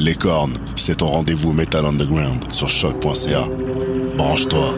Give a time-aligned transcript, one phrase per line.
[0.00, 3.48] Les cornes, c'est ton rendez-vous Metal Underground sur choc.ca.
[4.16, 4.74] Branche-toi.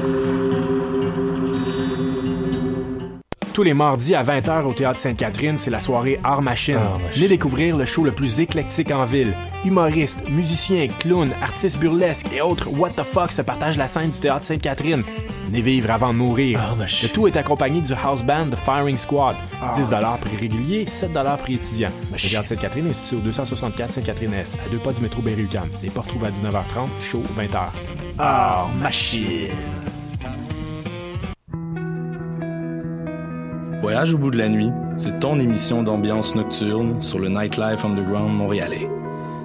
[3.53, 6.79] Tous les mardis à 20h au Théâtre Sainte-Catherine, c'est la soirée Art Machine.
[7.13, 9.35] Venez découvrir le show le plus éclectique en ville.
[9.63, 14.19] Humoristes, musiciens, clowns, artistes burlesques et autres what the fuck se partagent la scène du
[14.19, 15.03] Théâtre Sainte-Catherine.
[15.47, 16.59] Venez vivre avant de mourir.
[16.79, 19.37] le tout est accompagné du house band The Firing Squad.
[19.77, 21.91] 10 prix régulier, 7 prix étudiant.
[22.11, 25.69] Le Théâtre Sainte-Catherine est situé au 264 Sainte-Catherine-S, à deux pas du métro Berry-UQAM.
[25.83, 27.69] Les portes trouvent à 19h30, show 20h.
[28.19, 29.51] Art Machine.
[33.83, 38.33] Voyage au bout de la nuit, c'est ton émission d'ambiance nocturne sur le Nightlife Underground
[38.35, 38.89] montréalais.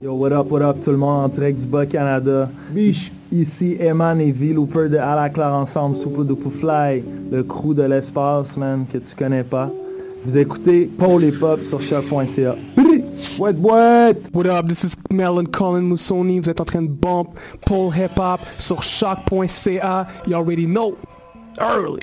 [0.00, 1.24] Yo, what up, what up tout le monde?
[1.24, 2.48] En direct du Bas-Canada.
[2.70, 3.10] Biche.
[3.32, 7.82] Ici Eman et V-Looper de À la Claire Ensemble, Super Duper Fly, le crew de
[7.82, 9.68] l'espace, man, que tu connais pas.
[10.24, 12.54] Vous écoutez Paul et Pop sur choc.ca.
[13.40, 14.14] What, what?
[14.32, 16.38] What up, this is Melon Colin Moussoni.
[16.38, 17.30] Vous êtes en train de bump
[17.66, 20.06] Paul Hip Hop sur choc.ca.
[20.28, 20.96] You already know.
[21.60, 22.02] Early.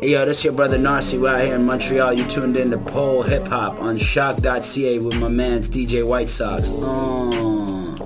[0.00, 1.20] Hey yo, this your brother Narcy.
[1.20, 2.12] We're out here in Montreal.
[2.12, 6.70] You tuned in to Pole Hip Hop on shock.ca with my man's DJ White Sox.
[6.70, 7.96] Oh.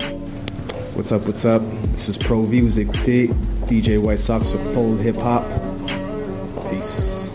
[0.95, 1.61] What's up, what's up?
[1.91, 2.61] This is Pro V.
[2.61, 3.29] Vous écoutez
[3.67, 5.43] DJ White Sox sur Pole Hip Hop.
[6.71, 7.29] Peace.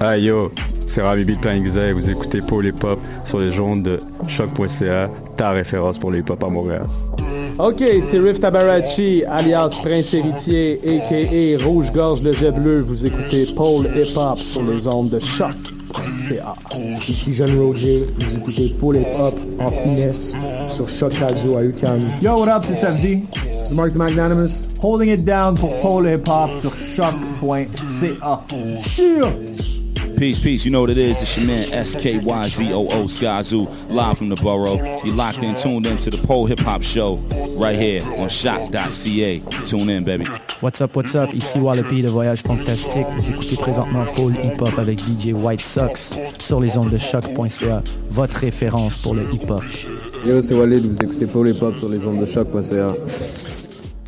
[0.00, 0.50] Hey yo,
[0.86, 5.10] c'est Rami Beat Plan et vous écoutez Paul Hip Hop sur les ondes de choc.ca,
[5.36, 6.86] ta référence pour le hip hop à Montréal.
[7.58, 11.64] Ok, c'est Riff Tabarachi, alias Prince Héritier, a.k.a.
[11.64, 12.82] Rouge-Gorge le Jet Bleu.
[12.82, 15.56] Vous écoutez Paul Hip Hop sur les ondes de choc.
[16.28, 16.52] CA.
[17.08, 20.34] Ici Jeune Roger, vous écoutez Paul Hip Hop en finesse
[20.76, 22.02] sur Choc Radio à UQAM.
[22.22, 23.24] Yo, what up, c'est Samedi.
[23.68, 24.68] C'est Mark the Magnanimous.
[24.80, 28.40] Holding it down pour Paul Hip Hop sur choc.ca.
[30.18, 31.22] Peace, peace, you know what it is.
[31.22, 35.00] It's your man SKYZOO Skyzoo, live from the borough.
[35.04, 37.18] You locked in, tuned in to the Pole Hip Hop Show
[37.56, 39.38] right here on shock.ca.
[39.64, 40.24] Tune in, baby.
[40.60, 41.32] What's up, what's up?
[41.32, 43.06] Ici Wallopy de Voyage Fantastique.
[43.16, 47.82] Vous écoutez présentement Paul Hip Hop avec DJ White Sox sur les ondes de choc.ca,
[48.10, 49.62] votre référence pour le hip hop.
[50.26, 52.92] Yo, c'est Walid, vous écoutez Paul Hip Hop sur les ondes de choc.ca.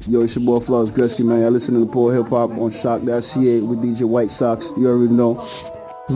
[0.09, 1.43] Yo, it's your boy Flawless Gusky, man.
[1.43, 4.67] Y'all listening to Paul Hip Hop on shock.ca with DJ White Sox.
[4.77, 5.47] You already know.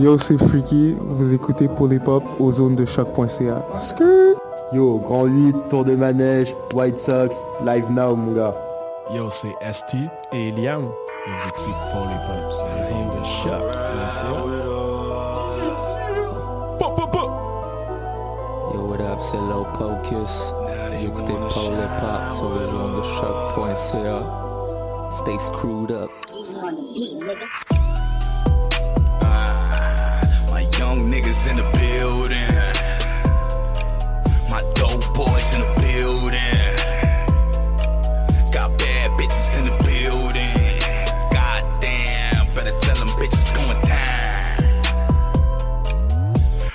[0.01, 0.97] Yo, c'est Freaky.
[1.01, 1.69] Vous écoutez
[2.07, 3.65] Hop aux zones de choc.ca.
[4.73, 8.55] Yo, Grand 8, Tour de Manège, White Sox, live now, mon gars.
[9.15, 9.97] Yo, c'est ST
[10.33, 10.83] et Liam.
[10.83, 11.71] Et vous écoutez
[12.51, 14.29] sur les ondes de choc.ca.
[18.75, 20.53] Yo, what up, c'est Low Pocus.
[20.99, 24.19] Vous écoutez Hop sur les ondes de choc.ca.
[25.13, 26.11] Stay screwed up.
[31.15, 32.55] Niggas in the building.
[34.51, 36.75] My dope boys in the building.
[38.53, 40.81] Got bad bitches in the building.
[41.31, 44.03] Goddamn, better tell them bitches going down.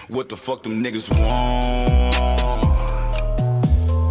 [0.07, 2.63] what the fuck them niggas want.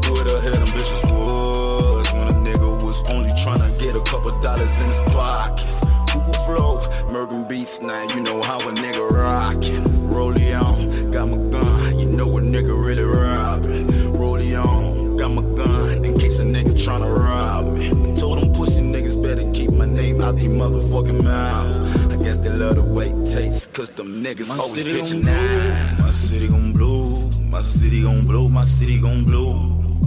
[0.04, 4.00] Who the hell them bitches was when a nigga was only trying to get a
[4.10, 5.80] couple dollars in his pockets.
[6.12, 6.80] Google flow,
[7.12, 9.97] Mergen beats, now you know how a nigga rockin'.
[10.08, 14.12] Roll it on, got my gun, you know a nigga really robbin'.
[14.12, 17.90] Roll it on, got my gun, in case a nigga tryna rob me.
[18.16, 21.76] Told them pussy niggas better keep my name out they motherfucking mouth.
[22.10, 26.04] I guess they love the way it tastes, cause them niggas my always bitchin' now.
[26.04, 29.52] My city gon' blow, my city gon' blow, my city gon' blow.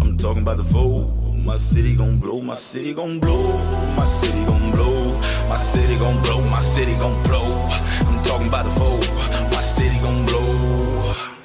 [0.01, 1.17] I'm talking about the foe.
[1.43, 3.57] My city gon' blow, my city gon' blow,
[3.97, 5.19] my city gon' blow,
[5.49, 7.67] my city gon' blow, my city gon' blow.
[8.05, 9.30] I'm talking about the foe.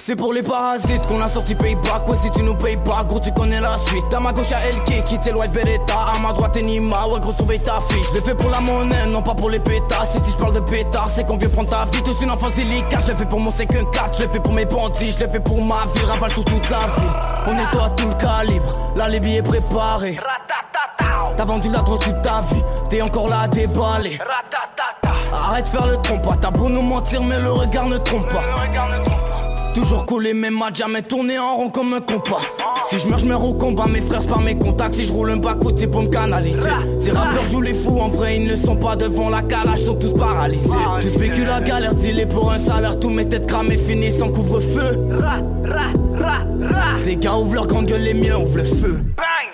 [0.07, 2.09] C'est pour les parasites qu'on a sorti payback.
[2.09, 4.05] Ouais si tu nous payes pas gros tu connais la suite.
[4.15, 5.95] À ma gauche y'a LK qui t'est White Beretta.
[6.15, 7.09] À ma droite Enima.
[7.09, 9.59] Ouais gros surveille ta fiche Je l'ai fait pour la monnaie non pas pour les
[9.59, 10.15] pétasses.
[10.15, 12.01] Et si je parle de pétard c'est qu'on vient prendre ta vie.
[12.05, 13.03] Tous une enfance délicate.
[13.05, 15.11] Je l'ai fait pour mon 5 4 Je l'ai fait pour mes bandits.
[15.11, 17.11] Je l'ai fait pour ma ville Ravale sur toute la ville
[17.49, 18.73] On nettoie tout le calibre.
[18.95, 20.21] Là les billets préparés
[21.37, 22.63] T'as vendu la drogue toute ta vie.
[22.91, 24.21] T'es encore là à déballer
[25.33, 28.45] Arrête de faire le trompe T'as beau nous mentir mais le regard ne trompe pas
[29.77, 32.41] Toujours collé même match, jamais tourné en rond comme un compas.
[32.89, 34.95] Si je meurs, je meurs au combat, mes frères par mes contacts.
[34.95, 36.59] Si je roule un bac c'est pour me canaliser.
[36.99, 39.97] Ces rappeurs jouent les fous, en vrai ils ne sont pas devant la calage, sont
[39.97, 40.71] tous paralysés.
[41.03, 42.99] Tous vécu la galère, dealé pour un salaire.
[42.99, 44.99] Tous mes têtes cramées finissent en couvre-feu.
[47.05, 49.03] Tes gars ouvrent leur grande gueule, les miens ouvrent le feu.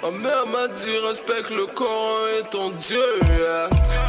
[0.04, 1.88] Ma mère m'a dit respecte le Coran
[2.38, 3.02] et ton Dieu.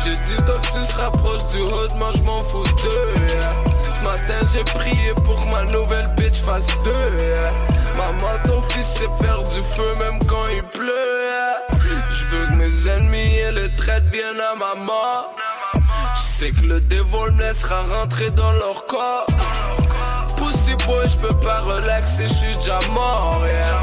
[0.04, 3.73] J'ai dit que tu se rapproches du hood moi je m'en fous d'eux.
[4.04, 7.96] Ce matin j'ai prié pour que ma nouvelle bitch fasse deux.
[7.96, 10.92] Maman ton fils sait faire du feu même quand il pleut.
[12.10, 15.34] Je veux que mes ennemis et les traites viennent à ma mort
[16.16, 19.28] Je sais que le dévol me laissera rentrer dans leur corps
[20.38, 23.80] Pussy boy je peux pas relaxer je suis déjà mort yeah.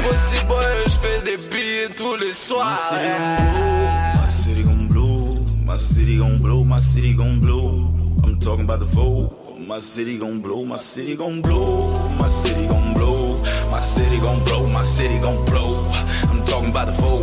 [0.00, 2.78] Pussy boy, je fais des billets tous les soirs.
[2.92, 7.90] My city gon' blow, my city gon' blow, my city gon' blow.
[8.22, 9.45] I'm talking about the foe.
[9.66, 14.38] My city gon' blow, my city gon' blow, my city gon' blow, my city gon'
[14.44, 15.90] blow, my city gon' blow.
[16.30, 17.18] I'm talking about the foe.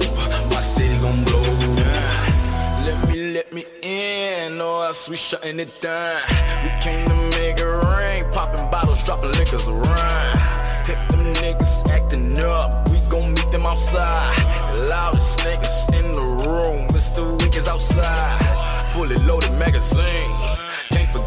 [0.49, 1.41] My city gon' blow.
[2.83, 6.19] Let me, let me in, or else we shutting it down.
[6.63, 10.37] We came to make it rain, popping bottles, dropping liquors around.
[10.85, 14.35] Hit them niggas acting up, we gon' meet them outside.
[14.89, 17.41] Loudest niggas in the room, Mr.
[17.41, 18.89] Weak is outside.
[18.89, 20.29] Fully loaded magazine,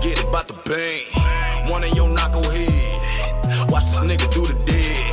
[0.07, 1.71] forget about the bang.
[1.71, 5.07] One of your knucklehead, watch this nigga do the dead.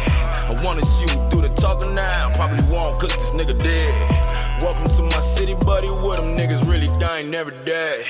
[0.49, 4.61] I wanna see you do the talking now, probably won't cook this nigga dead.
[4.61, 8.03] Welcome to my city, buddy, where them niggas really dying every day.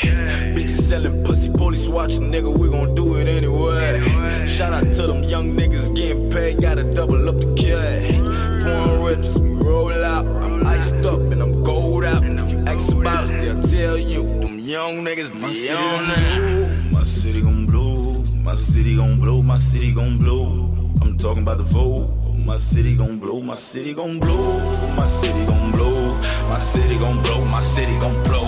[0.56, 4.46] Bitches selling pussy, police watching, nigga, we gon' do it anyway.
[4.46, 8.64] Shout out to them young niggas getting paid, gotta double up the cash.
[8.64, 10.26] Foreign rips, we roll out.
[10.26, 12.24] I'm iced up and I'm gold out.
[12.24, 14.24] If you ask about us, they'll tell you.
[14.42, 16.63] Them young niggas, they on that.
[17.04, 20.72] My city gon' blow, my city gon' blow, my city gon' blow.
[21.02, 22.08] I'm talking about the foe.
[22.34, 24.58] My city gon' blow, my city gon' blow,
[24.96, 26.18] my city gon' blow,
[26.48, 28.48] my city gon' blow, my city gon' blow.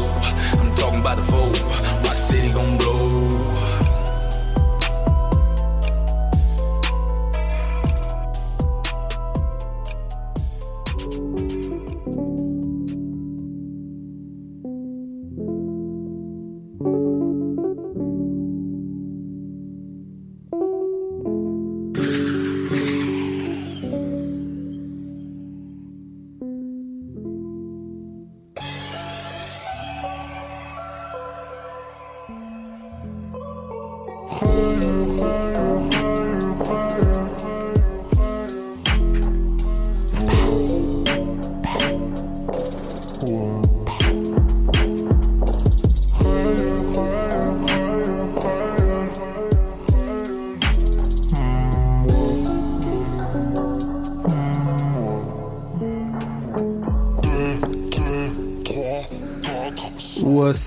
[0.58, 1.52] I'm talking about the foe.
[2.08, 3.35] My city gon' blow.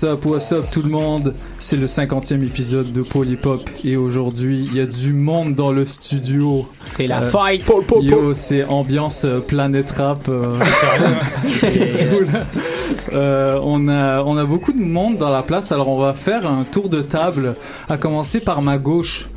[0.01, 1.33] What's up, what's up tout le monde?
[1.57, 5.83] C'est le 50e épisode de Polypop et aujourd'hui il y a du monde dans le
[5.83, 6.69] studio.
[6.85, 7.69] C'est la Euh, fight!
[8.03, 10.29] Yo, c'est ambiance euh, Planète Rap.
[10.29, 10.57] euh.
[13.11, 16.45] Euh, on, a, on a beaucoup de monde dans la place, alors on va faire
[16.49, 17.55] un tour de table,
[17.89, 19.27] à commencer par ma gauche.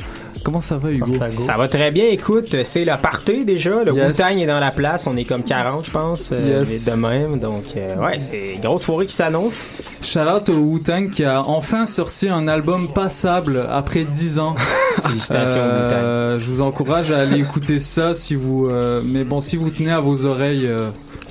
[0.44, 1.06] Comment ça va, Hugo?
[1.40, 4.18] Ça va très bien, écoute, c'est le party déjà, le Yes.
[4.18, 6.84] Wu-Tang est dans la place, on est comme 40 je pense, euh, Yes.
[6.86, 9.82] de même, donc euh, ouais, c'est une grosse soirée qui s'annonce.
[10.02, 14.54] Shout out au Wu-Tang qui a enfin sorti un album passable après 10 ans.
[15.06, 18.66] Félicitations, Euh, Je vous encourage à aller écouter ça si vous.
[18.66, 20.68] euh, mais bon, si vous tenez à vos oreilles,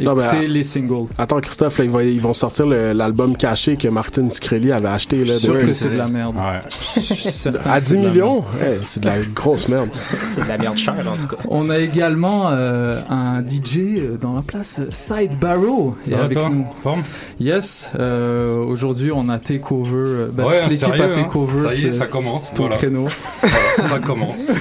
[0.02, 1.08] euh, Non, mais, écoutez les singles.
[1.18, 5.18] Attends, Christophe, là, ils, vont, ils vont sortir l'album caché que Martin Screlly avait acheté.
[5.18, 6.36] Là, Je suis sûr de- que c'est de la merde.
[6.82, 8.44] Certain À que c'est 10 de la millions?
[8.62, 9.90] Hey, c'est de la grosse merde.
[10.24, 11.42] C'est de la merde chère en tout cas.
[11.50, 16.50] On a également euh, un DJ euh, dans la place, Side Barrow, est avec toi?
[16.50, 16.66] nous.
[16.82, 17.02] Forme?
[17.40, 17.92] Yes.
[18.00, 19.92] euh, Aujourd'hui, on a Takeover.
[19.96, 21.24] euh, Ben, Ouais, toute l'équipe sérieux, à hein.
[21.24, 21.70] Takeover.
[21.70, 22.78] Ça y est, ça commence, Ton voilà.
[22.78, 23.08] créneau.
[23.80, 24.46] ça commence.
[24.48, 24.54] ça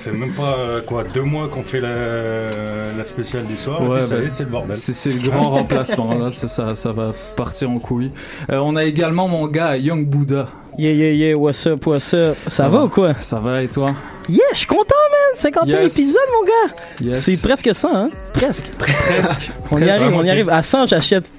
[0.00, 3.82] fait même pas euh, quoi deux mois qu'on fait la, la spéciale du soir.
[3.82, 4.76] et Ouais, ça y ben, est, c'est le bordel.
[4.76, 6.14] C'est c'est le grand remplacement.
[6.14, 8.10] Là, ça, ça, ça va partir en couille.
[8.50, 10.48] Euh, on a également mon gars, Young Buddha.
[10.78, 12.36] Yeah, yeah, yeah, what's up, what's up?
[12.48, 13.14] Ça, va, ou quoi?
[13.18, 13.94] Ça va et toi?
[14.28, 15.52] Yeah, je suis content, man!
[15.52, 15.98] 50e Yes.
[15.98, 16.74] épisode, mon gars!
[17.00, 17.24] Yes.
[17.24, 18.10] C'est presque ça, hein?
[18.34, 18.70] Presque.
[18.78, 19.50] Presque.
[19.70, 20.50] On y arrive, on y arrive.
[20.50, 21.32] À 100, j'achète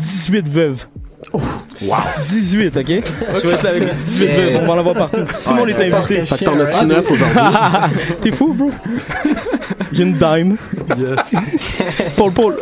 [0.00, 0.86] 18 veuves.
[1.32, 1.96] Wow!
[2.28, 2.84] 18, ok?
[2.86, 2.92] Je
[3.46, 4.36] vais être là avec les 18 Yeah.
[4.36, 5.16] veuves, on va en avoir partout.
[5.44, 6.26] Tout le monde est invité.
[6.26, 8.16] Fait que t'en as-tu neuf aujourd'hui?
[8.20, 8.70] T'es fou, bro?
[9.98, 10.56] Une dime.
[10.98, 11.34] Yes.
[12.16, 12.56] Paul, Paul.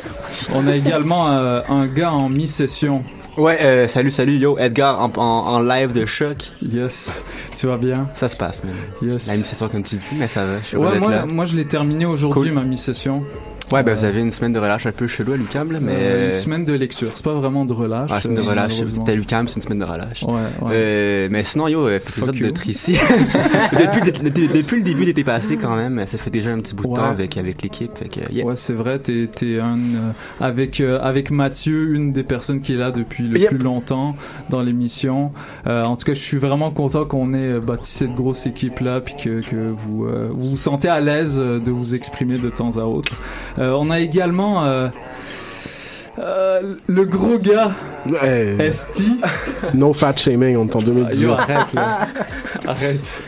[0.55, 3.05] On a également euh, un gars en mi-session.
[3.37, 6.37] Ouais, euh, salut, salut, yo, Edgar en, en, en live de choc.
[6.63, 7.25] Yes,
[7.57, 8.09] tu vas bien?
[8.15, 8.75] Ça se passe, man.
[9.03, 9.29] Yes.
[9.29, 11.27] La mi-session, comme tu dis, mais ça va, je suis Ouais, moi, là.
[11.27, 12.53] moi je l'ai terminé aujourd'hui, Cool.
[12.53, 13.23] ma mi-session.
[13.73, 15.79] Ouais, ben Euh, vous avez une semaine de relâche un peu chelou à l'UCAM, là,
[15.81, 15.93] mais...
[15.97, 18.11] Euh, une semaine de lecture, c'est pas vraiment de relâche.
[18.11, 18.73] Ouais, semaine de euh, relâche.
[18.93, 20.23] C'était à l'UCAM, c'est une semaine de relâche.
[20.25, 20.71] Ouais, ouais.
[20.73, 22.47] Euh, mais sinon, yo, euh, fait plaisir Fuck you.
[22.47, 22.93] d'être ici.
[23.73, 26.75] depuis, le- depuis- depuis le début d'été passé, quand même, ça fait déjà un petit
[26.75, 26.97] bout de Ouais.
[26.97, 27.93] temps avec, avec l'équipe.
[28.33, 28.45] Yeah.
[28.45, 30.11] Ouais, c'est vrai, t'es, t'es un, euh,
[30.41, 33.51] avec, euh, avec Mathieu, une des personnes qui est là depuis le Yep.
[33.51, 34.17] plus longtemps
[34.49, 35.33] dans l'émission.
[35.67, 39.01] Euh, en tout cas, je suis vraiment content qu'on ait euh, bâti cette grosse équipe-là,
[39.01, 42.49] puis que, que vous, euh, vous vous sentez à l'aise euh, de vous exprimer de
[42.51, 43.21] temps à autre.
[43.61, 44.89] Euh, on a également euh,
[46.19, 47.73] euh, le gros gars,
[48.23, 49.21] Hey, Esti.
[49.75, 51.23] no fat shaming, on est en 2018.
[51.23, 52.09] Yo, arrête, là.
[52.67, 53.23] Arrête.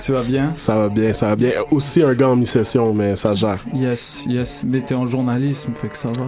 [0.00, 0.52] tu vas bien?
[0.56, 1.52] Ça va bien, ça va bien.
[1.70, 3.58] Aussi un gars en mi-session, mais ça gère.
[3.74, 4.62] Yes, yes.
[4.68, 6.24] Mais t'es en journalisme, fait que ça va.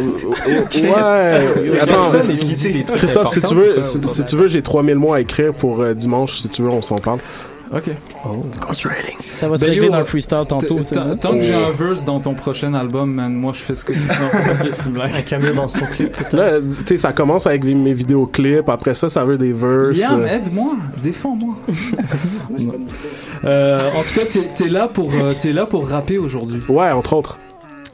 [0.00, 5.20] Ouais, attends, des trucs Christophe, si tu veux, si, tu veux, j'ai 3000 mots à
[5.20, 7.18] écrire pour euh, dimanche, si tu veux, on s'en parle.
[7.74, 7.90] Ok.
[9.36, 10.80] Ça va se Ben, régler yo, dans le freestyle tantôt.
[11.20, 13.92] tant- que j'ai un verse dans ton prochain album, man, moi je fais ce que
[13.92, 15.00] tu veux.
[15.02, 16.16] Un cameo dans son clip.
[16.32, 19.98] Là, tu sais, ça commence avec mes vidéoclips, après ça, ça veut des verses.
[19.98, 21.54] Liam, euh, aide-moi, défends-moi.
[23.44, 26.60] Euh, en tout cas, t'es là pour euh, t'es là pour rapper aujourd'hui.
[26.68, 27.38] Ouais, entre autres.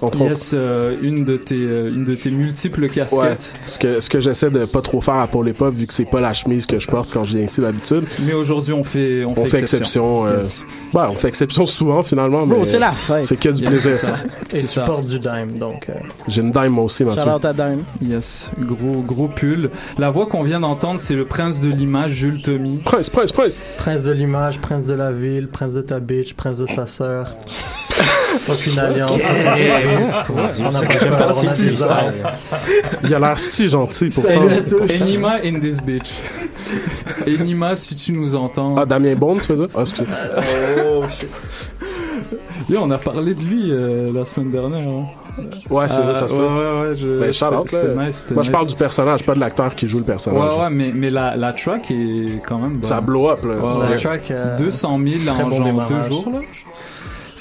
[0.04, 0.18] Entre.
[0.20, 2.88] Yes, euh, une de tes euh, une de tes multiples Ouais.
[2.88, 3.54] casquettes.
[3.66, 6.20] Ce que, ce que j'essaie de pas trop faire pour l'époque, vu que c'est pas
[6.20, 8.02] la chemise que je porte quand je viens ici d'habitude.
[8.26, 10.26] Mais aujourd'hui, on fait on, On fait exception.
[10.26, 10.64] euh, Yes.
[10.92, 12.44] ouais, on fait exception souvent finalement.
[12.46, 13.24] Mais c'est la fête.
[13.24, 13.94] C'est que du Yes, plaisir.
[13.96, 14.14] ça.
[14.52, 14.82] Et tu ça.
[14.82, 15.88] portes du dime, donc.
[15.88, 15.92] euh,
[16.28, 17.22] J'ai une dime moi aussi, Mathieu.
[17.22, 17.82] Shout out à dime.
[18.02, 19.70] Yes, gros gros pull.
[19.98, 22.78] La voix qu'on vient d'entendre, c'est le prince de l'image, Jules Tommy.
[22.84, 23.58] Prince, prince, prince.
[23.78, 27.34] Prince de l'image, prince de la ville, prince de ta bitch, prince de sa sœur.
[28.48, 29.12] Aucune alliance.
[33.04, 34.30] Il a l'air si gentil pourtant.
[34.88, 36.14] Enima in this bitch.
[37.26, 38.74] Enima, si tu nous entends.
[38.76, 39.68] Ah, Damien Bond, tu veux dire?
[39.74, 40.08] Ah, excusez.
[42.70, 44.88] Yo, on a parlé de lui euh, la semaine dernière.
[44.88, 45.04] hein.
[45.68, 46.46] Ouais, c'est vrai, ça se ouais, peut.
[46.46, 47.20] Ouais, ouais, je...
[47.20, 50.54] Ben, c'était nice, Moi, je parle du personnage, pas de l'acteur qui joue le personnage.
[50.56, 52.84] Ouais, ouais, mais, mais la, la track est quand même bonne.
[52.84, 53.54] Ça blow up, là.
[53.56, 53.96] Ouais, La ouais.
[53.96, 55.90] track, euh, 200 000 très en bon genre démarrage.
[55.90, 56.38] deux jours, là.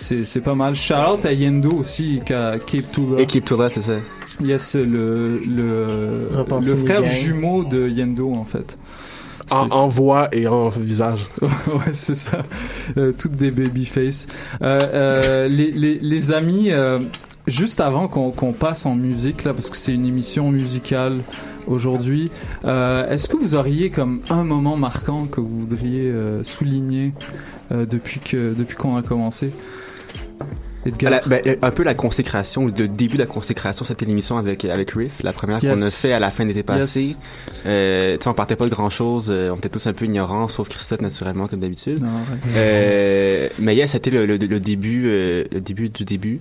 [0.04, 0.76] C'est, c'est pas mal.
[0.76, 3.22] Shout out à Yendo aussi, qui a Cape Tula.
[3.22, 3.94] Équipe Tourda, c'est ça.
[4.42, 6.28] Yes, le, le,
[6.62, 7.10] le frère Gang.
[7.10, 8.78] jumeau de Yendo, en fait.
[9.50, 11.26] En, en voix et en visage.
[11.42, 12.40] ouais, c'est ça.
[12.98, 14.28] Euh, toutes des babyface.
[14.62, 17.00] Euh, euh, les, les, les amis, euh,
[17.48, 21.20] juste avant qu'on qu'on passe en musique, là, parce que c'est une émission musicale
[21.66, 22.30] aujourd'hui,
[22.66, 27.14] euh, est-ce que vous auriez comme un moment marquant que vous voudriez euh, souligner
[27.72, 29.52] euh, depuis que depuis qu'on a commencé?
[31.02, 34.66] La- ben, un peu la consécration, ou le début de la consécration, c'était l'émission avec,
[34.66, 35.80] avec Riff, la première Yes.
[35.80, 37.02] qu'on a fait à la fin de l'été passé.
[37.02, 37.18] Yes.
[37.66, 41.00] Euh, on partait pas de grand chose, on était tous un peu ignorants, sauf Christophe
[41.02, 42.04] naturellement, comme d'habitude.
[42.56, 46.40] Euh, mais yes, c'était le, le, le début, euh, le début du début.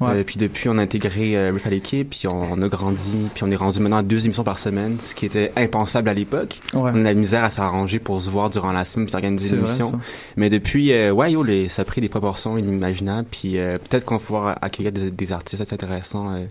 [0.00, 0.10] Ouais.
[0.12, 3.18] Euh, puis depuis, on a intégré euh, Riff à l'équipe, puis on, on a grandi,
[3.34, 6.14] puis on est rendu maintenant à deux émissions par semaine, ce qui était impensable à
[6.14, 6.60] l'époque.
[6.72, 6.92] Ouais.
[6.94, 9.56] On a la misère à s'arranger pour se voir durant la semaine, puis organiser C'est
[9.56, 9.90] une vrai, émission.
[9.90, 9.98] ça.
[10.36, 14.04] Mais depuis, euh, ouais, yo, les, ça a pris des proportions inimaginables, puis euh, peut-être
[14.04, 16.44] qu'on va pouvoir accueillir des, des artistes assez intéressants euh,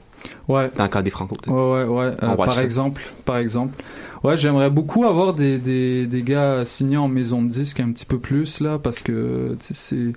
[0.49, 0.69] Ouais.
[0.75, 1.35] Dans le cas des Franco.
[1.47, 2.11] Ouais, ouais, ouais.
[2.23, 3.81] Euh, par exemple, par exemple.
[4.23, 8.05] Ouais, j'aimerais beaucoup avoir des, des, des gars signés en maison de disque un petit
[8.05, 10.11] peu plus là, parce que c'est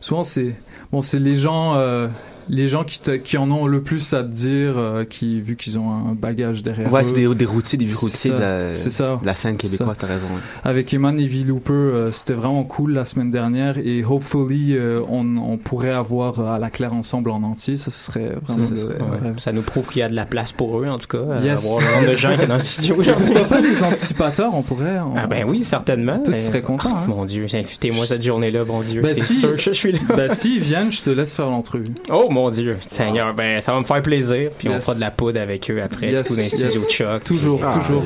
[0.00, 0.54] souvent c'est
[0.92, 1.74] bon, c'est les gens.
[1.74, 2.08] euh,
[2.52, 5.56] les gens qui, te- qui en ont le plus à te dire, euh, qui vu
[5.56, 7.04] qu'ils ont un bagage derrière Ouais, eux.
[7.04, 10.06] c'est des, des routiers, des vieux routiers de la, de la scène C'est québécoise, t'as
[10.08, 10.26] raison.
[10.26, 10.40] ouais.
[10.64, 11.44] Avec Eman et V.
[11.46, 16.40] Looper, euh, c'était vraiment cool la semaine dernière et hopefully euh, on, on pourrait avoir
[16.40, 17.76] euh, à la claire ensemble en entier.
[17.76, 19.18] Ça ce serait vraiment Ça, le- ça serait- le ouais.
[19.22, 19.38] rêve.
[19.38, 21.18] Ça nous prouve qu'il y a de la place pour eux, en tout cas.
[21.18, 21.64] euh, Yes.
[21.64, 23.34] Avoir le nombre de gens y a dans le studio Tu aujourd'hui.
[23.48, 24.98] pas les anticipateurs, on pourrait.
[24.98, 26.16] on- Ah ben oui, certainement.
[26.16, 27.04] Toi, tu mais- serais content, hein?
[27.06, 29.02] Mon Dieu, invitez-moi cette journée-là, bon Dieu.
[29.02, 29.98] Ben c'est si- sûr que je suis là.
[30.16, 31.84] Ben s'ils viennent, je te laisse faire l'entrevue.
[32.10, 34.50] Oh mon Dieu, Seigneur, ben ça va me faire plaisir.
[34.56, 37.22] Puis on fera de la poudre avec eux après, Yes, tout de choc.
[37.24, 38.04] Toujours, Puis- toujours.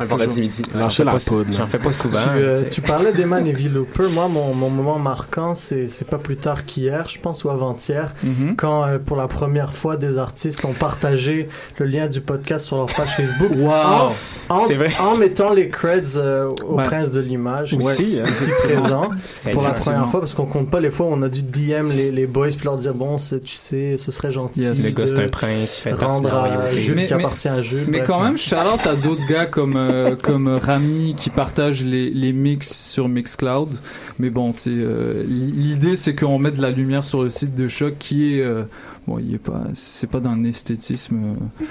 [0.00, 0.62] Ah, ouais, midi.
[0.72, 1.50] J'en Lâchez fais la poudre.
[1.56, 2.18] J'en fais pas souvent.
[2.34, 3.68] Tu, euh, tu parlais d'Eman et V.
[3.68, 4.08] Looper.
[4.12, 8.56] Moi, mon, mon moment marquant, c'est pas plus tard qu'hier, je pense, ou avant-hier, Mhm.
[8.56, 12.76] quand euh, pour la première fois, des artistes ont partagé le lien du podcast sur
[12.78, 13.50] leur page Facebook.
[13.58, 14.12] Wow.
[14.48, 14.88] En, vrai.
[14.98, 16.84] en mettant les creds euh, au Ouais.
[16.84, 17.74] prince de l'image.
[17.74, 18.30] Aussi, ouais, hein.
[18.30, 19.10] ici présent.
[19.52, 21.90] Pour la première fois, parce qu'on compte pas les fois où on a dû DM
[21.90, 24.60] les, les boys puis leur dire bon, c'est- tu sais, ce serait gentil.
[24.60, 24.84] Yes.
[24.84, 26.72] Le gars, c'est de un prince, il fait rendre à.
[26.72, 27.84] Jules Mais- ce qui appartient à Jules.
[27.88, 28.06] Mais Bref.
[28.08, 32.70] quand même, shout-out à d'autres gars comme, euh, comme Rami qui partagent les, les mix
[32.90, 33.74] sur Mixcloud.
[34.18, 37.54] Mais bon, tu sais, euh, l'idée c'est qu'on met de la lumière sur le site
[37.54, 38.42] de Choc qui est...
[38.42, 38.64] euh,
[39.06, 39.64] bon, il est pas...
[39.74, 41.16] C'est pas d'un esthétisme
[41.60, 41.64] euh,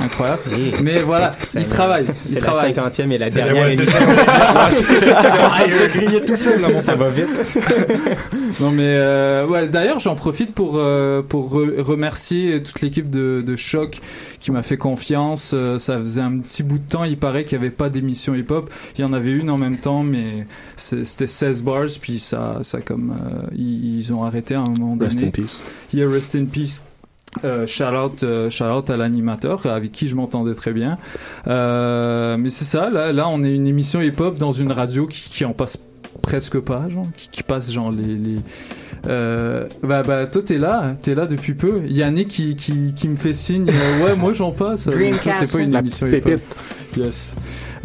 [0.00, 0.42] incroyable.
[0.82, 2.06] Mais voilà, il travaille.
[2.08, 4.00] Il C'est la cinquantième et la dernière émission.
[4.56, 7.26] Ah, il a grillé tout seul, Ça va vite.
[8.60, 13.42] Non mais euh, ouais, d'ailleurs j'en profite pour euh, pour re- remercier toute l'équipe de,
[13.44, 13.98] de choc
[14.38, 15.50] qui m'a fait confiance.
[15.54, 18.34] Euh, ça faisait un petit bout de temps, il paraît qu'il n'y avait pas d'émission
[18.34, 18.70] hip-hop.
[18.96, 20.46] Il y en avait une en même temps, mais
[20.76, 24.94] c'était 16 bars, puis ça ça comme euh, ils, ils ont arrêté à un moment
[24.96, 25.06] donné.
[25.10, 25.60] Rest in peace.
[25.92, 26.82] Yeah, rest in peace.
[27.42, 30.98] Euh, shout out, euh, shout out à l'animateur avec qui je m'entendais très bien.
[31.46, 35.28] Euh, mais c'est ça, là, là on est une émission hip-hop dans une radio qui,
[35.28, 35.78] qui en passe
[36.22, 38.14] presque pas, genre, qui, qui passe genre les.
[38.16, 38.36] les
[39.06, 41.82] euh, bah, bah, toi t'es là, t'es là depuis peu.
[41.86, 44.84] Yannick qui, qui, qui me fait signe, euh, ouais, moi j'en passe.
[44.84, 46.44] Toi, T'es pas une émission pépite.
[46.96, 47.36] Yes.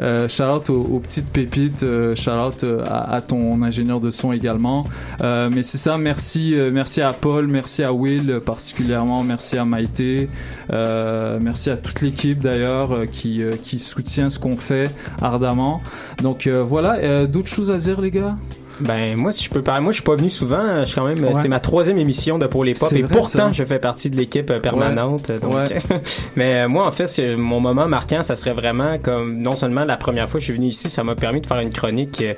[0.02, 4.32] Euh, shout out aux, petites pépites, euh, shout out euh, à, ton ingénieur de son
[4.32, 4.86] également.
[5.22, 10.30] Euh, mais c'est ça, merci, merci à Paul, merci à Will particulièrement, merci à Maïté,
[10.70, 13.44] merci à toute l'équipe d'ailleurs qui,
[13.80, 15.82] soutient ce qu'on fait ardemment.
[16.22, 18.36] Donc voilà, d'autres choses à dire les gars?
[18.82, 21.06] Ben moi si je peux parler, moi je suis pas venu souvent, je suis quand
[21.06, 21.34] même Ouais.
[21.34, 23.52] c'est ma troisième émission de pour les pop et vrai, pourtant ça.
[23.52, 25.32] je fais partie de l'équipe euh, permanente.
[25.42, 25.66] donc- Ouais.
[26.36, 29.84] mais euh, moi en fait c'est mon moment marquant, ça serait vraiment comme non seulement
[29.84, 32.22] la première fois que je suis venu ici, ça m'a permis de faire une chronique
[32.22, 32.34] euh,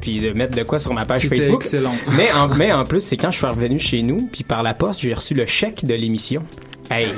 [0.00, 1.56] puis de mettre de quoi sur ma page Facebook.
[1.62, 2.10] excellente.
[2.16, 4.74] Mais en, mais en plus c'est quand je suis revenu chez nous puis par la
[4.74, 6.42] poste j'ai reçu le chèque de l'émission.
[6.90, 7.08] Hey,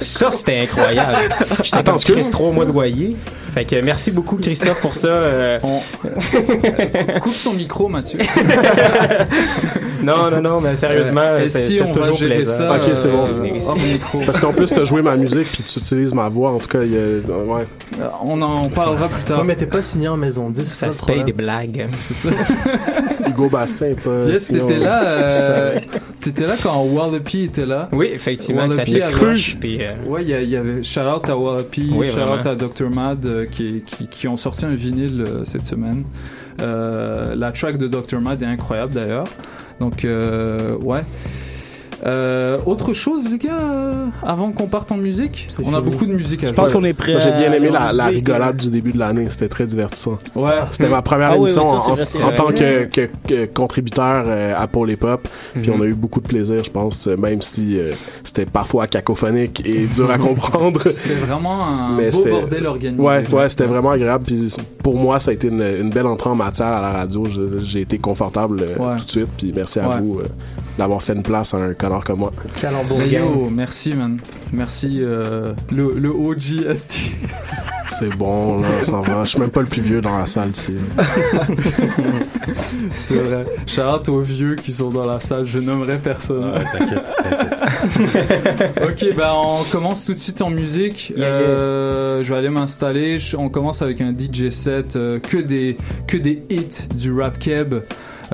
[0.00, 1.16] ça c'était incroyable.
[1.62, 2.16] J'étais Attends, comme excuse.
[2.24, 3.16] Chris, trois mois de loyer.
[3.54, 5.08] Fait que merci beaucoup Christophe pour ça.
[5.08, 5.58] euh,
[7.20, 8.18] Coupe son micro Mathieu.
[10.02, 12.52] Non, non, non, mais sérieusement, Euh, c'est on toujours plaisant.
[12.52, 13.26] ça, Ok, c'est bon.
[13.26, 14.22] Euh.
[14.26, 16.52] Parce qu'en plus, t'as joué ma musique puis tu utilises ma voix.
[16.52, 17.00] En tout cas, il y a.
[17.36, 17.62] Ouais.
[18.00, 19.38] Euh, On en parlera plus tard.
[19.40, 21.88] Ouais, mais t'es pas signé en maison 10, Ça se paye des blagues.
[21.92, 22.28] C'est ça.
[23.26, 24.24] Hugo Bastien est pas.
[24.28, 25.08] Yes, t'étais là,
[26.20, 26.24] ça.
[26.30, 27.88] t'étais là quand Wallopy était là?
[27.92, 29.56] Oui, effectivement, ça Wallopy te avait- cruche.
[29.60, 32.54] Puis, euh, Ouais, il y, a- avait shout out à Wallopy, Oui, shout out à
[32.54, 36.04] Dr Mad euh, qui, qui, qui ont sorti un vinyle euh, cette semaine.
[36.60, 39.26] Euh, la track de Dr Mad est incroyable d'ailleurs.
[39.80, 41.02] Donc euh, ouais.
[42.06, 45.90] Euh, autre chose les gars, euh, avant qu'on parte en musique, on a fini.
[45.90, 46.56] beaucoup de musique à Je jouer.
[46.56, 47.16] pense qu'on est prêt.
[47.18, 49.26] J'ai bien aimé la, rigolade du début de l'année.
[49.30, 50.18] C'était très divertissant.
[50.36, 50.50] Ouais.
[50.70, 54.66] C'était ma première Ah émission oui, ça, en, tant que, que- que contributeur euh, à
[54.68, 55.26] Pôle et Pop.
[55.54, 55.76] Puis Mhm.
[55.78, 59.62] on a eu beaucoup de plaisir, je pense, euh, même si euh, c'était parfois cacophonique
[59.66, 60.88] et dur à comprendre.
[60.90, 63.02] C'était vraiment un Mais beau bordel organisé.
[63.02, 64.24] Ouais, ouais, c'était vraiment agréable.
[64.24, 67.24] Puis pour moi, ça a été une, une belle entrée en matière à la radio.
[67.24, 68.96] Je- J'ai été confortable Ouais.
[68.98, 69.28] tout de suite.
[69.36, 69.96] Puis merci à Ouais.
[70.00, 70.24] vous euh,
[70.78, 72.32] d'avoir fait une place à un connard comme moi.
[72.60, 74.18] Calembour Yo, merci man.
[74.52, 77.12] Merci euh, le, le OG Asti.
[77.88, 79.24] C'est bon, là, ça va.
[79.24, 80.74] Je suis même pas le plus vieux dans la salle ici.
[82.96, 83.46] C'est vrai.
[83.66, 86.44] Shout out aux vieux qui sont dans la salle, je nommerai personne.
[86.44, 88.82] Ouais, t'inquiète, t'inquiète.
[88.84, 91.14] ok, ben on commence tout de suite en musique.
[91.18, 93.16] Euh, je vais aller m'installer.
[93.36, 97.74] On commence avec un DJ set euh, que des que des hits du rap keb.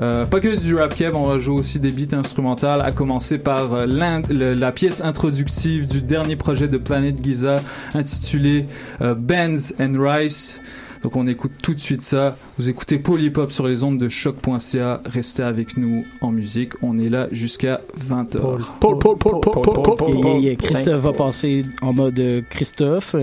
[0.01, 3.37] Euh, pas que du rap keb, on va jouer aussi des beats instrumentales, à commencer
[3.37, 7.61] par euh, l'in- le- la pièce introductive du dernier projet de Planet Giza
[7.93, 8.65] intitulé
[9.01, 10.61] euh, Bands and Rice.
[11.01, 12.35] Donc on écoute tout de suite ça.
[12.57, 15.01] Vous écoutez Polypop sur les ondes de choc.ca.
[15.05, 16.73] Restez avec nous en musique.
[16.81, 18.39] On est là jusqu'à 20h.
[18.39, 20.43] Paul, Paul, Paul, Paul, Paul, Paul, Paul, Paul.
[20.43, 23.15] Et, Christophe va passer en mode euh, Christophe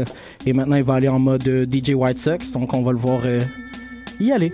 [0.47, 2.99] et maintenant il va aller en mode euh, DJ White Sox donc on va le
[2.99, 3.41] voir euh,
[4.21, 4.53] y aller.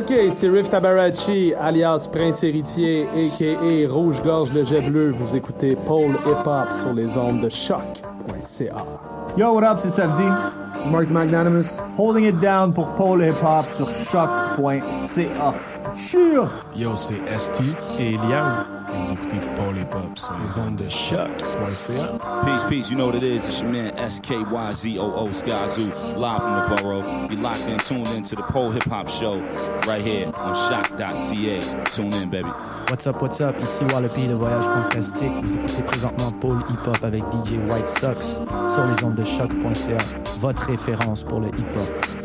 [0.00, 3.92] Ok, c'est Riff Tabarachi, alias Prince Héritier, a.k.a.
[3.92, 5.10] Rouge-Gorge le Jet Bleu.
[5.10, 8.86] Vous écoutez Paul Hip Hop sur les ondes de choc.ca.
[9.36, 10.24] Yo, what up, c'est Safdi.
[10.82, 11.82] C'est Mark Magnanimous.
[11.98, 15.54] Holding it down pour Paul Hip Hop sur choc.ca.
[16.74, 17.62] Yo, c'est ST
[17.98, 18.64] et Liam.
[18.88, 22.18] Vous écoutez Paul et Pop sur les ondes de choc.ca.
[22.44, 23.46] Peace, peace, you know what it is.
[23.46, 27.28] It's your man SKYZOO Skyzoo, live from the borough.
[27.30, 29.40] You locked in, tuned in to the Pole Hip Hop Show
[29.86, 31.60] right here on shock.ca.
[31.84, 32.48] Tune in, baby.
[32.88, 33.56] What's up, what's up?
[33.62, 35.32] Ici Wallopy, le voyage fantastique.
[35.42, 39.96] Vous écoutez présentement Paul Hip Hop avec DJ White Sox sur les ondes de choc.ca.
[40.40, 42.19] Votre référence pour le hip hop.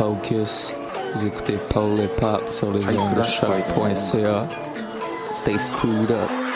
[0.00, 0.70] Low Pocus.
[1.14, 4.46] Vous écoutez Paul Hip Hop sur les ondes de choc.ca.
[5.34, 6.49] Stay screwed up.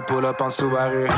[0.00, 1.08] Pull up en Subaru.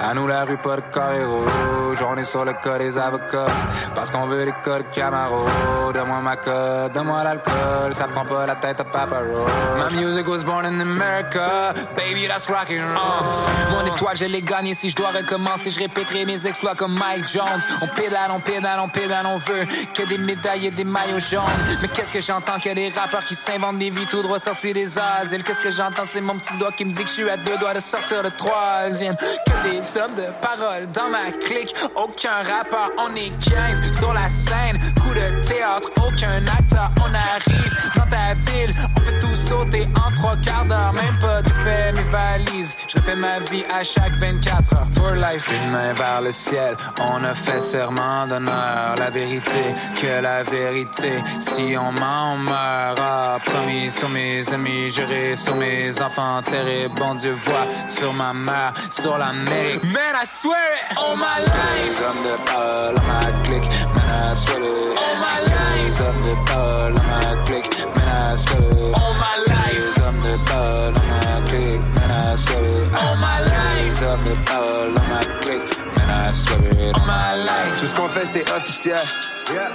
[0.00, 2.04] À nous la rue, pas de carré rouge.
[2.08, 3.46] On est sur le cas des avocats.
[3.94, 5.44] Parce qu'on veut les codes Camaro.
[5.92, 7.92] Donne-moi ma code, donne-moi l'alcool.
[7.92, 9.92] Ça prend pas la tête à Papa Roach.
[9.92, 11.72] My music was born in America.
[11.96, 13.26] Baby, that's rock and roll.
[13.72, 14.74] Mon étoile, je l'ai gagnée.
[14.74, 17.62] Si je dois recommencer, je répéterai mes exploits comme Mike Jones.
[17.82, 21.42] On pédale, on pédale, on pédale, on veut que des médailles et des maillots jaunes.
[21.82, 24.98] Mais qu'est-ce que j'entends que des rappeurs qui s'inventent des vies tout droit sortis des
[24.98, 25.42] asiles.
[25.42, 27.56] Qu'est-ce que j'entends, c'est mon petit doigt qui me dit que je suis à deux
[27.58, 29.16] doigts de sortir troisième.
[29.16, 31.74] Que des hommes de parole dans ma clique.
[31.96, 34.78] Aucun rappeur, on est 15 sur la scène.
[35.00, 38.74] Coup de théâtre, aucun acteur, on arrive dans ta ville.
[38.96, 40.92] On fait tout sauter en trois quarts d'heure.
[40.92, 42.78] Même pas de fait mes valises.
[42.88, 44.90] Je refais ma vie à chaque 24 heures.
[44.94, 45.50] Tour life.
[45.62, 48.94] Une main vers le ciel, on a fait serment d'honneur.
[48.98, 51.12] La vérité, que la vérité.
[51.38, 52.98] Si on ment, on meurt.
[53.00, 56.42] Ah, promis sur mes amis, juré sur mes enfants.
[56.42, 59.82] Terre bon Dieu voit sur ma mère, sur l'Amérique.
[59.84, 62.02] Man, I swear it, all my life.
[62.02, 64.98] Hommes de parole à ma clique, man, I swear it.
[64.98, 66.00] All my life.
[66.00, 68.94] Hommes de parole à ma clique, man, I swear it.
[68.94, 69.98] All my life.
[69.98, 72.98] Hommes de parole à ma clique, man, I swear it.
[72.98, 74.02] All my life.
[74.02, 76.94] Hommes de parole à ma clique, man, I swear it.
[76.96, 77.78] All my life.
[77.80, 79.02] Tout ce qu'on fait, c'est officiel.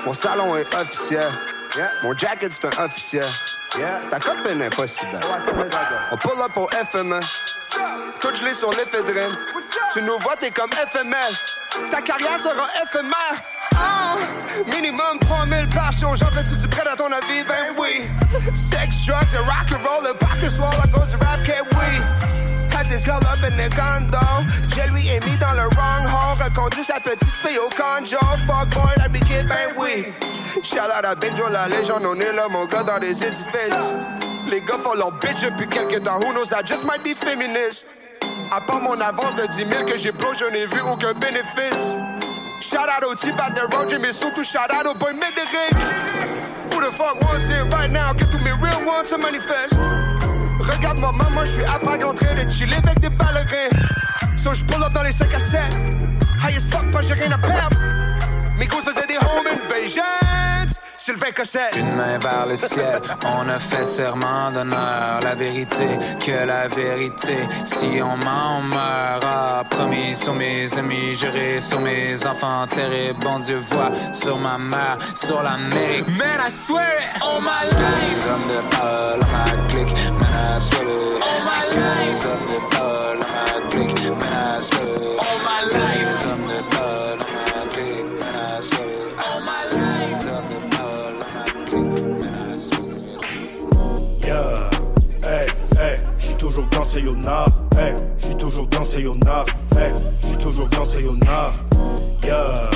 [0.05, 1.31] Mon salon est officiel.
[2.03, 3.27] Mon jacket, c'est un officiel.
[4.09, 5.21] Ta copine est pas si belle.
[6.11, 7.19] On pull up au FME.
[8.19, 9.35] Tout gelé sur l'éphédrine.
[9.93, 11.33] Tu nous vois, t'es comme FML.
[11.89, 13.41] Ta carrière sera éphémère.
[13.75, 14.15] Ah,
[14.71, 16.15] minimum 3000 par show.
[16.15, 17.43] J'en fais-tu du prêt à ton avis?
[17.47, 18.07] Ben oui.
[18.53, 20.15] Sex, drugs, and rock and roll.
[20.41, 22.42] Le soir, cause du rap, que oui.
[22.73, 24.19] Had this girl up in the condo.
[24.75, 26.43] Je lui ai mis dans le wrong hole.
[26.43, 28.17] Reconduit sa petite fille au conjo.
[28.47, 30.11] Fuck boy, la kid, ben oui.
[30.63, 32.05] Shout out à Benjo, la légende.
[32.05, 33.93] On est là, mon gars, dans les édifices.
[34.49, 36.19] Les gars font leur bitch depuis quelques temps.
[36.19, 37.95] Who knows, I just might be feminist.
[38.51, 41.97] À part mon avance de 10 000 que j'ai blow, je n'ai vu aucun bénéfice.
[42.61, 45.73] Shout out au type at the road, mais surtout shout out au boy Médéric.
[46.71, 48.13] Who the fuck wants it right now?
[48.13, 50.22] Que tous mes real ones se manifestent.
[50.63, 53.69] Regarde-moi, maman, je suis à Prague en train de chiller avec des ballerins.
[54.37, 55.61] So je pull up dans les 5 à 7.
[56.43, 57.77] High as fuck, pas j'ai rien à perdre.
[58.57, 60.03] Mes gosses faisaient des home invasions.
[61.05, 61.75] Sylvain Cossette.
[61.75, 65.19] Une main vers le ciel, on a fait serment d'honneur.
[65.21, 65.87] La vérité,
[66.25, 67.35] que la vérité.
[67.65, 69.23] Si on ment, on meurt.
[69.25, 72.67] Ah, promis sur mes amis, juré sur mes enfants.
[72.67, 76.07] Terre bon Dieu voit sur ma mère, sur l'Amérique.
[76.07, 78.07] Man, I swear it, all my life.
[78.07, 80.12] Les hommes de à ma clique,
[94.25, 94.69] Yeah,
[95.23, 96.83] hey, hey, j'suis toujours dans
[97.25, 98.83] nord, hey, j'suis toujours dans
[99.25, 99.45] nord,
[99.77, 100.85] hey, j'suis toujours dans
[102.23, 102.69] yeah,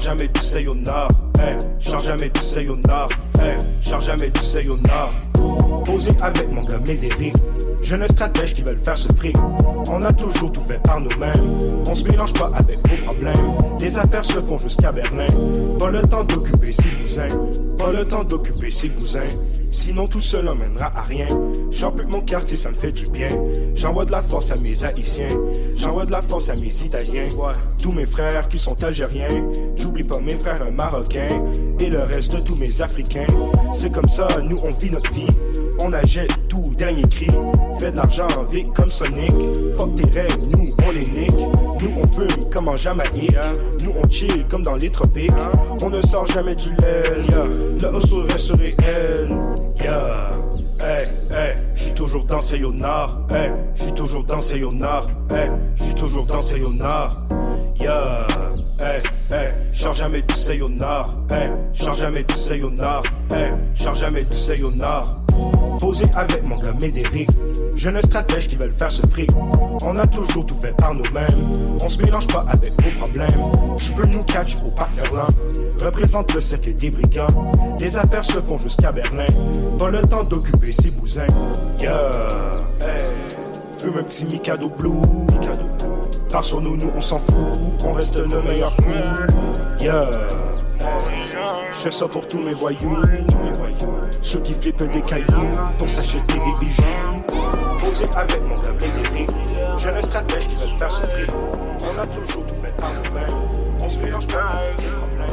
[0.00, 1.08] jamais du sayonara,
[1.40, 3.08] hey, charge jamais du sayonara,
[3.40, 5.08] hey, charge jamais du sayonara.
[5.84, 7.34] Posé avec mon gars Médéric,
[7.86, 9.36] Jeunes stratèges qui veulent faire ce fric.
[9.92, 11.32] On a toujours tout fait par nous-mêmes.
[11.88, 13.36] On se mélange pas avec vos problèmes.
[13.80, 15.26] Les affaires se font jusqu'à Berlin.
[15.78, 17.28] Pas le temps d'occuper ses cousins.
[17.78, 19.20] Pas le temps d'occuper ses cousins.
[19.70, 21.28] Sinon tout cela mènera à rien.
[21.70, 23.28] J'en plus mon quartier, ça me fait du bien.
[23.76, 25.28] J'envoie de la force à mes haïtiens.
[25.76, 27.26] J'envoie de la force à mes italiens.
[27.80, 29.28] Tous mes frères qui sont algériens.
[29.96, 31.50] J'oublie pas mes frères marocains.
[31.80, 33.26] Et le reste de tous mes africains.
[33.74, 35.26] C'est comme ça, nous on vit notre vie.
[35.80, 37.28] On achète tout, dernier cri.
[37.78, 39.30] Fait de l'argent vite comme Sonic.
[39.78, 41.30] Fuck tes rêves, nous on les nique.
[41.30, 43.38] Nous on fume comme en Jamaïque.
[43.84, 45.32] Nous on chill comme dans les tropiques.
[45.82, 47.02] On ne sort jamais du lait.
[47.30, 47.90] Yeah.
[47.90, 49.34] Le hustle reste réel.
[49.80, 50.32] Yeah.
[50.78, 52.40] Hey, hey, j'suis toujours dans
[52.74, 53.26] nord.
[53.30, 54.36] Hey, j'suis toujours dans
[54.72, 55.10] nord.
[55.30, 56.42] Hey, j'suis toujours dans
[56.74, 57.16] nord.
[57.80, 58.26] Yeah.
[58.78, 61.08] Hey, hey, change jamais du sayonara.
[61.30, 63.02] Hey, change jamais du sayonara.
[63.30, 65.22] Hey, change jamais du sayonara.
[65.78, 67.28] Posé avec mon gars Médéric.
[67.76, 69.30] Jeunes stratèges qui veulent faire ce fric.
[69.84, 71.78] On a toujours tout fait par nous-mêmes.
[71.82, 73.28] On se mélange pas avec vos problèmes.
[73.78, 75.28] Tu peux nous catch au parc Ferland.
[75.84, 77.26] Représente le cercle des brigands.
[77.78, 79.26] Les affaires se font jusqu'à Berlin.
[79.78, 81.26] Pas le temps d'occuper ses bousins.
[81.80, 82.10] Yeah,
[82.80, 83.12] hey.
[83.78, 84.90] Fume un petit Mikado Blue.
[85.30, 85.86] Mikado Blue.
[86.32, 87.34] Par sur nous, nous on s'en fout.
[87.84, 88.76] On reste nos meilleurs.
[89.80, 90.10] Yeah.
[91.72, 92.96] Je fais ça pour tous mes voyous.
[94.22, 96.82] Ceux qui flippent des cailloux pour s'acheter des bijoux.
[97.78, 99.30] Posé avec mon gars Médéric.
[99.78, 101.30] Jeunes stratèges qui veulent faire ce fric.
[101.82, 103.28] On a toujours tout fait par nous-mêmes.
[103.82, 105.30] On se mélange pas avec les problèmes.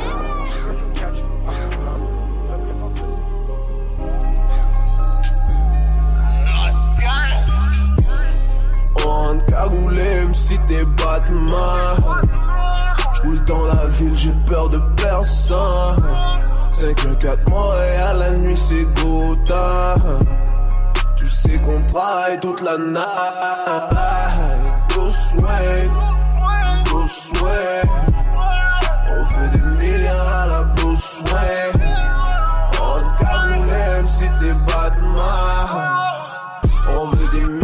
[0.93, 1.43] Catch le
[9.05, 12.52] On cagoulé, si t'es Batman.
[13.47, 16.03] Dans la ville, j'ai peur de personne.
[16.69, 19.95] 5 4 mois et à la nuit c'est Gotha.
[21.15, 23.93] Tu sais qu'on travaille toute la night.
[24.93, 25.91] Go sweat,
[26.91, 27.87] go sweat.
[29.09, 31.75] On fait des milliards à la go sweat.
[32.81, 35.67] On cagoulé, même si t'es Batman.
[36.89, 37.62] On veut des milliards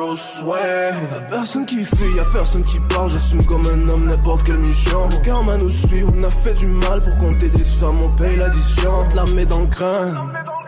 [0.00, 5.10] Y'a personne qui fuit, y'a personne qui parle J'assume comme un homme n'importe quelle mission
[5.10, 8.36] Le karma nous suit, on a fait du mal Pour compter des sommes, on paye
[8.36, 10.16] l'addition On te la met dans le crâne.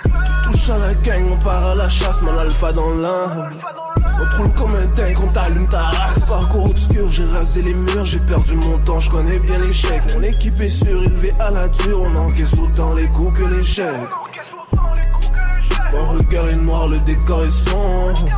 [0.04, 3.52] Tu touches à la gang, on part à la chasse Mal alpha dans l'âme
[4.14, 6.18] on roule comme un tank, on t'allume ta race.
[6.28, 10.02] Parcours obscur, j'ai rasé les murs J'ai perdu mon temps, je connais bien l'échec.
[10.14, 13.86] Mon équipe est surélevée à la dure On encaisse autant les coups que l'échec.
[15.92, 18.28] Mon regard est noir, le décor est sombre.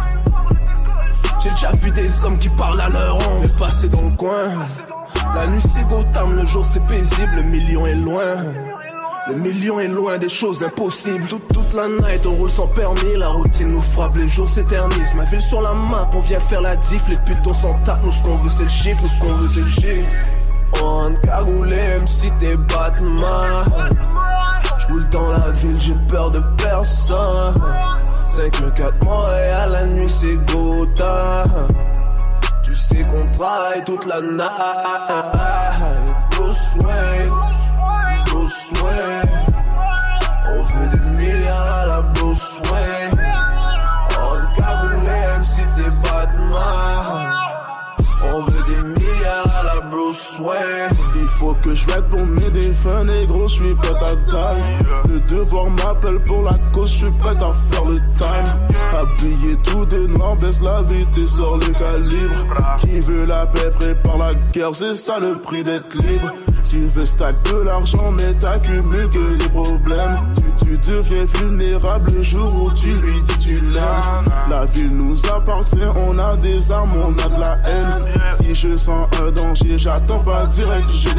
[1.43, 4.67] J'ai déjà vu des hommes qui parlent à leur ombre et passer dans le coin.
[5.35, 8.37] La nuit c'est Gotham, le jour c'est paisible, le million est loin.
[9.27, 11.27] Le million est loin des choses impossibles.
[11.27, 13.17] Toute, toute la night, on roule sans permis.
[13.17, 15.15] La routine nous frappe, les jours s'éternisent.
[15.15, 17.09] Ma ville sur la map, on vient faire la diff.
[17.09, 18.05] Les putes, on s'en tape.
[18.05, 19.01] Nous, ce qu'on veut, c'est le chiffre.
[19.03, 20.11] Nous, ce qu'on veut, c'est le chiffre.
[20.83, 23.65] On cagoulé, même si t'es Batman.
[24.81, 27.55] J'roule dans la ville, j'ai peur de personne.
[28.27, 31.45] 5 4 mois et à la nuit c'est Gotha.
[32.63, 34.51] Tu sais qu'on travaille toute la night.
[36.37, 37.29] Go sweat,
[38.31, 39.29] go sweat.
[40.47, 43.19] On veut des milliards à la Bruce Wayne.
[44.21, 47.33] On cagoulé, même si t'es Batman.
[48.33, 50.94] On veut des milliards à la Bruce Wayne.
[51.65, 54.63] Que je mette pour mes défunts négro, je suis prêt à taille.
[55.09, 58.75] Le devoir m'appelle pour la cause, je suis prêt à faire le time.
[58.95, 62.81] Habillé tout de noir, baisse la vérité, sort le calibre.
[62.81, 66.35] Qui veut la paix prépare la guerre, c'est ça le prix d'être libre.
[66.69, 70.19] Tu veux stack de l'argent, mais t'accumules que des problèmes.
[70.61, 74.25] Tu, deviens vulnérable le jour où tu lui dis tu l'aimes.
[74.51, 78.05] La ville nous appartient, on a des armes, on a de la haine.
[78.41, 81.15] Si je sens un danger, j'attends pas direct, j'ai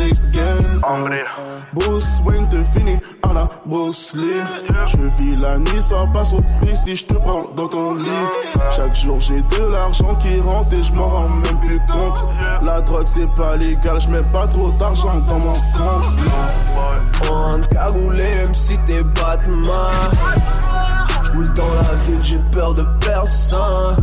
[0.46, 1.26] des gains.
[1.74, 4.42] Bruce Wayne te finit à la Bruce Lee.
[4.88, 8.10] Je vis la nuit, ça passe au prix si je te prends dans ton lit.
[8.76, 12.28] Chaque jour j'ai de l'argent qui rentre et je m'en rends même plus compte.
[12.64, 16.06] La drogue c'est pas légal, je mets pas trop d'argent dans mon compte.
[17.32, 20.12] On cagoulé, même si t'es Batman.
[21.24, 23.96] J'roule dans la ville, j'ai peur de personne.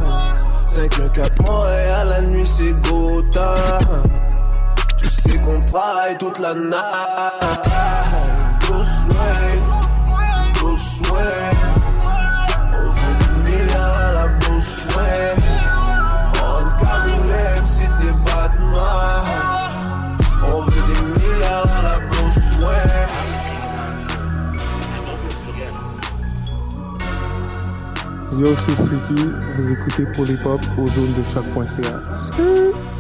[0.65, 3.79] 5 4 mois et à la nuit c'est Gotha.
[5.23, 6.73] C'est qu'on braille toute la night.
[12.75, 14.27] On veut des milliards la.
[14.51, 15.37] On.
[20.45, 21.93] On veut des milliards à la.
[28.39, 32.92] Yo, c'est Freaky, vous écoutez pour les pop aux zones de chaque point CA.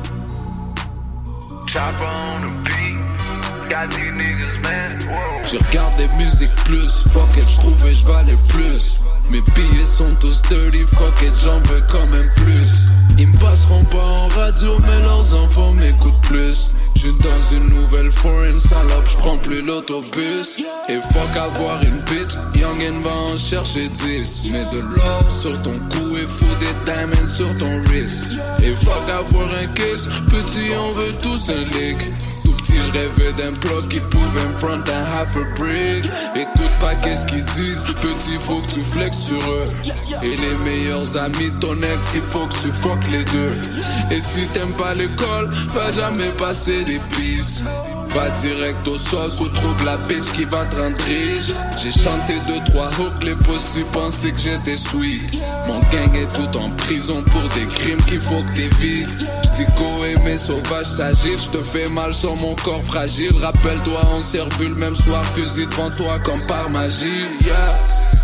[5.44, 9.00] J'ai regardé Musique Plus, fuck it, j'trouvais j'valais plus.
[9.30, 12.88] Mes billets sont tous dirty, fuck it, j'en veux quand même plus.
[13.16, 16.72] Ils me passeront pas en radio, mais leurs enfants m'écoutent plus.
[17.02, 20.62] J'suis dans une nouvelle foreign salope, j'prends plus l'autobus.
[20.88, 24.50] Et fuck avoir une bitch, Youngin va en chercher 10.
[24.52, 28.24] Mets de l'or sur ton cou et fous des diamonds sur ton wrist.
[28.62, 31.98] Et fuck avoir un kiss, petit on veut tous un lick.
[32.44, 36.04] Tout petit, je rêvais d'un bloc qui pouvait me front un half a brick.
[36.82, 39.68] Pas qu'est-ce qu'ils disent, petit, faut que tu flexes sur eux.
[40.22, 43.54] Et les meilleurs amis de ton ex, il faut que tu fuck les deux.
[44.10, 47.62] Et si t'aimes pas l'école, va jamais passer des pistes.
[48.14, 51.52] Va direct au sauce ou trouve la bitch qui va te rendre riche.
[51.82, 55.38] J'ai chanté deux, trois hooks, les possibles pensaient que j'étais sweet.
[55.66, 59.08] Mon gang est tout en prison pour des crimes qu'il faut que t'évites.
[59.44, 63.34] J'dis go aimer sauvage s'agir, j'te fais mal sur mon corps fragile.
[63.40, 67.28] Rappelle-toi, on s'est revu le même soir, fusil devant toi comme par magie.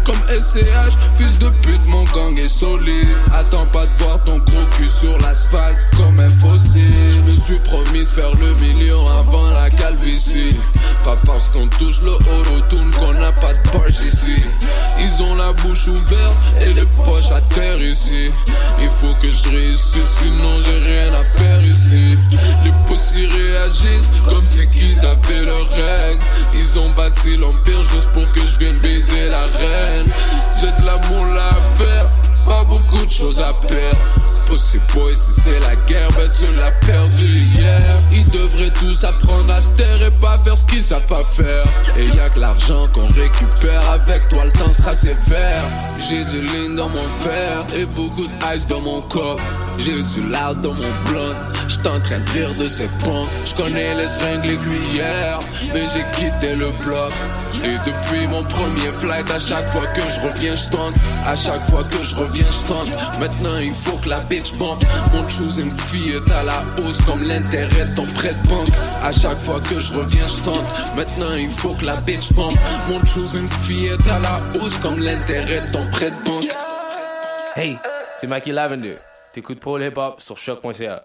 [0.09, 3.09] Comme SCH, fils de pute, mon gang est solide.
[3.31, 6.81] Attends pas de voir ton gros cul sur l'asphalte comme un fossé.
[7.11, 10.57] Je me suis promis de faire le million avant la calvitie.
[11.05, 14.43] Pas parce qu'on touche le autotune qu'on n'a pas de poche ici.
[14.99, 18.31] Ils ont la bouche ouverte et les poches à terre ici.
[18.81, 22.17] Il faut que je réussisse, sinon j'ai rien à faire ici.
[22.65, 26.23] Les pussy réagissent comme si qu'ils avaient leurs règles.
[26.55, 29.98] Ils ont bâti l'empire juste pour que je vienne baiser la reine.
[30.61, 32.07] J'ai de l'amour à faire,
[32.47, 34.38] pas beaucoup de choses à perdre.
[34.49, 37.83] Pussy boy, si c'est la guerre, ben tu l'as perdu hier.
[38.11, 41.65] Ils devraient tous apprendre à se taire et pas faire ce qu'ils savent pas faire.
[41.99, 45.65] Et y a que l'argent qu'on récupère, avec toi le temps sera sévère.
[46.09, 49.39] J'ai du lean dans mon verre et beaucoup d'ice dans mon corps.
[49.77, 50.93] J'ai du loud dans mon
[51.87, 53.27] en train de rire de ces ponts.
[53.45, 55.41] J'connais les seringues, les cuillères,
[55.73, 57.13] mais j'ai quitté le bloc.
[57.65, 60.95] Et depuis mon premier flight, à chaque fois que je reviens, je tente.
[61.25, 63.21] À chaque fois que je reviens, je.
[63.21, 64.79] Maintenant, il faut que la bitch bombe.
[65.13, 68.69] Mon fille est à la hausse comme l'intérêt de ton prêt de banque.
[69.03, 70.65] À chaque fois que je reviens, je tente.
[70.97, 72.55] Maintenant, il faut que la bitch bombe.
[72.89, 76.47] Mon choosing fille est à la hausse comme l'intérêt de ton prêt de banque.
[77.57, 77.79] Hey,
[78.17, 78.99] c'est Mikey Lavender.
[79.33, 81.03] T'écoutes Paul Hip Hop sur choc.ca.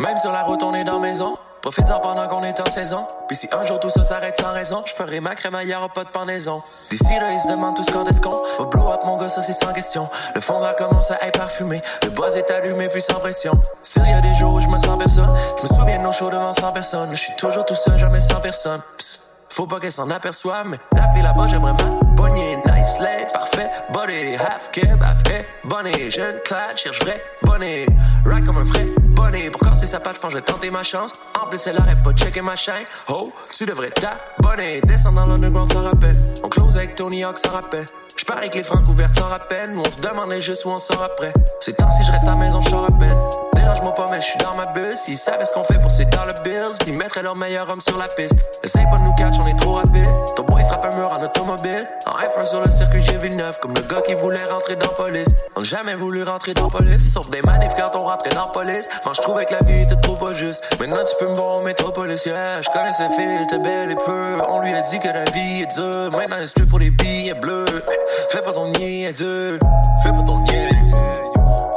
[0.00, 1.36] Même sur la route, on est dans maison.
[1.60, 3.06] Profites-en pendant qu'on est en saison.
[3.28, 6.04] Puis si un jour tout ça s'arrête sans raison, je ferai ma crémaillère au pas
[6.04, 6.62] de pendaison.
[6.88, 9.42] D'ici là, ils se demandent tous quand est-ce qu'on va blow up mon gars, ça
[9.42, 10.08] c'est sans question.
[10.34, 11.82] Le fond de verre commence à être parfumé.
[12.02, 13.52] Le buzz est allumé puis sans pression.
[13.82, 15.28] S'il y a des jours où je me sens personne,
[15.58, 17.10] je me souviens de nos shows devant 100 personnes.
[17.12, 18.80] Je suis toujours tout seul, jamais sans personne.
[18.96, 19.22] Psst.
[19.50, 22.56] Faut pas qu'elle s'en aperçoive, mais la fille là-bas, j'aimerais ma poignée.
[22.56, 25.22] Nice legs, parfait, body, half keb, half
[25.64, 26.10] bonnet.
[26.10, 27.84] Jeune clad, cherche vrai, bonnet.
[28.24, 28.86] Right comme un vrai
[29.20, 29.50] bonnet.
[29.50, 31.12] Pour casser sa patte, je vais tenter ma chance.
[31.40, 32.84] En plus, elle arrête pas de checker ma chaîne.
[33.08, 34.80] Oh, tu devrais t'abonner.
[34.82, 36.14] Descends dans l'underground sans rappel.
[36.42, 37.84] On close avec Tony Hawk sans rappel.
[38.16, 39.72] Je parie que les francs ouvertes sans rappel.
[39.72, 41.32] Nous on se demandait juste où on sort après.
[41.60, 43.49] C'est temps si je reste à la maison, je sors à peine.
[43.60, 44.96] Dérange-moi pas, mais je suis dans ma bulle.
[44.96, 47.98] S'ils savaient ce qu'on fait pour ces dollar bills, ils mettraient leur meilleur homme sur
[47.98, 48.34] la piste.
[48.64, 50.06] Essaye pas de nous catch, on est trop rapide.
[50.36, 51.88] Ton boy frappe un mur en automobile.
[52.06, 55.28] En F1 sur le circuit G9, comme le gars qui voulait rentrer dans police.
[55.56, 58.88] On jamais voulu rentrer dans police, sauf des manifs quand on rentrait dans police.
[59.00, 60.64] Enfin, je trouvais que la vie était trop pas juste.
[60.80, 62.62] Maintenant, tu peux me voir au métropolis, yeah.
[62.62, 64.38] Je connais cette fille, était belle et peu.
[64.48, 66.10] On lui a dit que la vie est dure.
[66.16, 67.84] Maintenant, elle se tue pour les billets bleus.
[68.30, 69.58] Fais pas ton niaiseux.
[70.02, 71.22] Fais pas ton niaiseux.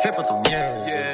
[0.02, 1.13] Fais pas ton niaiseux.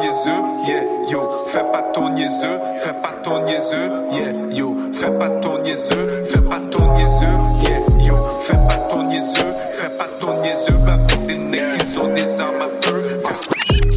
[0.00, 1.20] Niaiseux, yeah, yo.
[1.46, 4.76] Fais pas ton niaiseux, fais pas ton niaiseux, yeah, yo.
[4.92, 7.26] Fais pas ton niaiseux, fais pas ton niaiseux,
[7.62, 8.14] yeah, yo.
[8.40, 10.74] Fais pas ton niaiseux, fais pas ton niaiseux.
[10.88, 13.20] Avec des necks qui sont des armes à feu.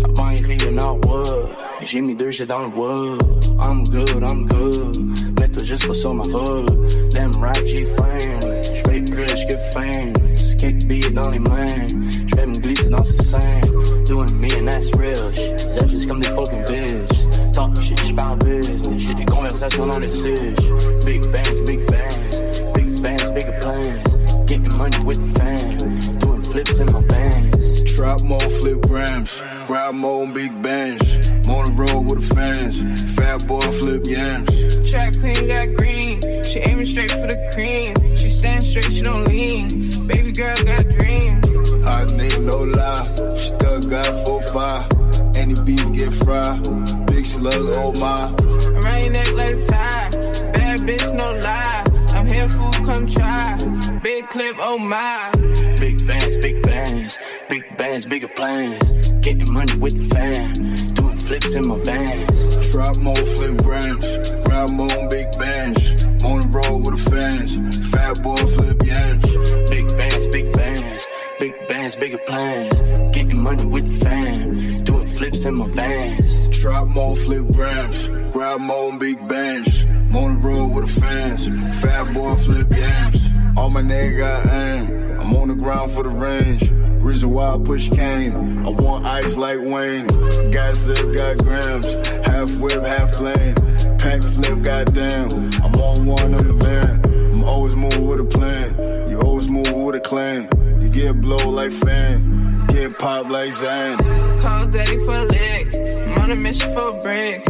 [0.05, 1.49] Avant il riait Norwood
[1.83, 3.21] J'ai mis deux jets dans le wood
[3.63, 4.97] I'm good, I'm good
[5.39, 6.69] Mets-toi juste pas sur ma route
[7.11, 8.39] Them right, j'ai faim
[8.73, 10.13] J'fais plus que faim
[10.57, 11.87] Kick billet dans les mains
[12.27, 12.53] J'vais me
[12.93, 13.61] glisser dans ses seins
[14.05, 18.37] Doing me and that's real shit Zèle juste comme des fucking bitches Talk shit, j'parle
[18.39, 20.71] business J'ai des conversations dans les siches
[21.05, 22.41] Big bands, big bands
[22.73, 24.17] Big bands, bigger plans
[24.47, 29.43] Getting money with the fam Doing flips in my vans Trap mode, flip grams.
[29.67, 31.27] Grab mode, big bands.
[31.47, 32.81] On the road with the fans.
[33.13, 34.49] Fat boy flip yams.
[34.89, 36.19] Track queen got green.
[36.43, 37.93] She aiming straight for the cream.
[38.17, 40.07] She stand straight, she don't lean.
[40.07, 41.39] Baby girl got dream.
[41.85, 43.37] Hot nigga, no lie.
[43.37, 44.87] Stuck got four five.
[45.35, 46.63] Any beef get fried.
[47.07, 48.33] Big slug, oh my.
[48.81, 50.09] Rain your neck like tie.
[50.53, 51.83] Bad bitch, no lie.
[52.15, 53.57] I'm here, fool, come try.
[54.01, 55.31] Big clip, oh my.
[55.79, 57.19] Big bands, big bands,
[57.49, 58.91] big bands, bigger plans.
[59.21, 60.53] Getting money with the fam,
[60.93, 62.71] doing flips in my vans.
[62.71, 64.17] Drop more flip grams.
[64.45, 66.03] Grab more big bands.
[66.23, 67.51] On the road with the fans.
[67.91, 69.69] Fat boy flip yams.
[69.69, 71.07] Big bands, big bands,
[71.43, 72.79] big bands, bigger plans.
[73.13, 76.47] Getting money with the fam, doing flips in my vans.
[76.61, 78.07] Drop more flip grams.
[78.31, 79.83] Grab more big bands.
[80.15, 81.41] On the road with the fans.
[81.81, 83.29] Fat boy flip yams.
[83.57, 85.19] All my nigga got aim.
[85.19, 86.71] I'm on the ground for the range.
[87.03, 88.65] Reason why I push cane.
[88.65, 90.07] I want ice like Wayne.
[90.51, 91.93] Got zip, got grams.
[92.25, 93.55] Half whip, half plane.
[93.97, 95.27] Pack flip, goddamn.
[95.61, 97.03] I'm on one, I'm the man.
[97.33, 99.09] I'm always moving with a plan.
[99.09, 100.47] You always move with a clan.
[100.93, 102.67] You get blow like fan.
[102.67, 103.97] Get pop like Zane.
[104.39, 105.73] Call daddy for a lick.
[105.73, 107.41] I'm on a mission for a break.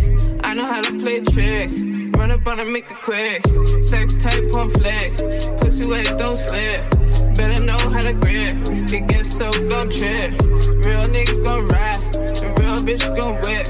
[0.46, 1.70] I know how to play trick.
[2.16, 3.44] Run up on it, make it quick.
[3.84, 5.18] Sex type on flick.
[5.60, 6.90] Pussy wet, don't slip.
[7.36, 8.56] Better know how to grip.
[8.94, 10.32] It gets soaked, don't trip.
[10.86, 12.14] Real niggas gon' ride.
[12.14, 13.68] The real bitch gon' whip.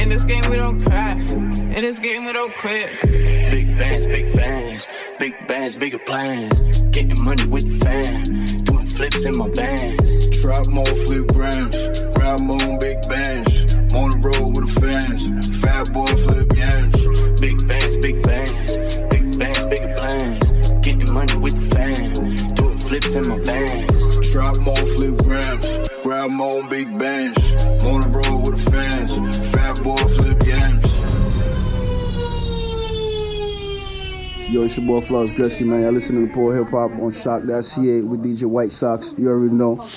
[0.00, 1.12] In this game, we don't cry.
[1.12, 3.00] In this game, we don't quit.
[3.02, 4.88] Big bands, big bands,
[5.18, 6.62] big bands, bigger plans.
[6.92, 8.61] Getting money with the fam, doing
[9.02, 10.42] flips in my vans.
[10.42, 11.76] Drop more flip grams.
[12.14, 13.74] Grab more big bands.
[13.94, 15.22] On the road with the fans.
[15.60, 17.40] Fat boy flip yams.
[17.40, 18.78] Big bands, big bands,
[19.10, 20.50] big bands, bigger plans.
[20.86, 24.32] Getting money with the fam, doing flips in my vans.
[24.32, 25.78] Drop more flip grams.
[26.04, 27.54] Grab more big bands.
[27.82, 29.12] On the road with the fans.
[29.52, 30.04] Fat boy
[34.52, 35.80] Yo, it's your boy Flawless Gretzky, man.
[35.80, 39.14] Y'all listening to the Poor Hip Hop on Shock.ca with DJ White Sox.
[39.16, 39.88] You already know.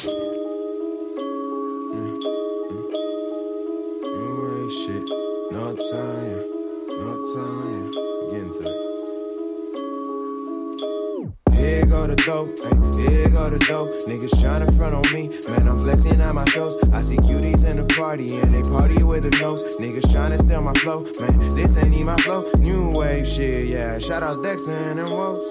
[24.16, 25.44] Shout out Dexter and Woes,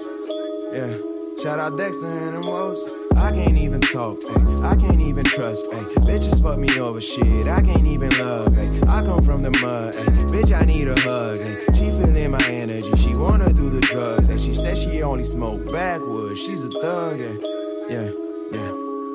[0.73, 0.97] yeah.
[1.39, 2.83] Shout out Dexter and Woes.
[3.15, 4.71] I can't even talk, ay.
[4.71, 5.83] I can't even trust, ay.
[5.99, 7.45] Bitches fuck me over shit.
[7.45, 8.81] I can't even love, ay.
[8.87, 10.09] I come from the mud, ay.
[10.33, 11.75] Bitch, I need a hug, ay.
[11.75, 12.89] She feeling my energy.
[12.97, 16.41] She wanna do the drugs, and she said she only smoke backwoods.
[16.41, 17.37] She's a thug, ay.
[17.87, 18.09] yeah,
[18.51, 18.71] yeah.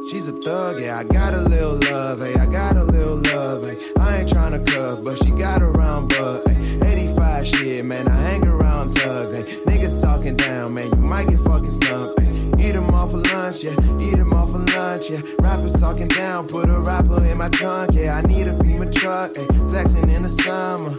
[0.08, 0.96] She's a thug, yeah.
[0.96, 2.34] I got a little love, hey.
[2.34, 3.76] I got a little love, hey.
[3.98, 6.92] I ain't tryna cuff, but she got around, but hey.
[7.02, 8.06] 85 shit, man.
[8.06, 8.49] I hang around
[8.92, 9.44] thugs, hey.
[9.66, 10.88] Niggas talking down, man.
[10.90, 11.70] You might get fucking
[12.18, 12.68] hey.
[12.68, 13.76] Eat 'em off for lunch, yeah.
[14.00, 15.22] Eat 'em off for lunch, yeah.
[15.40, 18.16] Rappers talking down, put a rapper in my trunk, yeah.
[18.16, 19.46] I need a beam of truck, hey.
[19.68, 20.92] Flexing in the summer,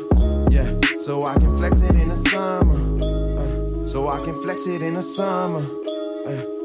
[0.50, 0.70] yeah.
[1.00, 2.80] So I can flex it in the summer,
[3.42, 3.86] uh.
[3.86, 5.81] So I can flex it in the summer.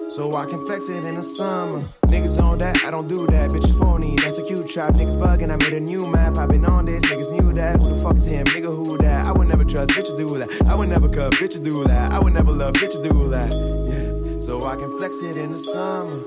[0.09, 1.83] So I can flex it in the summer.
[2.07, 3.51] Niggas on that, I don't do that.
[3.51, 4.95] Bitches phony, that's a cute trap.
[4.95, 6.37] Niggas bugging, I made a new map.
[6.37, 7.81] i been on this, niggas knew that.
[7.81, 8.47] Who the fuck is him?
[8.47, 9.25] Nigga, who that?
[9.25, 10.67] I would never trust bitches do that.
[10.67, 12.13] I would never cut bitches do that.
[12.13, 13.51] I would never love bitches do that.
[13.51, 14.41] Yeah.
[14.41, 16.23] So I can flex it in the summer.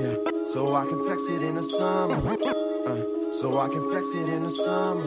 [0.00, 0.16] Yeah.
[0.44, 2.16] So I can flex it in the summer.
[2.86, 3.32] Uh.
[3.32, 5.04] So I can flex it in the summer.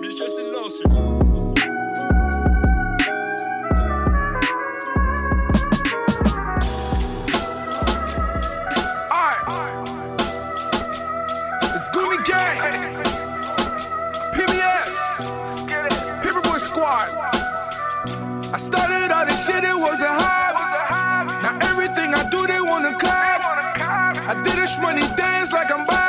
[0.00, 0.82] Michel Silence.
[0.84, 1.51] It's
[24.82, 26.01] money dance like I'm Bob.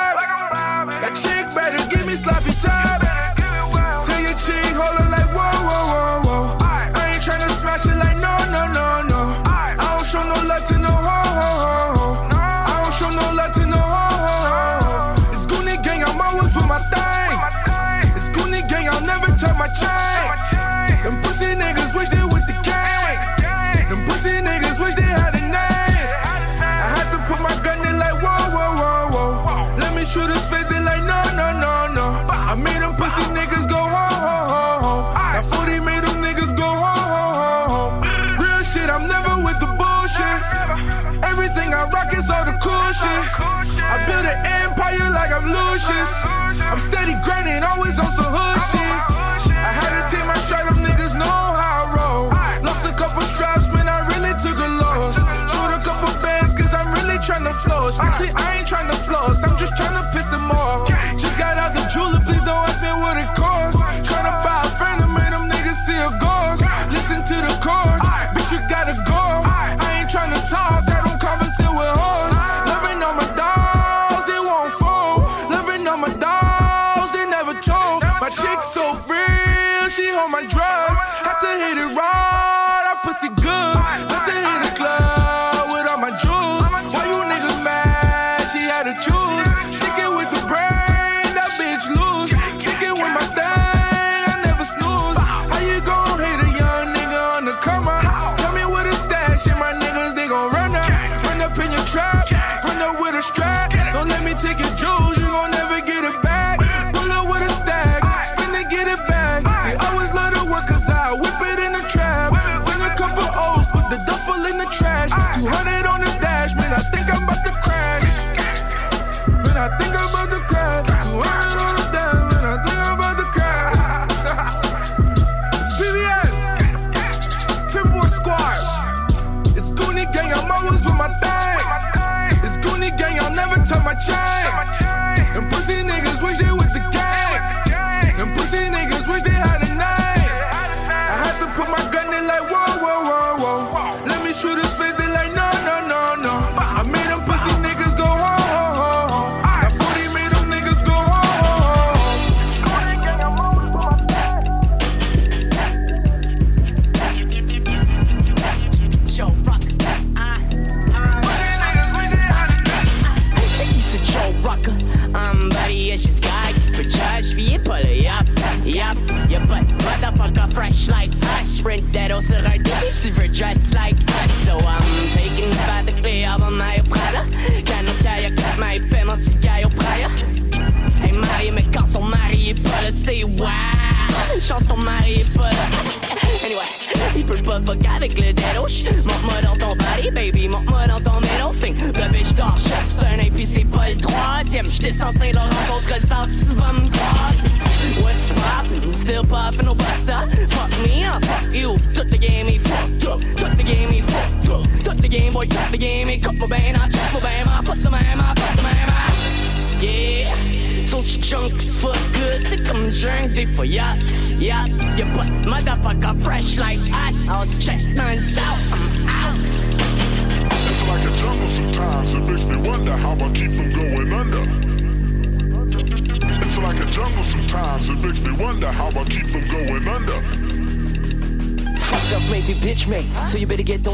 [45.34, 46.14] I'm Lucius.
[46.22, 48.86] I'm steady grinding, always on some hood shit.
[49.50, 52.30] I had to take my shot, them niggas know how I roll.
[52.62, 55.18] Lost a couple straps, when I really took a loss.
[55.18, 57.98] Shoot a couple bands, cause I'm really trying to floss.
[58.00, 60.03] Actually, I ain't trying to floss, I'm just trying to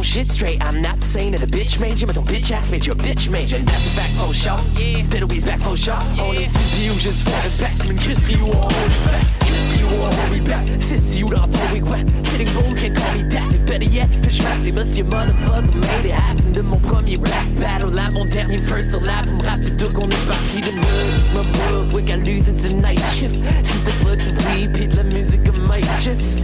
[0.09, 0.59] shit straight.
[0.63, 2.95] I'm not saying that a bitch made you, but ton bitch ass made you a
[2.95, 3.57] bitch major.
[3.57, 4.57] And that's a fact for sure.
[4.73, 5.05] Yeah.
[5.05, 5.93] Fiddlebee's back for sure.
[5.93, 9.25] On the CPU, just for the batsman, kiss you all hold me back.
[9.41, 10.65] Kiss you all hold me back.
[10.81, 12.09] Sissy, you don't throw me wet.
[12.25, 13.65] Sitting bull can't call me that.
[13.67, 16.53] Better yet, pitch rap, les monsieur motherfucker made it happen.
[16.53, 19.59] De mon premier rap battle, là, mon dernier first sur l'album rap.
[19.59, 21.19] Deux qu'on est parti de merde.
[21.35, 23.37] My book, we got losing tonight shift.
[23.61, 26.39] Sister blood to weed, de la musique comme Mike just.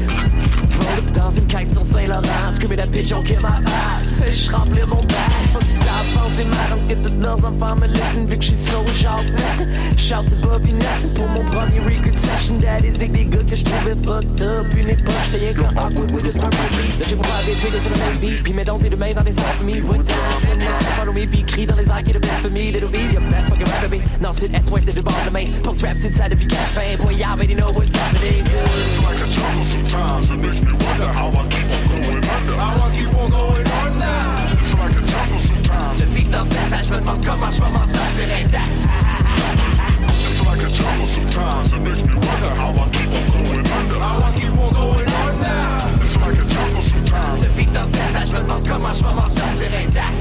[0.97, 2.53] Up dans une caisse sur Saint-Laurent.
[2.53, 3.61] Screaming that bitch, on kill my
[4.19, 5.35] Fais juste remplir mon bag.
[5.53, 8.55] Faut que ça avance des mal Donc toutes leurs enfants me listen Vu que j'suis
[8.55, 13.25] so genre blessed Shout to Bobby Nelson Pour mon premier record session Daddy c'est des
[13.25, 14.67] gars que j'trouvais fucked up.
[14.75, 17.97] Une époque j'étais comme awkward with this harmony Là j'ai mon private figure sur le
[17.97, 19.31] même beat Puis mets donc tes deux mains dans les
[19.81, 22.71] Voix down, now Follow me puis crie dans les airs qui est best for me
[22.71, 25.45] Little B's, yep that's fucking of me Non c'est S-West c'est de bord de main.
[25.63, 28.43] Post rap sur le side depuis café Boy y'all already know what's happening.
[28.45, 30.64] It's like a jungle sometimes.
[36.95, 38.69] I'm from that.
[40.15, 43.99] It's like a jungle sometimes, it makes me wonder how I keep on going under.
[43.99, 46.05] How I keep on going under.
[46.05, 47.41] It's like a jungle sometimes.
[47.43, 50.13] Det fick den sense, I spent on gummash from assassinate that.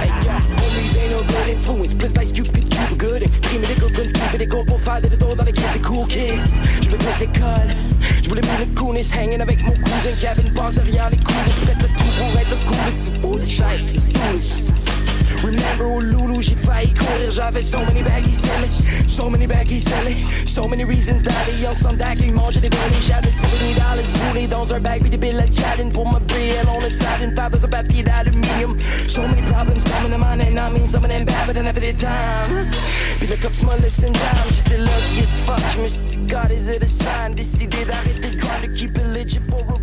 [0.00, 1.94] Hey, yeah, ain't no good influence.
[1.94, 3.22] Bliss like stupid, Cuba good.
[3.42, 6.44] Premedical guns, keep it, går på fejl, det dårlige, der kæft, det cool kids.
[6.90, 7.68] Du vil ikke cut.
[8.24, 10.14] Du vil mine kunis, hangende væk mod kusen.
[10.22, 12.98] Kevin Bonds er reale kulis, bedre du på red og kulis.
[13.24, 14.72] Ole shit, it's loose.
[15.42, 20.68] Remember Loulou, j'ai failli courir, j'avais so many baggies selling, so many baggies selling, so
[20.68, 25.00] many reasons d'aller ensemble d'accueil, manger des données, j'avais 70 dollars roulés dans un bag,
[25.00, 28.04] puis des billes à chatting pour ma BL on the side, une table de papier
[28.04, 28.76] d'aluminium.
[29.08, 31.80] So many problems coming to mind, and I mean some of them bad, but never
[31.80, 32.70] did time.
[33.18, 36.68] Puis le cops m'a laissé une dame, j'étais lucky as fuck, je me God, is
[36.68, 37.34] it a sign?
[37.34, 39.81] Décidé d'arrêter de grind, to keep it legit for a.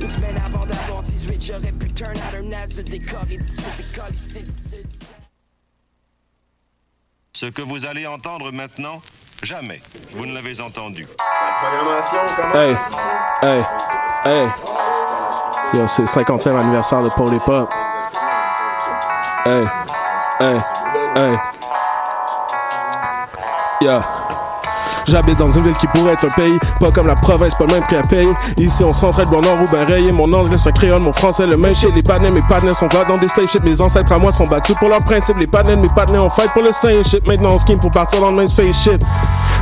[0.00, 3.62] Une semaine avant d'avoir 18, j'aurais pu turn out un ad, le décor est d'ici,
[3.78, 5.06] décolle ici, d'ici, d'ici.
[7.32, 9.00] Ce que vous allez entendre maintenant,
[9.42, 9.78] jamais
[10.12, 11.06] vous ne l'avez entendu.
[12.54, 12.76] Hey,
[13.42, 13.62] hey,
[14.24, 14.48] hey.
[15.74, 17.68] Yo, c'est le 50e anniversaire de Paul et Pop.
[19.46, 19.64] Hey,
[20.40, 20.60] hey,
[21.16, 21.38] hey.
[23.80, 24.35] Yeah.
[25.08, 27.74] J'habite dans une ville qui pourrait être un pays, pas comme la province, pas le
[27.74, 28.02] même prix à.
[28.60, 30.10] Ici, on s'entraide, bon nord ou ben rayé.
[30.12, 31.94] Mon anglais, c'est un créole, mon français, le même shit.
[31.94, 33.56] Les panneaux, mes panneaux sont là dans des stage.
[33.62, 35.36] Mes ancêtres à moi sont battus pour leurs principes.
[35.38, 37.26] Les panneaux, mes panneaux, on fight pour le same shit.
[37.26, 39.02] Maintenant, on scheme pour partir dans le même space shit.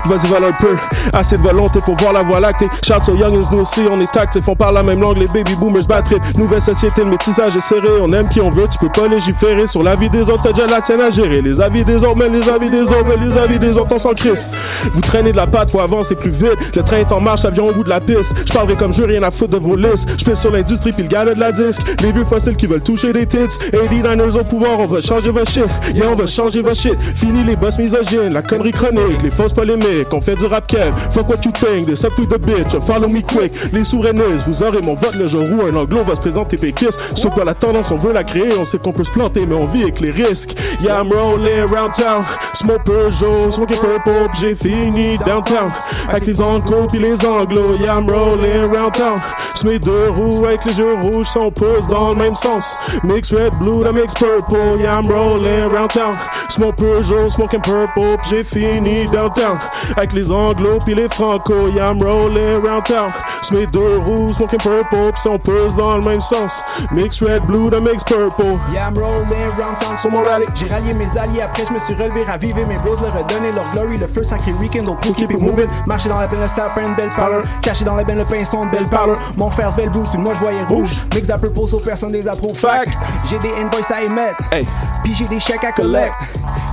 [0.07, 0.77] Vas-y, vole un peu.
[1.13, 2.69] Assez de volonté pour voir la voie lactée.
[2.83, 4.43] Shout aux youngins, nous aussi, on est taxés.
[4.43, 7.89] Font par la même langue, les baby boomers battent Nouvelle société, le métissage est serré.
[8.01, 9.67] On aime qui on veut, tu peux pas légiférer.
[9.67, 11.43] Sur la vie des autres, t'as déjà la tienne à gérer.
[11.43, 13.99] Les avis des autres, mais les avis des autres, mais les avis des autres, on
[13.99, 14.51] s'en crisse.
[14.93, 16.57] Vous traînez de la patte, faut avancer plus vite.
[16.75, 18.35] Le train est en marche, l'avion au bout de la piste.
[18.47, 20.09] Je parlerai comme je rien à foutre de vos listes.
[20.19, 21.83] Je sur l'industrie puis le gars de la disque.
[22.03, 23.39] Les vieux fossiles qui veulent toucher des tits.
[23.73, 25.65] 89ers au pouvoir, on va changer vos shit.
[25.95, 26.95] Yeah, on va changer vos shit.
[27.15, 30.13] Fini les boss misogynes, la connerie chronique, les fausses polémiques.
[30.13, 30.93] On fait du rap kev.
[31.11, 32.81] Fuck what you think, this up to the bitch.
[32.87, 33.53] Follow me quick.
[33.73, 36.99] Les sourd-haineuses, vous aurez mon vote le jour où un anglo va se présenter péquiste.
[37.15, 38.57] Sauf la tendance, on veut la créer.
[38.59, 40.55] On sait qu'on peut se planter, mais on vit avec les risques.
[40.83, 42.25] Yeah, I'm rolling around town.
[42.55, 45.71] Smoke Peugeot, smoking purple, j'ai fini downtown.
[46.09, 49.21] Avec les ancos pis les anglos, yeah, I'm rolling around town.
[49.55, 52.77] Sur mes deux roues avec les yeux rouges, son pouce dans le même sens.
[53.05, 56.17] Mix red, blue, that mix purple, yeah, I'm rolling around town.
[56.49, 59.59] Smoke Peugeot, smoking purple, pis j'ai fini downtown.
[59.97, 63.11] Avec les anglos pis les franco, yeah, I'm rolling around town.
[63.43, 66.63] Sur mes deux roues, smoking purple, pis son pouce dans le même sens.
[66.93, 68.59] Mix red, blue, that mix purple.
[68.73, 70.47] Yeah, I'm rolling around town sur mon rallye.
[70.55, 73.71] J'ai rallié mes alliés, après je me suis relevé, ravivé mes bros, leur redonné leur
[73.73, 73.99] glory.
[73.99, 75.69] Le feu sacré weekend, donc pour keep it moving.
[75.87, 77.43] Marcher dans la peine, le sapin, une belle parleur.
[77.63, 79.19] Caché dans la benne, le pinceau, une belle parleur.
[79.39, 80.97] Mon frère fait le boot, moi je voyais rouge.
[81.15, 82.57] Mix à purple, sauf personne des approuve.
[82.57, 82.89] Fac,
[83.27, 84.43] j'ai des invoices à émettre.
[84.53, 84.67] Hey.
[85.03, 86.15] Puis j'ai des chèques à collect.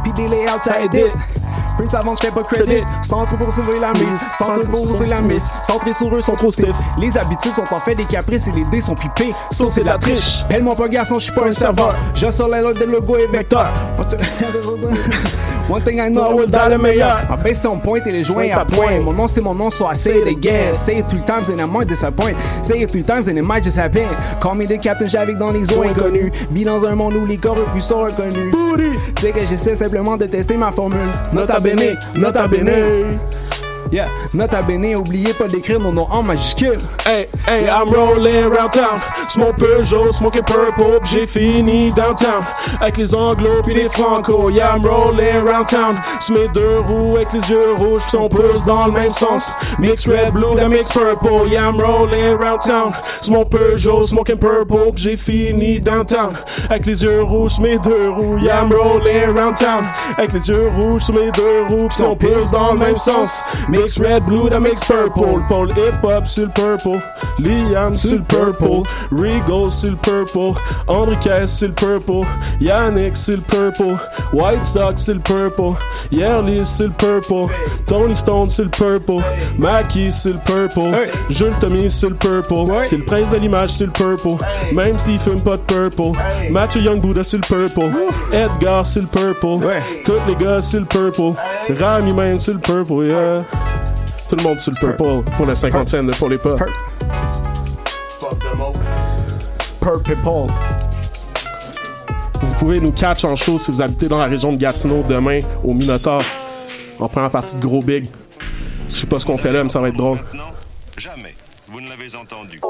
[0.04, 1.12] Puis des layouts à edit.
[1.82, 2.84] Prince avant, je fais pas credit.
[3.02, 4.20] Centre pour sauver la mise.
[4.38, 5.50] Centre pour sauver la mise.
[5.64, 6.76] Centrés sur eux sont trop stiff.
[7.00, 9.34] Les habitudes sont en fait des caprices et les dés sont pipés.
[9.50, 10.46] Ça, c'est de la triche.
[10.50, 11.96] Elle mon pas garçon, je suis pas un serveur.
[12.14, 13.72] Je sors la lotte des logos et vecteurs.
[15.72, 17.22] One thing I know, I will die le meilleur.
[17.30, 19.00] Ma baisse on point et les joints à point.
[19.00, 20.74] Mon nom, c'est mon nom, so I say it again.
[20.74, 22.36] Say it three times and I might disappoint.
[22.62, 24.06] Say it three times and it might just happen.
[24.42, 26.32] Call me the captain, j'avais dans les eaux inconnues.
[26.52, 28.54] Vis dans un monde où les corrompus sont reconnus.
[29.16, 31.00] Tu sais que j'essaie simplement de tester ma formule.
[31.32, 32.78] Nota bene, nan ta bene.
[33.92, 36.78] Yeah, nota bene, oubliez pas d'écrire mon nom en majuscule.
[37.06, 39.02] Hey, hey, I'm rolling around town.
[39.28, 42.44] Smoke Peugeot, smoking purple, j'ai fini downtown.
[42.80, 45.98] Avec les anglos pis les franco, yeah, I'm rolling around town.
[46.22, 49.52] Sur mes deux roues avec les yeux rouges, pis son pouce dans le même sens.
[49.78, 52.94] Mix red, blue, that mix purple, yeah, I'm rolling around town.
[53.20, 56.32] Smoke Peugeot, smoking purple, j'ai fini downtown.
[56.70, 59.84] Avec les yeux rouges, mes deux roues, yeah, I'm rolling around town.
[60.18, 63.44] Avec les yeux rouges, mes deux roues, pis son pouce dans le même sens.
[64.00, 65.42] Red, blue, that mix purple.
[65.48, 67.00] Paul hip hop sur le purple.
[67.40, 68.88] Liam sur le purple.
[69.12, 70.60] Rigo sur le purple.
[70.88, 72.28] Enriquez sur le purple.
[72.60, 73.98] Yannick sur le purple.
[74.34, 75.78] White Sox sur le purple.
[76.12, 77.54] Yerly sur le purple.
[77.88, 79.24] Tony Stone sur le purple.
[79.58, 81.10] Mackie sur le purple.
[81.30, 82.72] Jules Tommy sur le purple.
[82.86, 84.44] C'est le prince de l'image sur le purple.
[84.74, 86.18] Même s'il fume pas de purple.
[86.50, 87.90] Mathieu Young Buddha sur le purple.
[88.32, 89.68] Edgar sur le purple.
[90.04, 91.34] Tous les gars sur le purple.
[91.80, 93.46] Rami même sur le purple, yeah.
[94.32, 96.56] Tout le monde sur le purple pour la cinquantaine de pour les pas.
[99.82, 100.54] Purple.
[102.42, 105.42] Vous pouvez nous catch en show si vous habitez dans la région de Gatineau demain
[105.66, 106.24] au Minotaur.
[106.98, 108.08] On prend la partie de Gros Big.
[108.88, 110.20] Je sais pas ce qu'on fait là, mais ça va être drôle.
[110.98, 111.32] Jamais
[111.68, 112.62] vous ne l'avez entendu.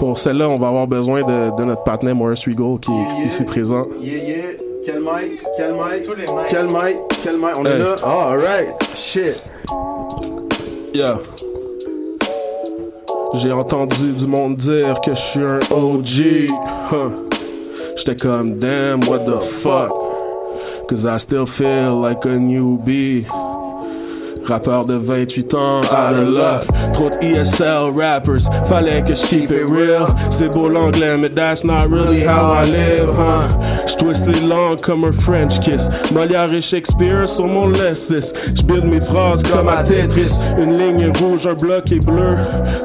[0.00, 3.44] Pour celle-là, on va avoir besoin de, de notre partenaire Maurice Regal qui est ici
[3.44, 3.86] présent.
[4.00, 4.36] Yeah, yeah.
[4.84, 5.40] Quel mic?
[5.56, 6.06] Quel mic?
[6.06, 6.48] Tous les mics.
[6.48, 6.96] Quel mic?
[7.22, 7.56] Quel mic?
[7.56, 7.94] On est là?
[8.02, 8.82] Ah, alright.
[8.96, 9.40] Shit.
[10.94, 11.18] Yeah.
[13.34, 16.48] J'ai entendu du monde dire que je suis un OG.
[16.92, 17.10] Huh.
[17.96, 19.90] J'étais comme damn, what the fuck?
[20.88, 23.26] Cause I still feel like a newbie.
[24.46, 26.92] Rappeur de 28 ans, out of luck.
[26.92, 30.06] Trop de ESL rappers, fallait que je keep it real.
[30.30, 33.48] C'est beau l'anglais, mais that's not really how I live, huh?
[33.86, 35.88] J'twist les langues comme un French kiss.
[36.12, 38.36] Molière et Shakespeare sur mon list list.
[38.54, 40.38] J'build mes phrases comme à Tetris.
[40.58, 42.36] Une ligne est rouge, un bloc est bleu.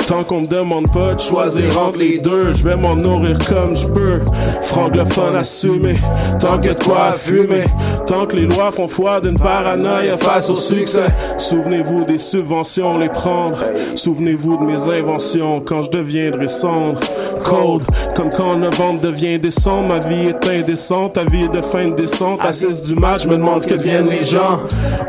[0.07, 3.75] Tant qu'on me demande pas de choisir entre les deux, je vais m'en nourrir comme
[3.75, 4.21] je peux.
[4.61, 5.95] Franglophone assumé,
[6.39, 7.65] tant que de quoi fumer.
[8.07, 11.07] Tant que les lois font foi d'une paranoïa face au succès.
[11.49, 13.57] Souvenez-vous des subventions, les prendre.
[13.95, 16.99] Souvenez-vous de mes inventions quand je deviendrai cendre.
[17.43, 17.81] Cold,
[18.15, 19.87] comme quand novembre devient décembre.
[19.87, 22.39] Ma vie est indécente, ta vie est de fin de descente.
[22.43, 24.59] À 6 du match, je me demande ce que deviennent les gens.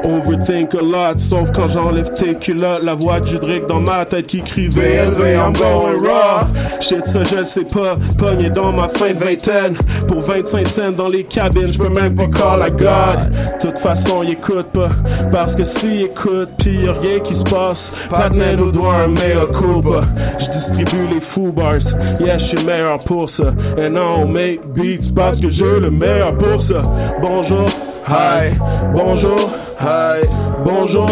[0.02, 2.84] Overthink a lot, sauf quand j'enlève tes culottes.
[2.84, 6.46] La voix de Judrick dans ma tête qui crie VLV, I'm going raw.
[6.80, 9.74] Shit, ça je sais pas, pogné dans ma fin de vingtaine.
[10.08, 13.30] Pour 25 cents dans les cabines, je peux même pas call à God.
[13.60, 14.88] toute façon, il écoute pas,
[15.30, 17.92] parce que s'il écoute, pis y'a rien qui se passe.
[18.08, 20.02] Pas de nous doit un mea culpa.
[20.38, 23.54] Je distribue les foo bars, yeah, je suis le meilleur pour ça.
[23.76, 26.82] I don't make beats parce que j'ai le meilleur pour ça.
[27.20, 27.66] Bonjour,
[28.08, 28.52] hi,
[28.94, 29.38] bonjour,
[29.80, 30.26] hi,
[30.64, 31.08] bonjour.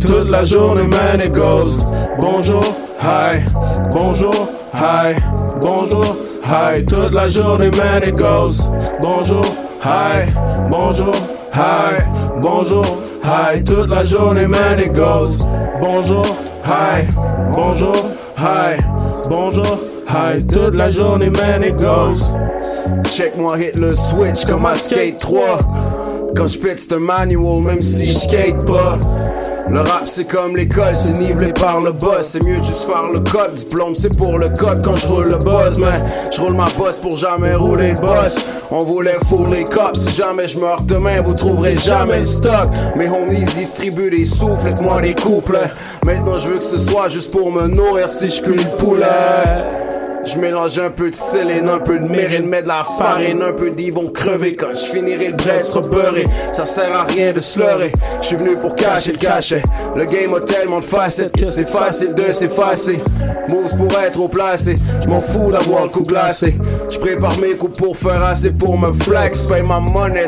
[0.00, 1.82] Toute la journée, man, it goes.
[2.20, 2.62] Bonjour,
[3.00, 3.40] hi,
[3.92, 4.34] bonjour,
[4.74, 5.14] hi,
[5.60, 6.84] bonjour, hi.
[6.84, 8.68] Toute la journée, man, it goes.
[9.00, 9.44] Bonjour,
[9.82, 10.26] hi,
[10.70, 11.12] bonjour,
[11.54, 11.98] hi,
[12.42, 12.84] bonjour,
[13.22, 13.62] hi.
[13.62, 15.36] Toute la journée, man, it goes.
[15.80, 16.24] Bonjour,
[16.64, 17.06] hi,
[17.52, 17.94] bonjour,
[18.38, 18.76] hi,
[19.28, 19.78] bonjour,
[20.08, 20.44] hi.
[20.46, 22.26] Toute la journée, man, it goes.
[23.04, 25.60] Check-moi hit le switch comme à Skate 3.
[26.36, 28.98] Quand je pète, manual, même si je skate pas.
[29.70, 32.28] Le rap c'est comme l'école, c'est nivelé par le boss.
[32.28, 33.54] C'est mieux juste faire le code.
[33.54, 36.96] Diplôme c'est pour le code quand je roule le boss, mais je roule ma boss
[36.96, 38.48] pour jamais rouler le boss.
[38.70, 40.00] On voulait fourrer les cops.
[40.00, 42.68] Si jamais je meurs demain, vous trouverez jamais le stock.
[42.96, 45.58] Mes homies distribuent des souffles, et moi des couples.
[46.04, 49.93] Maintenant je veux que ce soit juste pour me nourrir si je cuis le poulet.
[50.26, 53.52] Je mélange un peu de séléne, un peu de mérine, mets de la farine, un
[53.52, 56.24] peu d'y vont crever quand je finirai le bread sera beurré.
[56.52, 57.92] Ça sert à rien de se leurrer.
[58.22, 59.62] Je suis venu pour cacher le cachet.
[59.94, 63.00] Le game a tellement de facettes c'est facile de s'effacer.
[63.50, 64.76] Moves pour être au placé.
[65.02, 66.58] Je m'en fous d'avoir le coup glacé.
[66.90, 69.46] Je prépare mes coups pour faire assez pour me flex.
[69.48, 70.26] Paye ma monnaie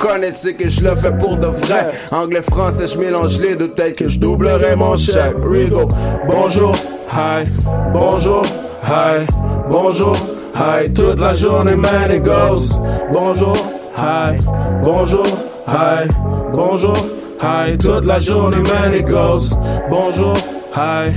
[0.00, 1.92] connais, tu sais que je le fais pour de vrai.
[2.10, 3.68] Anglais, français, je mélange les deux.
[3.68, 5.36] Peut-être que je doublerai mon chèque.
[5.44, 5.88] Rigo,
[6.28, 6.72] bonjour,
[7.12, 7.46] hi,
[7.92, 8.42] bonjour.
[8.88, 9.26] Hi,
[9.68, 10.14] bonjour,
[10.54, 12.78] hi, toute la journée, man, it goes.
[13.12, 13.56] Bonjour,
[13.96, 14.38] hi,
[14.84, 15.26] bonjour,
[15.66, 16.06] hi,
[16.54, 16.94] bonjour,
[17.42, 19.50] hi, toute la journée, man, it goes.
[19.90, 20.34] Bonjour,
[20.72, 21.10] hi,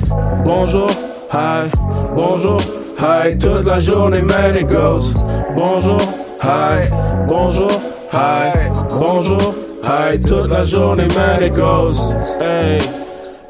[0.43, 0.89] bonjour,
[1.32, 1.70] hi,
[2.17, 2.59] bonjour,
[2.97, 5.13] hi, toute la journée, man, it goes.
[5.55, 6.01] Bonjour,
[6.41, 6.89] hi,
[7.28, 7.70] bonjour,
[8.11, 8.51] hi,
[8.99, 9.53] bonjour,
[9.84, 12.15] hi, toute la journée, man, it goes.
[12.41, 12.98] Hey.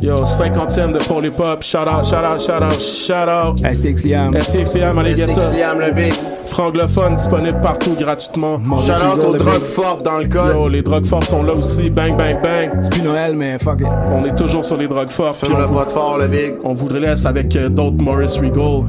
[0.01, 1.61] Yo, 50e de Paul Pop.
[1.61, 3.57] Shout out, shout out, shout out, shout out.
[3.59, 4.33] STX Liam.
[4.33, 5.51] STX Liam, allez, get ça.
[5.51, 6.13] Liam, le big.
[6.45, 8.59] Franglophone disponible partout gratuitement.
[8.79, 10.55] Shout out aux drogues fortes dans le code.
[10.55, 11.89] Yo, les drogues fortes sont là aussi.
[11.89, 12.79] Bang, bang, bang.
[12.81, 13.87] C'est plus Noël, mais fuck it.
[14.09, 15.35] On est toujours sur les drogues fortes.
[15.35, 16.53] Fume le vote fort, le big.
[16.63, 18.85] On voudrait laisser avec euh, d'autres Maurice Regal.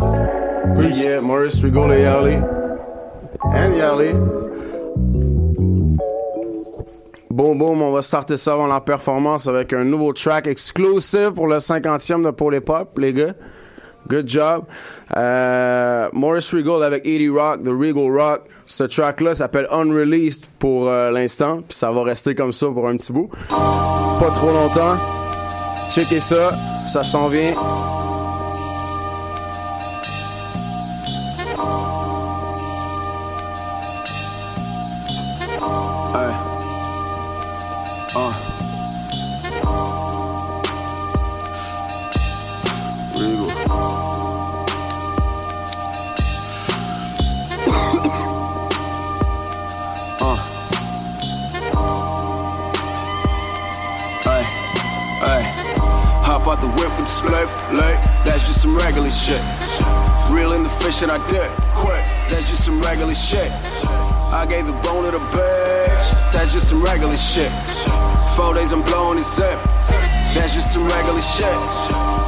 [0.76, 1.02] Peace.
[1.02, 2.36] Yeah, Maurice Regal et Yarly.
[3.42, 4.12] And Yarly.
[7.30, 11.46] Boom, boom, on va starter ça avant la performance avec un nouveau track exclusive pour
[11.46, 13.34] le 50e de Paul Pop, les gars.
[14.08, 14.64] Good job.
[15.16, 18.42] Euh, Maurice Regal avec Edie Rock, The Regal Rock.
[18.66, 22.96] Ce track-là s'appelle Unreleased pour euh, l'instant, puis ça va rester comme ça pour un
[22.96, 23.30] petit bout.
[23.48, 24.96] Pas trop longtemps.
[25.90, 26.50] Checkez ça,
[26.88, 27.52] ça s'en vient.
[61.00, 61.48] And I did,
[61.80, 62.04] quick.
[62.28, 63.48] That's just some regular shit.
[64.36, 66.04] I gave the bone to the bitch.
[66.28, 67.48] That's just some regular shit.
[68.36, 69.56] Four days I'm blowing it zip.
[70.36, 71.56] That's just some regular shit.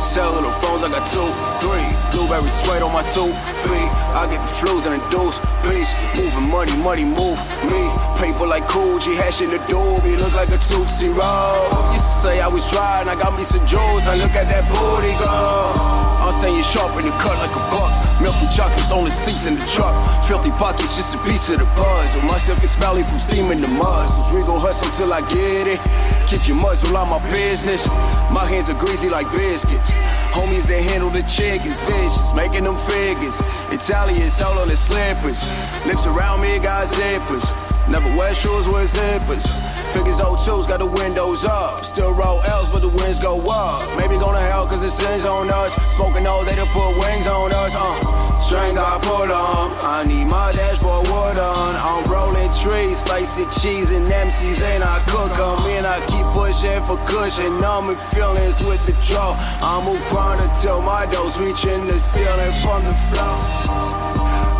[0.00, 1.28] Cellular phones, I got two,
[1.60, 1.84] three.
[2.16, 3.28] Blueberry suede on my two
[3.68, 3.90] feet.
[4.16, 5.36] I get the flus and the deuce.
[5.68, 5.92] Peace.
[6.16, 7.36] Moving money, money move
[7.68, 7.82] me.
[8.16, 10.16] Paper like Coogee, hash in the doobie.
[10.16, 11.68] Look like a Tootsie Roll.
[11.68, 14.00] To say I was dry and I got me some jewels.
[14.08, 16.11] Now look at that booty go.
[16.22, 17.90] I'll stay sharp in the cut like a buck.
[18.22, 19.90] Milk and chocolate, only seats in the truck.
[20.30, 22.14] Filthy pockets, just a piece of the buzz.
[22.14, 24.06] With my silk is smelly from steaming the mud.
[24.30, 25.82] We gon' hustle till I get it.
[26.30, 27.82] Keep your muzzle on my business.
[28.30, 29.90] My hands are greasy like biscuits.
[30.30, 33.42] Homies that handle the chickens, vicious, making them figures.
[33.74, 35.42] Italian solo the slippers.
[35.84, 37.71] Lips around me got zippers.
[37.90, 39.46] Never wear shoes with zippers.
[39.92, 41.84] Figures 02's got the windows up.
[41.84, 43.82] Still roll L's, but the winds go up.
[43.98, 45.74] Maybe gonna hell cause it sins on us.
[45.96, 47.74] Smoking all day to put wings on us.
[47.74, 48.22] Uh.
[48.40, 49.70] Strings I pull on.
[49.82, 51.74] I need my dashboard wood on.
[51.76, 55.58] I'm rolling trees, slicing cheese and MCs, and I cook them.
[55.72, 57.60] And I keep pushing for cushion.
[57.60, 59.34] Numbing feelings with the draw.
[59.62, 63.36] I'm a grind until my dose reaching the ceiling from the floor.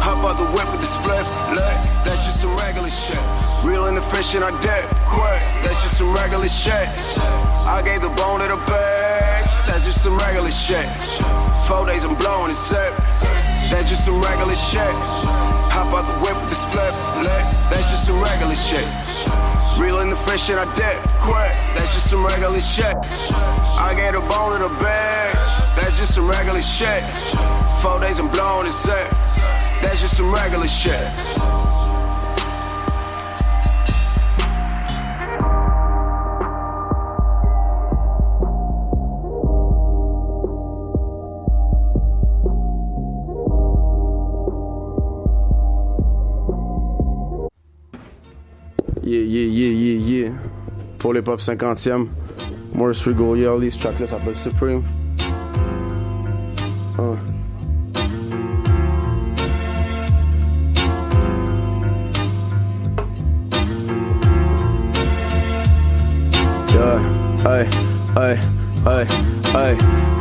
[0.03, 1.23] Hop out the whip with the split,
[1.55, 1.92] look,
[2.43, 3.23] some regular shit.
[3.63, 6.91] Real and efficient, I dead quick, that's just some regular shit.
[7.71, 10.83] I gave the bone to the bitch, that's just some regular shit.
[11.71, 12.91] Four days I'm blowing it set,
[13.71, 14.91] that's just some regular shit.
[15.71, 16.91] Hop out the whip with the split,
[17.71, 18.91] that's just some regular shit.
[19.79, 20.99] Real and in I deck.
[21.23, 22.91] quick, that's just some regular shit.
[23.79, 25.47] I gave the bone to the bitch,
[25.79, 27.07] that's just some regular shit.
[27.79, 29.11] Four days I'm blowing it set.
[29.79, 31.62] That's just some regular shit.
[51.03, 52.07] Pour les pop 50e.
[52.73, 54.85] Maurice Regal, yeah, this track là s'appelle Supreme.
[56.97, 57.17] Uh.
[66.71, 67.03] Yeah,
[67.47, 67.69] ay,
[68.17, 68.39] ay,
[68.87, 69.07] ay,
[69.57, 69.77] ay.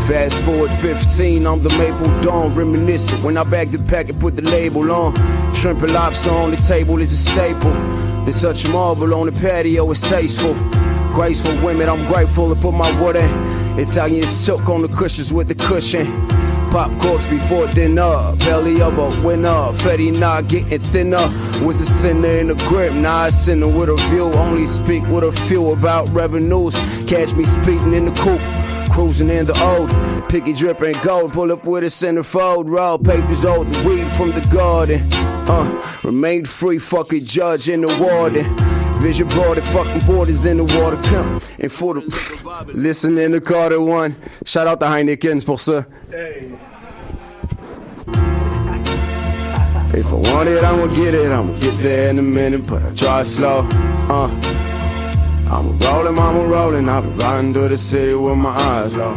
[0.08, 3.24] Fast forward 15, I'm the Maple Dawn, reminiscent.
[3.24, 5.14] When I bagged the pack and put the label on,
[5.54, 8.11] shrimp and lobster on the table is a staple.
[8.26, 10.54] The touch marble on the patio is tasteful.
[11.12, 13.80] Graceful women, I'm grateful to put my wood in.
[13.80, 16.06] Italian silk on the cushions with the cushion.
[16.70, 19.74] Pop corks before dinner, belly of a winner.
[19.74, 21.28] Fetty not getting thinner.
[21.66, 24.32] Was a sinner in the grip, now a sinner with a view.
[24.34, 26.76] Only speak with a few about revenues.
[27.08, 28.42] Catch me speeding in the coupe.
[28.94, 29.90] Cruising in the old,
[30.30, 31.34] picky dripping gold.
[31.34, 35.10] Pull up with a centerfold, roll papers old, the weed from the garden.
[35.48, 38.46] Uh, remain free, fuck a judge in the warden.
[39.02, 40.98] Vision broad, the fucking borders in the water.
[41.04, 42.02] Come and for the
[42.74, 44.16] listen in the Carter one.
[44.46, 45.86] Shout out to Heinekens pour ça.
[49.94, 51.32] If I want it, I'ma get it.
[51.32, 53.68] I'ma get there in a minute, but I try slow.
[54.10, 54.30] Uh.
[55.52, 56.88] I'm rolling, I'm rolling.
[56.88, 59.16] I've been riding through the city with my eyes low.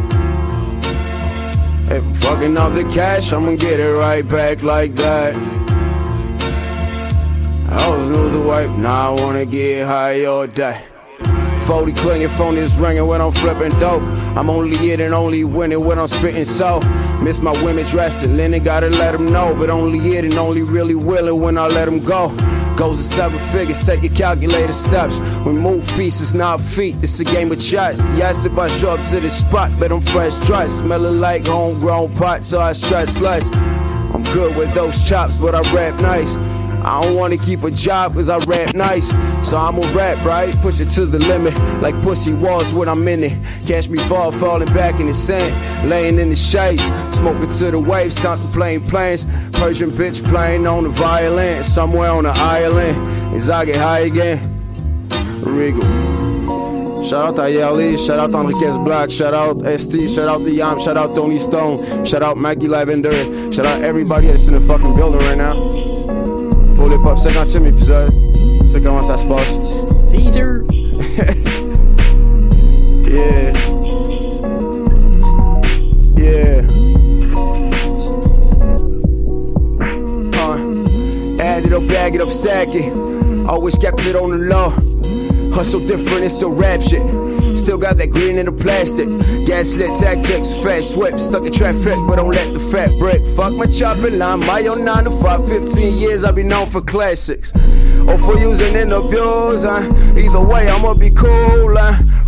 [1.87, 5.64] If I'm fucking up the cash, I'ma get it right back like that.
[7.75, 10.81] I always knew the wipe, now I wanna get high all day.
[11.67, 14.03] 40 clinging, phone is ringing when I'm flipping dope.
[14.37, 16.79] I'm only hitting, only winning when I'm spitting so.
[17.21, 19.55] Miss my women dressed in linen, gotta let them know.
[19.55, 22.29] But only hitting, only really willing when I let them go.
[22.77, 25.19] Goes to seven figures, take your calculated steps.
[25.45, 26.97] We move pieces, not feet.
[27.03, 27.99] It's a game of chess.
[28.15, 30.79] Yes, if I show up to the spot, but I'm fresh dressed.
[30.79, 33.49] Smelling like homegrown pot, so I stress less.
[34.15, 36.35] I'm good with those chops, but I rap nice.
[36.85, 39.09] I don't wanna keep a job cause I rap nice.
[39.49, 40.55] So I'ma rap, right?
[40.61, 41.55] Push it to the limit.
[41.81, 43.67] Like pussy walls when I'm in it.
[43.67, 45.89] Catch me fall, falling back in the sand.
[45.89, 46.81] Laying in the shade.
[47.13, 49.25] Smoking to the waves, contemplating planes.
[49.53, 51.65] Persian bitch playing on the violin.
[51.65, 53.35] Somewhere on the island.
[53.35, 54.51] As I get high again.
[55.43, 55.83] Regal.
[57.05, 60.51] Shout out to Yali, shout out to Enriquez Black, shout out ST, shout out to
[60.51, 63.13] Yam, shout out Tony Stone, shout out Maggie Lavender,
[63.53, 66.34] shout out everybody that's in the fucking building right now.
[66.77, 68.13] Pour les pop 50e épisode.
[68.67, 69.87] C'est comment ça se passe.
[70.11, 70.65] Teaser.
[73.09, 73.53] yeah.
[76.17, 76.63] Yeah.
[80.35, 82.93] Uh, add it up, bag it up, stack it.
[83.49, 84.71] Always kept it on the low.
[85.55, 87.03] Hustle different, it's still rap shit.
[87.57, 89.09] Still got that green in the plastic.
[89.47, 93.25] Gaslit tactics, fast whip, stuck in traffic, but don't let the fat break.
[93.37, 96.81] Fuck my chopping line, my own 9 to 5, 15 years, I be known for
[96.81, 97.53] classics.
[98.09, 100.19] Or for using and abusing.
[100.19, 101.65] Either way, I'ma be cool.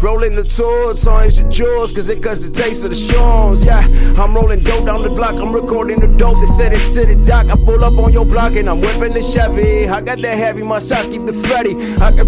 [0.02, 3.64] Rolling the tour, signs your jaws, cause it cuts the taste of the shawns.
[3.64, 3.80] Yeah,
[4.18, 6.38] I'm rolling dope down the block, I'm recording the dope.
[6.38, 7.46] They said it to the dock.
[7.46, 9.88] I pull up on your block and I'm whipping the Chevy.
[9.88, 11.74] I got that heavy, my shots keep the Freddy.
[11.96, 12.26] I got,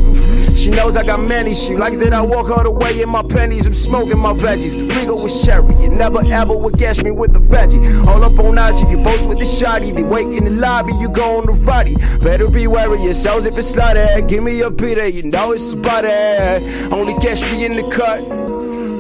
[0.56, 1.54] she knows I got many.
[1.54, 3.66] She likes that I walk all the way in my pennies.
[3.66, 4.74] I'm smoking my veggies.
[4.96, 5.74] Regal with sherry.
[5.82, 8.06] You never ever would guess me with the veggie.
[8.06, 9.94] All up on IG, you post with the shotty.
[9.94, 11.96] They wait in the lobby, you go on the body.
[12.24, 13.04] Better be wary
[13.46, 14.28] if it's slutty.
[14.28, 16.08] Give me a pita, you know it's spotty.
[16.92, 18.26] Only catch me in the cut.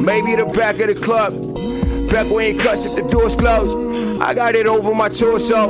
[0.02, 1.32] Maybe the back of the club.
[2.10, 4.20] Back when it cuts if the door's closed.
[4.20, 5.68] I got it over my torso.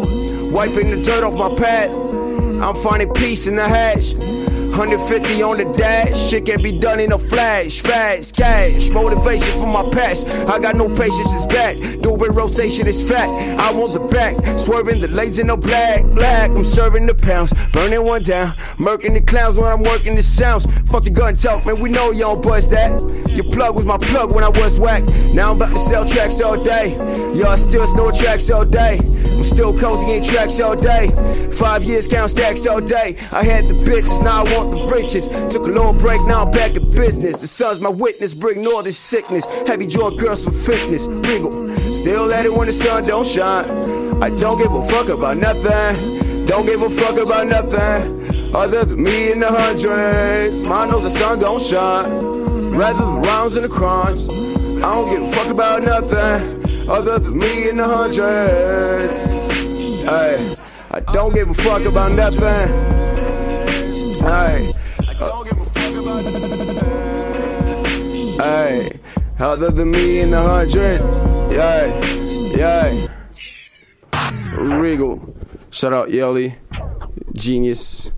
[0.51, 1.91] Wiping the dirt off my pad.
[1.91, 4.14] I'm finding peace in the hash.
[4.79, 7.81] 150 on the dash, shit can be done in a flash.
[7.81, 10.29] Fast cash, motivation for my past.
[10.29, 11.79] I got no patience, it's back.
[12.01, 13.29] Doing rotation is fat.
[13.59, 16.05] I want the back, swerving the legs in the black.
[16.05, 18.55] Black, I'm serving the pounds, burning one down.
[18.79, 20.64] Murking the clowns when I'm working the sounds.
[20.89, 23.01] Fuck the gun talk, man, we know don't bust that.
[23.31, 25.03] Your plug was my plug when I was whack.
[25.33, 26.91] Now I'm about to sell tracks all day.
[27.35, 28.99] Y'all still snore tracks all day.
[28.99, 31.09] I'm still cozy in tracks all day.
[31.53, 33.16] Five years count stacks all day.
[33.33, 35.29] I had the bitches, now I want the riches.
[35.53, 37.41] Took a long break, now I'm back in business.
[37.41, 39.47] The sun's my witness, bring all this sickness.
[39.66, 41.07] Heavy jaw girls for fitness.
[41.07, 41.53] Regal,
[41.93, 44.23] still at it when the sun don't shine.
[44.23, 46.47] I don't give a fuck about nothing.
[46.47, 48.55] Don't give a fuck about nothing.
[48.55, 50.64] Other than me in the hundreds.
[50.64, 52.11] Mine knows the sun gon' shine.
[52.73, 54.27] Rather the rounds and the crimes.
[54.29, 56.89] I don't give a fuck about nothing.
[56.89, 59.16] Other than me in the hundreds.
[60.05, 60.55] Hey,
[60.91, 62.97] I don't give a fuck about nothing.
[64.21, 64.73] Hey,
[68.39, 68.91] hey,
[69.39, 71.09] other than me in the hundreds.
[71.55, 72.01] Yeah,
[72.57, 73.07] yeah.
[74.57, 75.21] Regal.
[75.71, 76.55] Shout out Yelly.
[77.35, 78.11] Genius.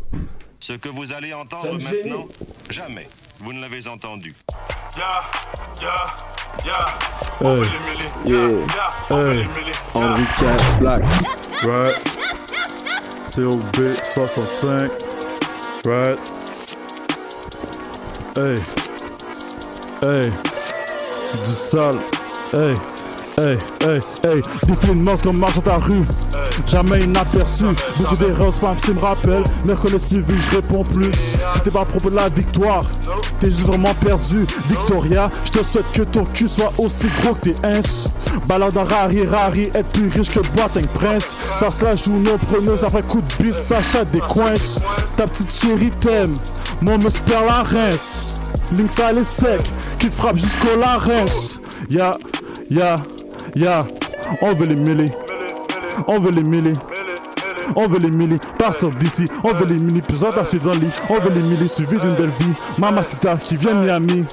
[0.60, 2.26] Ce que vous allez entendre maintenant,
[2.70, 3.06] jamais
[3.40, 4.34] vous ne l'avez entendu.
[7.40, 7.64] Hey,
[8.24, 8.66] Yeah.
[9.08, 9.46] hey,
[9.94, 11.02] Henri Cass Black.
[11.62, 11.96] Right.
[13.34, 15.09] COB 65.
[15.82, 16.18] Right.
[18.34, 18.58] Hey.
[20.00, 20.30] Hey.
[21.44, 21.98] Du sale.
[22.52, 22.99] Hey.
[23.40, 26.04] Hey, hey, hey, défile une mort comme marche dans ta rue.
[26.66, 27.64] Jamais inaperçu,
[27.96, 29.42] beaucoup d'erreurs, spam, si me rappelle.
[29.64, 31.10] Mais reconnaissent plus vu, je réponds plus.
[31.54, 32.82] C'était pas à propos de la victoire,
[33.40, 34.44] t'es juste vraiment perdu.
[34.68, 37.80] Victoria, je te souhaite que ton cul soit aussi gros que tes ins.
[38.46, 41.24] Balade en rari, rari, être plus riche que Boateng Prince.
[41.58, 44.52] Ça se la joue nos preneuses après coup de bite, ça chatte des coins.
[45.16, 46.34] Ta petite chérie t'aime,
[46.82, 48.36] moi me perd la rince.
[48.76, 49.62] Link sale et sec,
[49.98, 51.58] qui te frappe jusqu'au larynx.
[51.88, 52.16] Ya,
[52.68, 52.96] ya,
[53.54, 53.86] ya,
[54.42, 55.10] on veut les mêler.
[56.06, 56.74] On veut les mêler.
[57.76, 59.26] On veut les mêler, partir d'ici.
[59.44, 60.90] On veut les mêler, plus attaché dans le lit.
[61.08, 62.52] On veut les mêler, suivi d'une belle vie.
[62.78, 64.24] Mamacita qui vient Miami.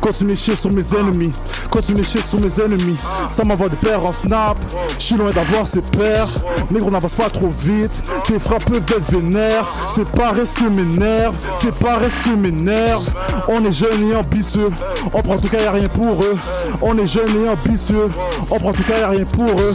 [0.00, 1.30] Continue chier sur mes ennemis.
[1.70, 2.98] Continue chier sur mes ennemis.
[3.30, 4.56] Ça m'envoie des pères en snap.
[4.98, 6.28] Je suis loin d'avoir ses pères.
[6.70, 7.90] Négro n'avance pas trop vite.
[8.24, 9.66] Tes frappes peuvent être vénères.
[9.94, 11.32] C'est pas rester mes nerfs.
[11.60, 13.00] C'est pas rester mes nerfs.
[13.48, 14.70] On est jeunes et ambitieux.
[15.12, 16.36] On prend tout cas, y'a rien pour eux.
[16.82, 18.08] On est jeunes et ambitieux.
[18.50, 19.74] On prend tout cas, y'a rien pour eux.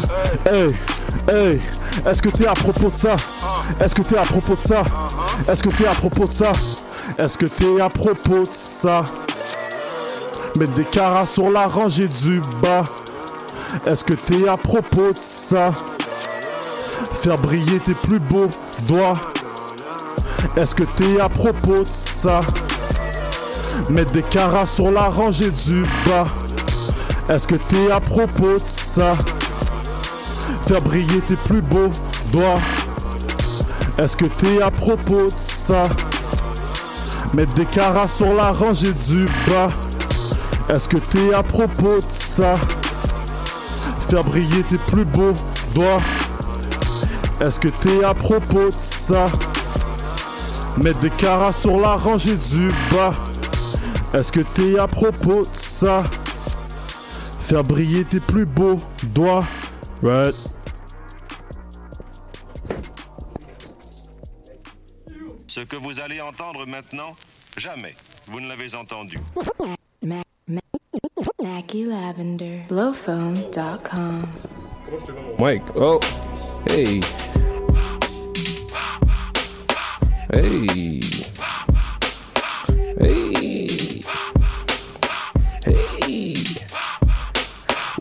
[0.50, 0.76] Hey,
[1.28, 1.60] hey.
[2.06, 3.16] Est-ce que t'es à propos de ça?
[3.80, 4.84] Est-ce que t'es à propos de ça?
[5.48, 6.52] Est-ce que t'es à propos de ça?
[7.18, 9.04] Est-ce que t'es à propos de ça?
[10.58, 12.84] Mettre des caras sur la rangée du bas.
[13.86, 15.72] Est-ce que t'es à propos de ça?
[17.22, 18.50] Faire briller tes plus beaux
[18.82, 19.18] doigts.
[20.58, 22.42] Est-ce que t'es à propos de ça?
[23.90, 26.26] Mettre des caras sur la rangée du bas.
[27.30, 29.16] Est-ce que t'es à propos de ça?
[30.66, 31.90] Faire briller tes plus beaux
[32.34, 32.60] doigts.
[33.98, 35.88] Est-ce que t'es à propos de ça?
[37.34, 39.68] Mettre des caras sur la rangée du bas.
[40.70, 42.56] Est-ce que t'es à propos de ça?
[44.08, 45.34] Faire briller tes plus beaux
[45.74, 45.98] doigts.
[47.42, 49.32] Est-ce que t'es à propos de ça?
[50.78, 53.10] Mettre des caras sur la rangée du bas.
[54.14, 56.04] Est-ce que t'es à propos de ça?
[57.40, 58.76] Faire briller tes plus beaux
[59.08, 59.46] doigts.
[60.04, 60.36] Right.
[65.48, 67.16] Ce que vous allez entendre maintenant,
[67.58, 67.92] jamais
[68.28, 69.18] vous ne l'avez entendu.
[70.50, 72.66] Mac, Mac, Mackie Lavender.
[72.68, 74.34] Blowphone.com.
[75.38, 76.00] Mike, oh,
[76.66, 77.02] hey.
[80.32, 81.19] Hey.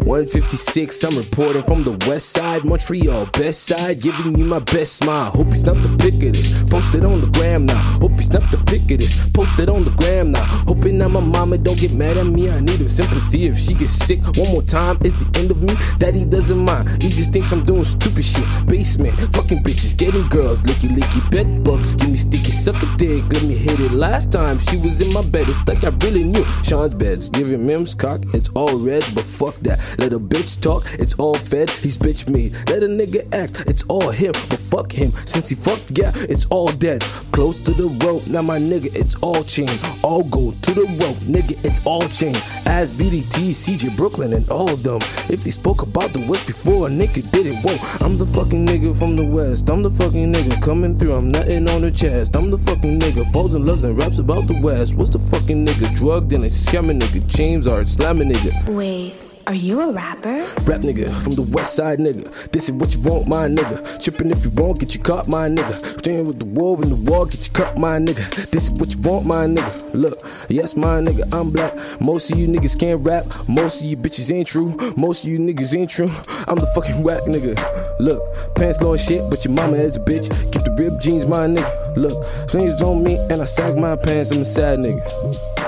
[0.08, 5.30] 156, I'm reporting from the west side, Montreal, best side, giving you my best smile.
[5.30, 7.76] Hope he's not the pick of this, posted on the gram now.
[8.00, 10.44] Hope he's not the pick of this, posted on the gram now.
[10.66, 13.48] Hoping that my mama don't get mad at me, I need her sympathy.
[13.48, 15.74] If she gets sick one more time, it's the end of me.
[15.98, 18.46] Daddy doesn't mind, he just thinks I'm doing stupid shit.
[18.66, 23.24] Basement, fucking bitches, getting girls, licky licky bed bugs, give me sticky, suck a dick,
[23.30, 23.92] let me hit it.
[23.92, 26.46] Last time she was in my bed, it's like I really knew.
[26.64, 29.78] Sean's beds, giving Mims cock, it's all red, but fuck that.
[29.98, 32.50] Let a bitch talk, it's all fed, he's bitch me.
[32.68, 35.10] Let a nigga act, it's all him, but fuck him.
[35.26, 37.02] Since he fucked, yeah, it's all dead.
[37.32, 39.68] Close to the rope, now my nigga, it's all chain.
[40.04, 42.36] All go to the rope, nigga, it's all chain.
[42.64, 45.00] As BDT, CJ Brooklyn, and all of them.
[45.28, 47.76] If they spoke about the West before, a nigga did it, whoa.
[48.06, 49.68] I'm the fucking nigga from the West.
[49.68, 52.36] I'm the fucking nigga coming through, I'm nothing on the chest.
[52.36, 54.94] I'm the fucking nigga, falls in loves and raps about the West.
[54.94, 55.92] What's the fucking nigga?
[55.96, 58.74] Drug dealing, scamming nigga, James Art, slamming nigga.
[58.74, 59.14] Wait,
[59.48, 60.40] are you a rapper?
[60.68, 62.50] Rap nigga from the west side nigga.
[62.50, 64.02] This is what you want, my nigga.
[64.02, 65.98] Tripping if you won't, get you caught, my nigga.
[66.00, 68.50] Staying with the war in the wall, get you caught, my nigga.
[68.50, 69.94] This is what you want, my nigga.
[69.94, 70.18] Look,
[70.50, 71.74] yes, my nigga, I'm black.
[71.98, 73.24] Most of you niggas can't rap.
[73.48, 74.76] Most of you bitches ain't true.
[74.98, 76.08] Most of you niggas ain't true.
[76.46, 77.56] I'm the fucking whack nigga.
[78.00, 78.20] Look,
[78.56, 80.28] pants low and shit, but your mama is a bitch.
[80.52, 81.96] Keep the rib jeans, my nigga.
[81.96, 84.30] Look, swings on me and I sag my pants.
[84.30, 85.67] I'm a sad nigga.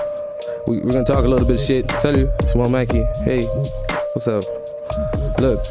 [0.67, 1.89] We, we're gonna talk a little bit of shit.
[1.89, 3.05] Tell you, Small Mackie.
[3.25, 4.45] Hey, what's up?
[5.39, 5.65] Look,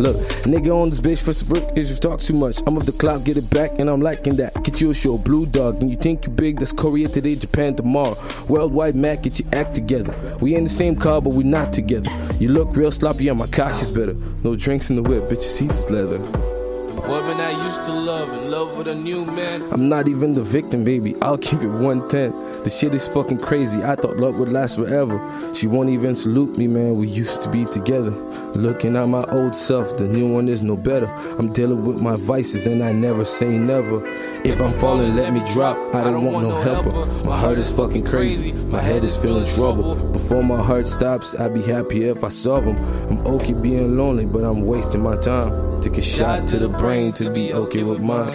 [0.00, 2.58] look, nigga on this bitch for rook is you talk too much.
[2.66, 4.54] I'm of the cloud, get it back, and I'm liking that.
[4.64, 7.76] Get you a show, Blue Dog, and you think you big, that's Korea today, Japan
[7.76, 8.16] tomorrow.
[8.48, 10.14] Worldwide Mac, get your act together.
[10.40, 12.10] We in the same car, but we not together.
[12.38, 14.14] You look real sloppy, and my cock is better.
[14.42, 16.55] No drinks in the whip, bitch, your seats leather.
[16.96, 19.62] Woman I used to love, in love with a new man.
[19.72, 21.14] I'm not even the victim, baby.
[21.22, 22.62] I'll keep it 110.
[22.64, 23.82] The shit is fucking crazy.
[23.82, 25.20] I thought love would last forever.
[25.54, 26.96] She won't even salute me, man.
[26.96, 28.10] We used to be together.
[28.54, 31.06] Looking at my old self, the new one is no better.
[31.38, 34.04] I'm dealing with my vices and I never say never.
[34.44, 35.76] If I'm falling, let me drop.
[35.94, 37.06] I don't want no helper.
[37.24, 38.52] My heart is fucking crazy.
[38.52, 39.94] My head is feeling trouble.
[40.12, 42.76] Before my heart stops, I'd be happy if I solve them.
[43.10, 45.66] I'm okay being lonely, but I'm wasting my time.
[45.82, 48.30] Take a shot to the brain brain to be okay with mine.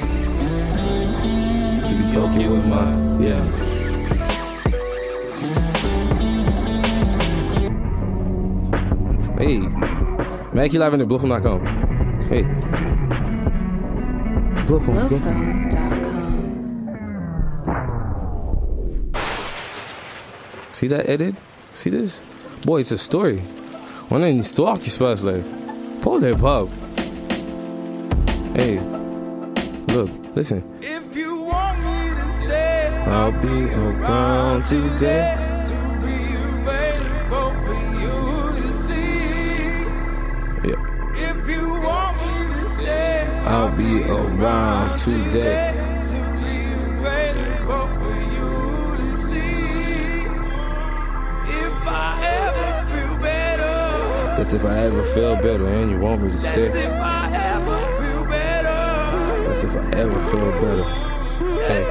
[1.88, 3.44] To be okay with mine, yeah.
[9.38, 9.60] Hey,
[10.52, 11.60] Mackie the bluephone.com.
[12.28, 12.44] Hey.
[14.68, 15.08] Bluephone.
[20.72, 21.36] See that edit?
[21.72, 22.22] See this?
[22.66, 23.40] Boy, it's a story.
[24.10, 25.46] One of these stalk your spots like.
[26.02, 26.68] Pull that pop.
[28.54, 28.80] Hey,
[29.96, 30.62] look, listen.
[30.82, 35.36] If you want me to stay, I'll be around today.
[35.68, 39.56] to be available for you to see.
[40.70, 45.72] Yeah, If you want me to stay, I'll be around today.
[46.10, 46.58] to be
[46.92, 48.52] available for you
[48.98, 50.26] to see.
[51.66, 56.32] If I ever feel better, That's if I ever feel better and you want me
[56.32, 57.11] to stay.
[59.64, 60.84] If I ever feel better.
[61.68, 61.84] Hey,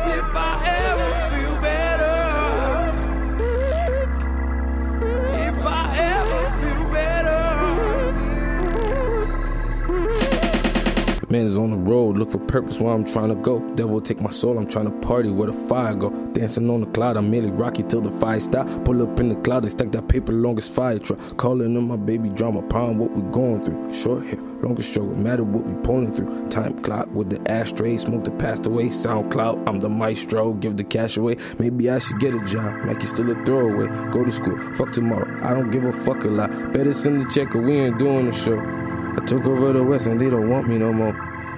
[11.30, 13.60] man is on the road, look for purpose where I'm trying to go.
[13.74, 16.10] Devil take my soul, I'm trying to party where the fire go.
[16.32, 18.66] Dancing on the cloud, I'm merely rocky till the fire stop.
[18.84, 21.18] Pull up in the cloud, they stack that paper longest fire truck.
[21.36, 23.92] Calling on my baby drama, problem what we going through.
[23.94, 26.48] Short hair, longest struggle, matter what we pulling through.
[26.48, 28.86] Time clock with the ashtray, smoke the passed away.
[28.86, 31.36] SoundCloud, I'm the maestro, give the cash away.
[31.58, 33.86] Maybe I should get a job, make it still a throwaway.
[34.10, 35.28] Go to school, fuck tomorrow.
[35.44, 36.50] I don't give a fuck a lot.
[36.72, 38.89] Better send the check or we ain't doing the show.
[39.20, 41.14] I took over the West and they don't want me no more.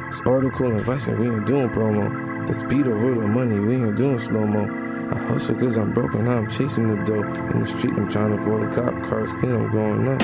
[0.09, 2.45] It's article and advice and we ain't doing promo.
[2.49, 4.65] The speed over the money, we ain't doing slow mo.
[5.13, 7.23] I hustle cause I'm broken, now I'm chasing the dough.
[7.23, 10.21] In the street, I'm trying to afford a cop car skin, I'm going up.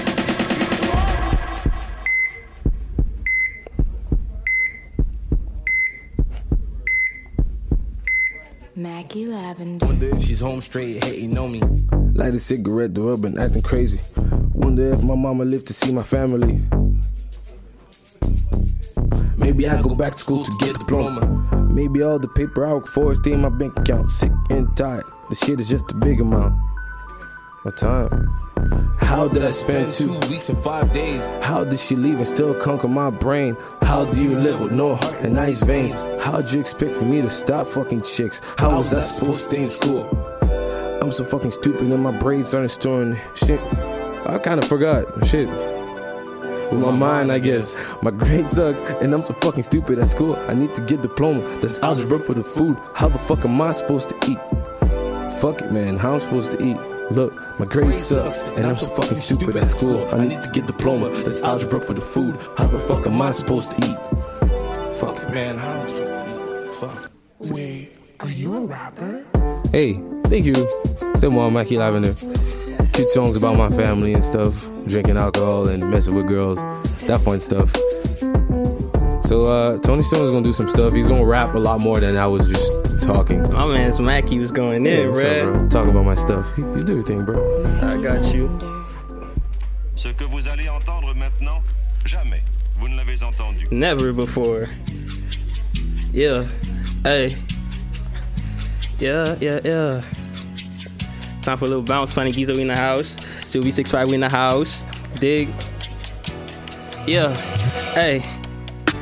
[8.74, 9.86] Mackie Lavender.
[9.86, 11.60] Wonder if she's home straight, hating on me.
[12.14, 14.00] Light a cigarette, the rub been acting crazy.
[14.54, 16.58] Wonder if my mama lived to see my family.
[19.58, 21.26] Maybe I go back to school to get diploma.
[21.68, 24.08] Maybe all the paper I work for stay in my bank account.
[24.08, 25.02] Sick and tired.
[25.30, 26.54] The shit is just a big amount.
[27.64, 28.28] My time.
[28.98, 31.26] How did I spend two weeks and five days?
[31.40, 33.56] How did she leave and still conquer my brain?
[33.82, 36.02] How do you live with no heart and nice veins?
[36.22, 38.40] How'd you expect for me to stop fucking chicks?
[38.58, 40.08] How was I supposed to stay in school?
[41.02, 43.60] I'm so fucking stupid and my brains aren't storing shit.
[44.24, 45.26] I kinda forgot.
[45.26, 45.48] Shit.
[46.70, 47.76] With my mind, I guess.
[48.02, 50.36] My grade sucks, and I'm so fucking stupid at school.
[50.48, 51.40] I need to get diploma.
[51.60, 52.76] That's algebra for the food.
[52.94, 54.38] How the fuck am I supposed to eat?
[55.40, 55.96] Fuck it, man.
[55.96, 56.76] How I'm supposed to eat?
[57.10, 60.06] Look, my grade sucks, and I'm so fucking stupid at school.
[60.12, 61.08] I need to get diploma.
[61.22, 62.36] That's algebra for the food.
[62.56, 63.96] How the fuck am I supposed to eat?
[64.96, 65.56] Fuck it, man.
[65.56, 66.74] How I'm I supposed to eat?
[66.74, 67.10] Fuck.
[67.54, 67.90] Wait,
[68.20, 69.37] are you a rapper?
[69.72, 69.94] Hey,
[70.24, 70.54] thank you.
[71.16, 72.12] Still more Mackie Lavender.
[72.92, 74.68] Cute songs about my family and stuff.
[74.86, 76.58] Drinking alcohol and messing with girls.
[77.06, 77.70] That fun stuff.
[79.24, 80.92] So uh Tony Stone is gonna do some stuff.
[80.94, 83.42] He's gonna rap a lot more than I was just talking.
[83.52, 85.52] My man's Mackie was going Yeah, in, what's up, bro.
[85.52, 85.68] bro?
[85.68, 86.46] Talking about my stuff.
[86.56, 87.36] You, you do your thing, bro.
[87.82, 88.48] I got you.
[89.96, 91.60] Ce que vous allez entendre maintenant,
[92.06, 92.40] jamais
[92.80, 93.66] vous ne l'avez entendu.
[93.70, 94.66] Never before.
[96.12, 96.44] Yeah.
[97.04, 97.36] Hey.
[98.98, 100.02] Yeah, yeah, yeah.
[101.42, 102.10] Time for a little bounce.
[102.10, 103.16] Funny Giza, we in the house.
[103.46, 104.84] Sylvie 65, we in the house.
[105.20, 105.48] Dig.
[107.06, 107.34] Yeah.
[107.94, 108.22] Hey.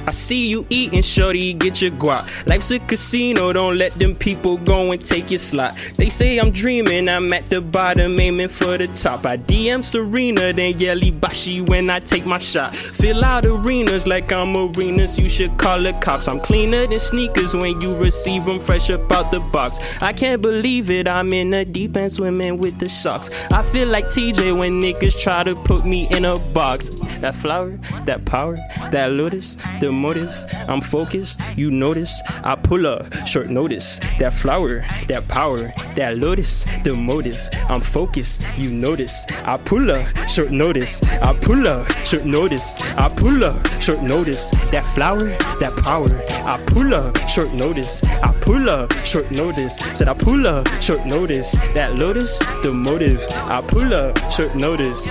[0.07, 2.33] I see you eating, shorty, get your guap.
[2.47, 5.75] Life's a casino, don't let them people go and take your slot.
[5.97, 9.27] They say I'm dreaming, I'm at the bottom, aiming for the top.
[9.27, 12.71] I DM Serena, then Yelly Bashi when I take my shot.
[12.71, 16.29] Fill out arenas like I'm arenas, you should call the cops.
[16.29, 20.01] I'm cleaner than sneakers when you receive them fresh up out the box.
[20.01, 23.35] I can't believe it, I'm in the deep end swimming with the sharks.
[23.51, 27.01] I feel like TJ when niggas try to put me in a box.
[27.21, 28.57] That flower, that power,
[28.93, 30.33] that lotus, the motive.
[30.69, 32.13] I'm focused, you notice.
[32.45, 33.99] I pull up, short notice.
[34.19, 37.41] That flower, that power, that lotus, the motive.
[37.69, 39.25] I'm focused, you notice.
[39.45, 41.03] I pull up, short notice.
[41.03, 42.81] I pull up, short notice.
[42.97, 44.51] I pull up, short notice.
[44.71, 45.29] That flower,
[45.61, 46.11] that power.
[46.45, 48.05] I pull up, short notice.
[48.05, 49.77] I pull up, short notice.
[49.95, 51.53] Said I pull up, short notice.
[51.75, 53.25] That lotus, the motive.
[53.33, 55.09] I pull up, short notice.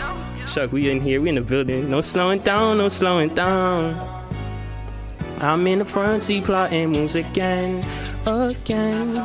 [0.53, 1.89] Chuck, we in here, we in the building.
[1.89, 4.14] No slowing down, no slowing down.
[5.39, 7.83] I'm in the front seat plotting moves again,
[8.25, 9.15] again.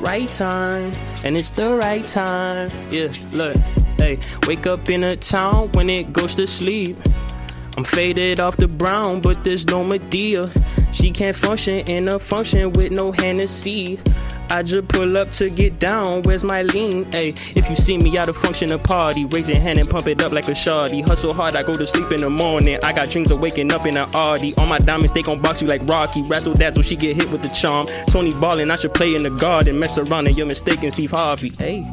[0.00, 0.92] Right time,
[1.24, 2.70] and it's the right time.
[2.90, 3.56] Yeah, look,
[3.98, 6.96] hey, wake up in a town when it goes to sleep.
[7.76, 10.46] I'm faded off the brown, but there's no Medea.
[10.92, 14.00] She can't function in a function with no Hennessy.
[14.48, 16.22] I just pull up to get down.
[16.22, 17.10] Where's my lean?
[17.12, 20.06] Hey, if you see me out of function a party, raise your hand and pump
[20.06, 21.04] it up like a shardy.
[21.04, 22.78] Hustle hard, I go to sleep in the morning.
[22.82, 24.52] I got dreams of waking up in an Audi.
[24.58, 26.22] All my diamonds, they gon' box you like Rocky.
[26.22, 27.86] Rattle dazzle, she get hit with the charm.
[28.08, 29.78] Tony ballin', I should play in the garden.
[29.78, 31.50] Mess around and you're mistaken, Steve Harvey.
[31.58, 31.84] Hey.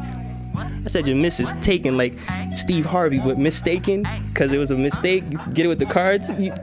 [0.55, 2.13] I said your miss is taken like
[2.51, 5.23] Steve Harvey, but mistaken because it was a mistake.
[5.53, 6.29] Get it with the cards.
[6.39, 6.53] You...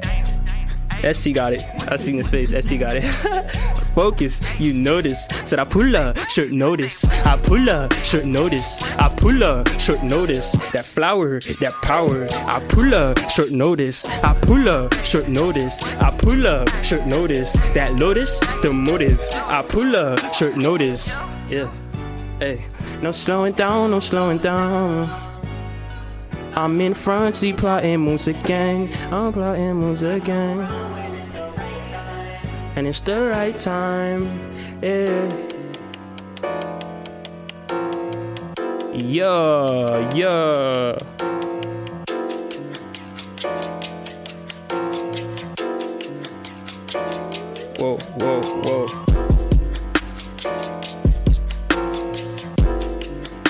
[1.02, 1.62] ST got it.
[1.88, 2.50] I seen his face.
[2.50, 3.04] ST got it.
[3.94, 5.26] Focus, you notice.
[5.46, 7.04] Said I pull up, short notice.
[7.04, 8.82] I pull up, short notice.
[8.98, 10.52] I pull up, short notice.
[10.72, 12.28] That flower, that power.
[12.46, 14.06] I pull up, short notice.
[14.06, 15.82] I pull up, short notice.
[15.82, 17.52] I pull up, short notice.
[17.74, 19.20] That lotus, the motive.
[19.34, 21.12] I pull up, short notice.
[21.48, 21.70] Yeah.
[22.38, 22.64] Hey,
[23.02, 25.08] no slowing down, no slowing down.
[26.54, 28.90] I'm in front seat plotting moves again.
[29.12, 30.89] I'm plotting moves again.
[32.76, 34.28] And it's the right time.
[34.80, 35.28] Yeah.
[38.92, 40.96] Yeah, yeah.
[47.78, 48.86] Whoa, whoa, whoa.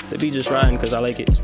[0.09, 1.41] The beat just riding because I like it.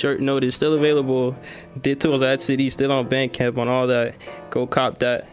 [0.00, 1.36] Shirt notice still available.
[1.78, 4.14] Did at City, still on Bandcamp on all that.
[4.48, 5.28] Go cop that.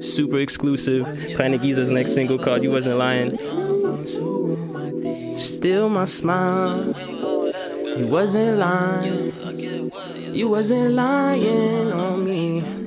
[0.00, 1.06] Super exclusive.
[1.34, 3.36] Planet Giza's next single called You Wasn't Lying.
[5.36, 6.94] Still my smile.
[7.98, 9.32] You wasn't lying.
[10.32, 12.79] You wasn't lying on me.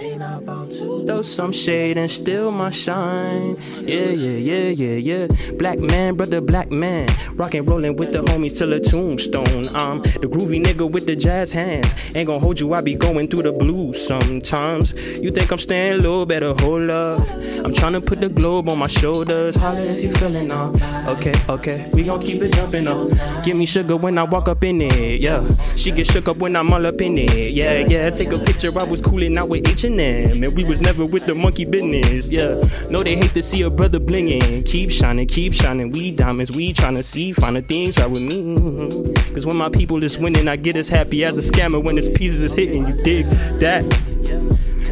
[1.06, 3.58] Throw some shade and still my shine.
[3.82, 5.28] Yeah, yeah, yeah, yeah, yeah.
[5.58, 7.10] Black man, brother, black man.
[7.34, 9.68] Rockin' rollin' with the homies till a tombstone.
[9.76, 11.94] I'm the groovy nigga with the jazz hands.
[12.16, 14.94] Ain't gon' hold you, I be going through the blues sometimes.
[14.94, 17.20] You think I'm staying low, better hold up.
[17.20, 19.58] I'm tryna put the globe on my shoulders.
[19.58, 20.76] Holla if you feelin' up.
[21.10, 23.44] Okay, okay, we gon' keep it jumpin' up.
[23.44, 25.44] Give me sugar when I walk up in it, yeah.
[25.76, 28.10] She get shook up when I'm all up in it, yeah, yeah.
[28.10, 31.36] Take a picture, I was coolin' out with H&M, and we was never with the
[31.36, 32.64] monkey business, yeah.
[32.90, 34.66] No, they hate to see a brother blingin'.
[34.66, 35.92] Keep shining, keep shining.
[35.92, 39.14] We diamonds, we tryna see, find the things right with me.
[39.34, 42.10] Cause when my people is winning, I get as happy as a scammer when his
[42.10, 42.88] pieces is hitting.
[42.88, 43.26] You dig
[43.60, 43.84] that?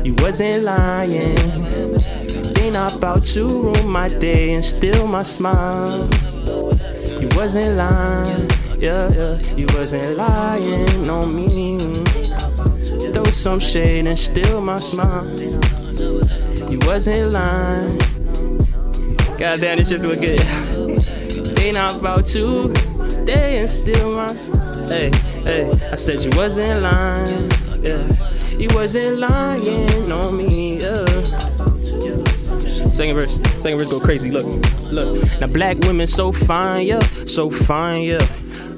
[0.03, 1.37] you wasn't lying.
[2.55, 6.09] Think about to ruin my day and steal my smile.
[7.21, 8.49] You wasn't lying,
[8.79, 9.55] yeah, yeah.
[9.55, 12.03] You wasn't lying on me.
[13.13, 15.27] Throw some shade and steal my smile.
[16.71, 17.97] You wasn't lying.
[19.37, 20.39] God damn, this shit feel good.
[21.57, 22.69] Think about you,
[23.25, 24.33] they and steal my.
[24.87, 25.11] Hey,
[25.43, 27.51] hey, I said you wasn't lying,
[27.83, 28.57] yeah.
[28.57, 31.05] You wasn't lying on me, yeah.
[32.93, 34.31] Second verse, second verse go crazy.
[34.31, 34.45] Look,
[34.91, 35.41] look.
[35.41, 38.25] Now black women so fine, yeah, so fine, yeah.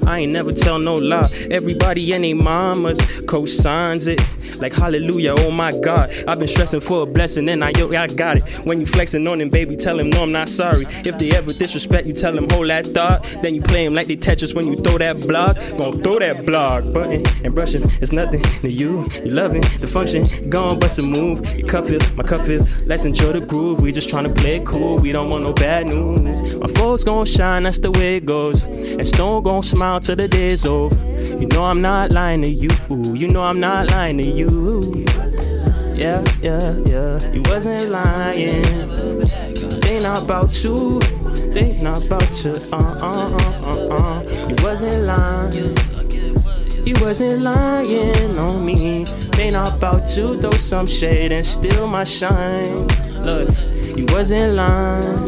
[0.06, 1.30] I ain't never tell no lie.
[1.50, 4.20] Everybody and they mamas co-signs it.
[4.60, 6.14] Like hallelujah, oh my God.
[6.28, 8.44] I've been stressing for a blessing and I yo, I got it.
[8.66, 10.86] When you flexing on them, baby, tell them no, I'm not sorry.
[11.04, 13.24] If they ever disrespect you, tell them hold that thought.
[13.42, 15.56] Then you play them like they Tetris when you throw that block.
[15.76, 17.82] Gonna throw that block button and brushing.
[18.00, 18.84] It's nothing to you.
[19.24, 20.48] You loving the function.
[20.48, 21.44] Gone bust a move.
[21.58, 22.66] Your cup feel, my cup feel.
[22.84, 23.80] Let's enjoy the groove.
[23.80, 24.98] We just trying to play it cool.
[24.98, 26.56] We don't want no bad news.
[26.56, 28.62] My folks gonna shine, that's the way it goes.
[28.62, 30.94] And Stone gonna smile till the day's over.
[31.40, 32.70] You know I'm not lying to you.
[33.14, 35.04] You know I'm not lying to you.
[35.94, 37.32] Yeah, yeah, yeah.
[37.32, 38.62] You wasn't lying.
[39.80, 41.00] They not about you.
[41.52, 42.52] They not about you.
[42.72, 44.48] Uh, uh, uh, uh, uh.
[44.48, 45.76] You wasn't lying.
[46.86, 49.04] You wasn't lying on me.
[49.36, 50.40] They not about you.
[50.40, 52.86] Throw some shade and steal my shine.
[53.22, 53.48] Look,
[53.96, 55.26] you wasn't lying.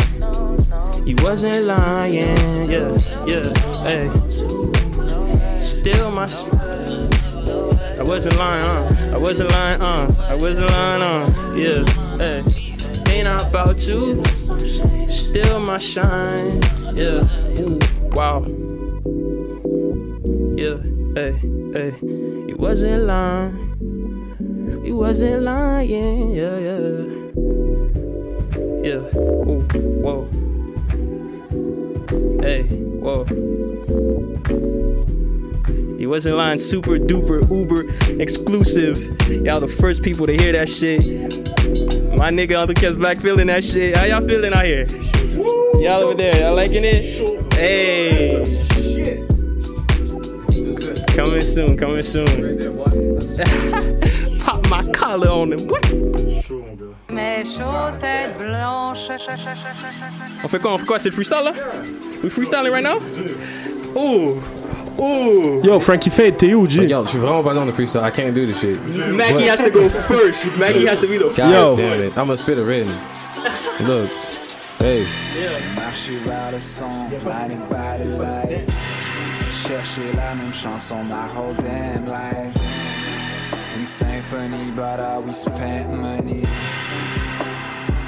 [1.06, 2.70] You wasn't lying.
[2.70, 3.75] Yeah, yeah.
[3.86, 4.10] Hey.
[5.60, 6.24] Still my.
[7.96, 9.14] I wasn't lying, uh.
[9.14, 10.12] I wasn't lying, uh.
[10.28, 11.54] I wasn't lying, uh.
[11.54, 11.84] Yeah,
[12.18, 12.42] hey.
[13.08, 14.24] Ain't not about you.
[15.08, 16.60] Still my shine.
[16.96, 17.28] Yeah.
[17.60, 17.78] Ooh,
[18.10, 18.42] wow.
[20.56, 20.78] Yeah,
[21.14, 21.38] hey,
[21.72, 21.94] hey.
[22.02, 24.82] You wasn't lying.
[24.84, 26.32] You wasn't lying.
[26.32, 26.80] Yeah, yeah.
[28.82, 29.02] Yeah.
[29.16, 29.62] Ooh,
[30.02, 30.26] whoa.
[32.42, 32.64] Hey,
[33.06, 33.24] whoa.
[35.96, 37.88] You wasn't lying, super duper uber
[38.20, 38.98] exclusive.
[39.30, 41.04] Y'all the first people to hear that shit.
[42.16, 43.96] My nigga the Kes back feeling that shit.
[43.96, 44.86] How y'all feeling out here?
[45.80, 47.54] Y'all over there, y'all liking it?
[47.54, 48.42] Hey.
[51.14, 52.26] Coming soon, coming soon.
[54.40, 55.68] Pop my collar on him.
[55.68, 56.35] What?
[57.16, 59.08] Mes chaussettes blanches.
[60.44, 60.74] On fait quoi?
[60.74, 60.98] On fait quoi?
[60.98, 61.52] C'est le freestyle là?
[62.22, 62.98] We freestyling right now?
[63.96, 64.42] Ooh.
[65.00, 65.62] Ooh.
[65.64, 66.80] Yo, Frankie Fade, t'es où, G?
[66.80, 68.02] Regarde, je suis vraiment pas dans le freestyle.
[68.04, 68.78] I can't do this shit.
[69.14, 70.50] Maggie has to go first.
[70.58, 71.76] Maggie has to be the God Yo.
[71.76, 72.12] damn it.
[72.18, 72.92] I'm gonna spit it written.
[73.86, 74.10] Look.
[74.78, 75.06] Hey.
[75.74, 78.70] Marcher vers le son, blinded by the lights.
[79.50, 82.54] Chercher la même chanson my whole damn life.
[83.76, 86.42] Une but all we spent money.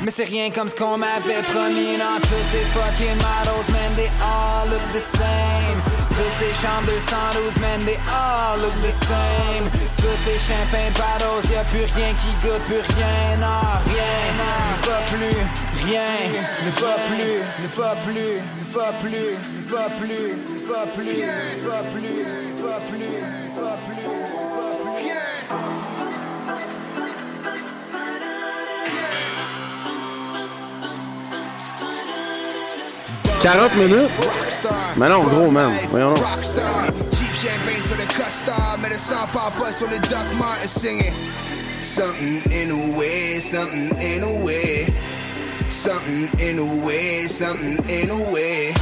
[0.03, 4.09] Mais c'est rien comme ce qu'on m'avait promis dans toutes ces fucking models, man, they
[4.23, 5.83] all look the same.
[6.09, 9.69] Toutes ces chambres 212, man, they all look the same.
[9.99, 13.61] Tous ces champagne bottles, y'a plus rien qui goûte, plus rien, non,
[13.93, 14.33] rien.
[14.73, 15.37] Ne va plus,
[15.85, 16.17] rien,
[16.65, 21.21] ne va plus, ne va plus, ne va plus, ne va plus, ne va plus,
[21.21, 24.28] ne va plus, ne va plus, ne va plus.
[33.41, 34.11] 40 minutes?
[34.97, 35.73] Mais non, gros, man.
[35.89, 36.25] Voyons donc.
[36.25, 40.67] Rockstar, cheap champagne sur le costard, mais le sang part pas sur le Doc Martin
[40.67, 41.15] singing.
[41.81, 44.93] Something in a way, something in a way.
[45.71, 48.75] Something in a way, something in a way.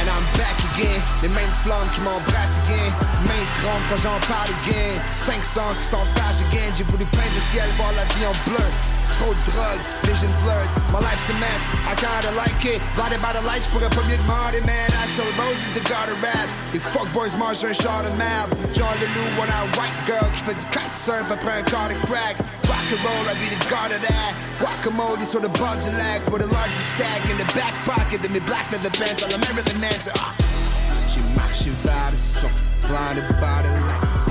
[0.00, 2.92] And I'm back again, les mêmes flammes qui m'embrassent again.
[3.24, 5.00] Main tremble quand j'en parle again.
[5.12, 6.72] Cinq sens qui s'entagent again.
[6.76, 8.64] J'ai voulu peindre le ciel, voir la vie en bleu.
[9.18, 10.70] Trop de drogue, vision blurred.
[10.92, 12.80] My life's a mess, I kinda like it.
[12.94, 14.88] Blinded by the lights, pourrais pas mieux demander, man.
[15.02, 16.48] Axel Rose is the god of rap.
[16.72, 18.54] Les fuckboys mangent un char de merde.
[18.72, 22.38] John Leloup, one out white girl qui fait du kitesurf après un quart de crack.
[22.70, 24.32] Rock and roll, I be the god of that.
[24.60, 28.28] Guacamole sur le bord du lac with the largest stack in the back pocket de
[28.28, 29.26] mes black leather pants.
[29.28, 30.12] La Marilyn Manson.
[30.14, 30.59] Ah.
[31.12, 32.48] J'ai marché vers le son,
[32.86, 34.30] blinded by the lights.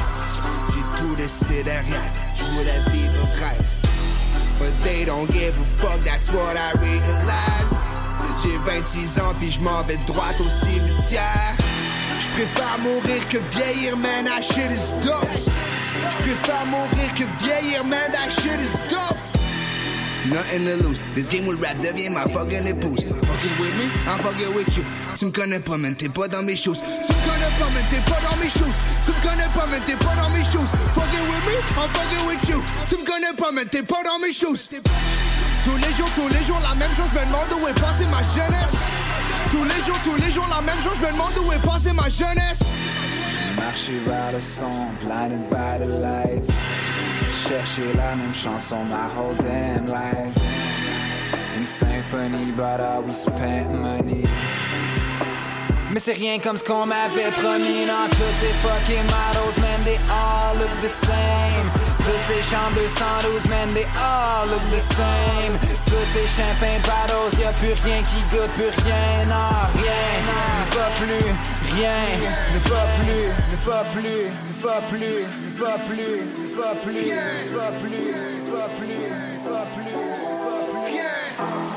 [0.74, 2.46] J'ai tout laissé derrière, je
[2.92, 3.80] vivre rêve.
[4.58, 7.76] But they don't give a fuck, that's what I realized.
[8.42, 11.56] J'ai 26 ans puis je m'en vais droit au cimetière.
[12.18, 15.28] Je préfère mourir que vieillir, man, that shit is dope.
[15.36, 19.29] Je préfère mourir que vieillir, man, that shit is dope.
[20.30, 21.04] Nothing to lose.
[21.14, 23.04] This game will rap devient ma fucking épouse.
[23.04, 24.86] Fucking with me, I'm fucking with you.
[25.16, 26.82] Tu me connais pas, man, t'es pas dans mes shoes.
[27.06, 28.78] Tu me connais pas, man, t'es pas dans mes shoes.
[29.04, 30.70] Tu me connais pas, man, t'es pas dans mes shoes.
[30.94, 32.64] Fucking with me, I'm fucking with you.
[32.88, 34.70] Tu me connais pas, man, t'es pas dans mes shoes.
[35.66, 38.06] Tous les jours, tous les jours, la même chose, je me demande où est passée
[38.06, 38.76] ma jeunesse.
[39.52, 41.92] Tous les jours, tous les jours, la même chose, je me demande où est passée
[41.94, 42.62] ma jeunesse.
[43.58, 46.50] Marcher vers le son, blinded by the lights.
[47.34, 50.36] Chercher la même chanson my whole damn life.
[51.56, 54.24] Une symphonie, but I we spent money.
[55.92, 59.98] Mais c'est rien comme ce qu'on m'avait promis dans toutes ces fucking models, man, they
[60.10, 61.72] all look the same.
[61.98, 65.58] Toutes ces chambres 212, man, they all look the same.
[65.90, 66.82] Tous ces champagne
[67.42, 70.06] y'a plus rien qui goûte, plus rien, non, rien.
[70.60, 71.30] Ne va plus,
[71.74, 72.00] rien,
[72.54, 76.94] ne va plus, ne va plus, ne va plus, ne va plus, ne va plus,
[76.94, 77.18] ne
[77.56, 79.02] va plus, ne va plus, ne va plus,
[79.34, 81.69] ne va plus.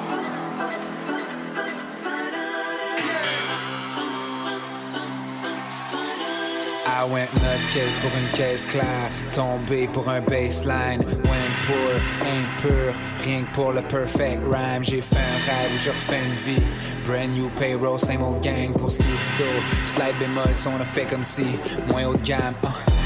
[6.95, 12.93] I went nutcase pour une caisse claire, tombé pour un baseline, went poor, impur,
[13.25, 14.85] rien que pour le perfect rhyme.
[14.85, 16.63] J'ai fait un rêve où je refais une vie,
[17.07, 19.85] brand new payroll, same old gang pour ce qui est du dos.
[19.85, 21.47] Slide bémol, on a fait comme si,
[21.89, 22.55] moins haut de gamme.
[22.63, 23.02] uh.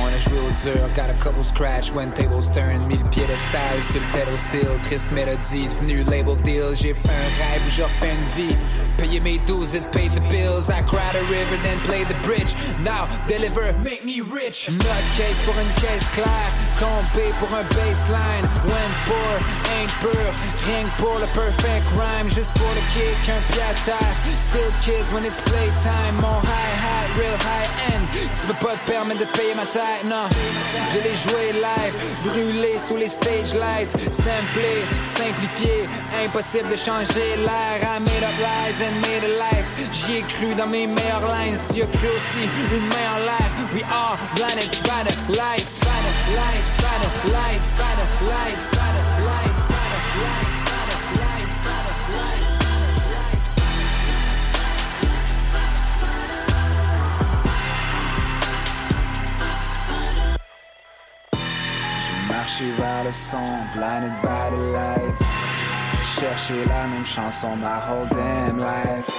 [0.00, 4.00] On a joué au dur, got a couple scratch when tables turn, mille piédestal sur
[4.00, 6.74] le pedal steel, triste mélodie, devenu label deal.
[6.74, 8.56] J'ai fait un rêve je refais une vie,
[8.98, 10.68] payer mes dues, it paid the bills.
[10.70, 12.54] I cried a river, then played the bridge.
[12.82, 14.68] Now deliver, make me rich.
[14.68, 18.44] Nutcase pour une caisse claire, tombé pour un baseline.
[18.66, 19.34] Went poor,
[19.78, 20.30] ain't pur,
[20.66, 24.40] rien pour le perfect rhyme, juste pour le kick, un pied à.
[24.40, 28.04] Still kids when it's playtime, mon high hat, real high end.
[28.38, 29.66] Tu peux pas te permettre de payer ma
[30.92, 33.90] Je l'ai joué live, brûlé sous les stage lights.
[34.12, 35.88] Simplé, simplifié,
[36.24, 37.80] impossible de changer l'air.
[37.82, 39.66] I made up lies and made a life.
[39.92, 41.60] J'y ai cru dans mes meilleures lines.
[41.60, 43.50] As cru aussi, une main en l'air.
[43.74, 48.70] We are blinded by the lights, by the lights, by the lights, by the lights,
[48.70, 49.73] by the lights,
[62.44, 63.38] Marché vers le son,
[63.74, 65.22] blinded by the lights.
[66.02, 69.10] J'ai cherché la même chanson my whole damn life.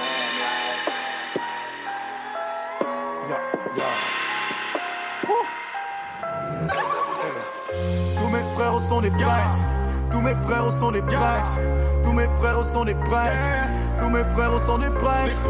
[8.16, 9.62] Tous mes frères sont des princes.
[10.12, 11.58] Tous mes frères sont des princes.
[12.04, 13.44] Tous mes frères sont des princes.
[13.98, 15.40] Tous mes frères sont des princes.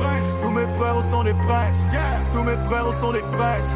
[0.43, 1.85] Tous mes frères sont des princes.
[2.33, 3.75] Tous mes frères sont des princes.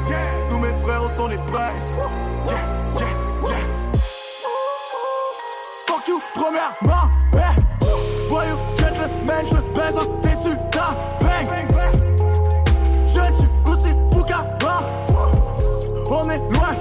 [0.48, 1.93] Tous mes frères sont des princes.
[6.51, 7.10] You, premièrement.
[7.32, 7.55] Yeah.
[8.28, 11.47] Voyou, gentleman, je me baise en déçu d'un bang.
[13.06, 14.82] Je suis aussi fou qu'avant.
[16.10, 16.74] On est loin,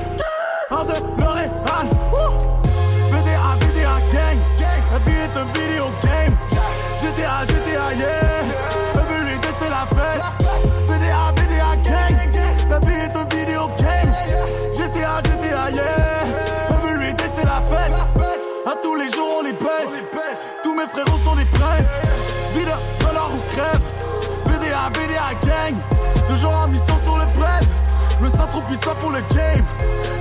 [28.69, 29.78] be ça pour le game.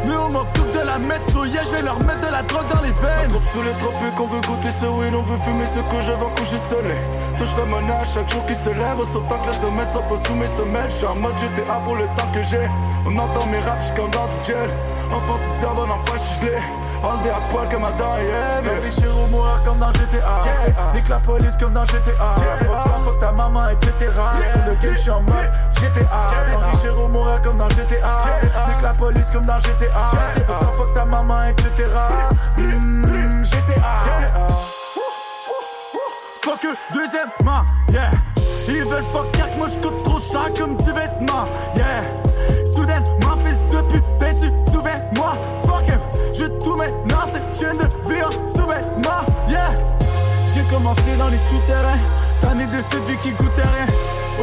[0.08, 2.42] Mais on manque tout de la mettre, so yeah, je vais leur mettre de la
[2.42, 3.30] drogue dans les veines.
[3.52, 6.30] Sous les tropiques, on veut goûter ce weed, on veut fumer ce que je veux
[6.36, 6.98] coucher soleil.
[7.36, 10.34] Touche un âge chaque jour qui se lève, autant que le sommet soit pas sous
[10.34, 10.90] mes semelles.
[10.90, 12.68] J'suis en mode GTA pour le temps que j'ai.
[13.06, 14.70] On entend mes raps, j'suis comme dans du gel.
[15.12, 16.58] Enfant du diable, en enfant, j'suis gelé.
[17.02, 18.64] On le à poil comme Adam et.
[18.64, 20.40] S'enrichir ou mourir comme dans GTA.
[20.94, 22.34] Nique la police comme dans GTA.
[22.58, 23.92] Fuck ta, fuck ta maman, etc.
[24.00, 26.44] Sur le game, j'suis en mode GTA.
[26.50, 28.24] S'enrichir ou mourir comme dans GTA.
[28.68, 29.97] Nique la police comme dans GTA.
[29.98, 31.68] Fuck ta, fuck ta maman, etc.
[33.42, 34.46] GTA.
[36.42, 38.10] Fuck eux, deuxièmement, yeah.
[38.68, 41.46] Ils veulent fuck car moi j'coûte trop cher comme du vêtement,
[41.76, 42.00] yeah.
[42.72, 45.32] Soudainement, fils de pute, tu souviens-moi,
[45.64, 46.00] fuck him.
[46.36, 48.07] Je tout maintenant, cette chaîne de
[50.70, 51.98] commencé dans les souterrains,
[52.40, 53.86] tanné de cette vie qui goûtait rien.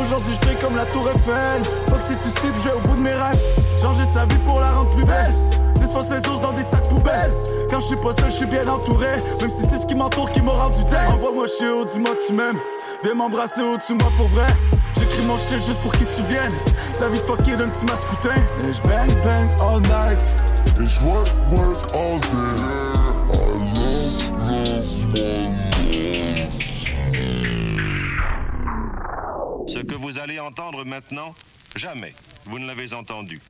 [0.01, 1.61] Aujourd'hui je brille comme la tour Eiffel.
[1.87, 3.41] Fuck si tu slip, je vais au bout de mes rêves.
[3.81, 5.33] Changer sa vie pour la rendre plus belle.
[5.75, 7.31] 10 fois ses os dans des sacs poubelles.
[7.69, 9.07] Quand je suis pas seul, je suis bien entouré.
[9.41, 11.09] Même si c'est ce qui m'entoure qui m'a rendu dingue.
[11.13, 12.59] Envoie-moi chez haut, dis-moi que tu m'aimes.
[13.03, 14.47] Viens m'embrasser au-dessus de moi pour vrai.
[14.99, 16.57] J'écris mon shit juste pour qu'ils se souviennent.
[17.01, 18.35] La vie fuckée d'un petit mascoutin.
[18.67, 20.35] Et je bang bang all night.
[20.79, 23.05] Et je work, work all day.
[23.27, 23.41] I
[24.47, 25.44] love, love,
[29.75, 31.35] Ce que vous allez entendre maintenant,
[31.75, 32.13] jamais
[32.45, 33.41] vous ne l'avez entendu.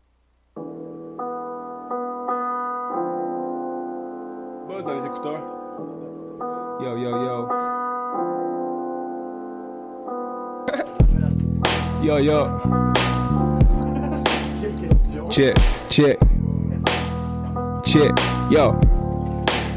[4.68, 5.44] Buzz dans les écouteurs.
[6.82, 7.48] Yo, yo, yo.
[12.04, 12.48] yo, yo.
[15.30, 15.56] Check,
[15.92, 16.18] check.
[17.84, 18.12] Check,
[18.50, 18.74] yo.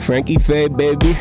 [0.09, 1.14] Frankie Fay, baby.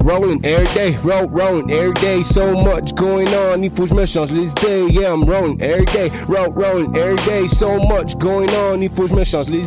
[0.00, 2.24] Rolling every day, roll, rolling every day.
[2.24, 4.50] So much going on, il faut que je me change les.
[4.90, 7.46] Yeah, I'm rolling every day, roll, rolling every day.
[7.46, 9.62] So much going on, il faut que je me change les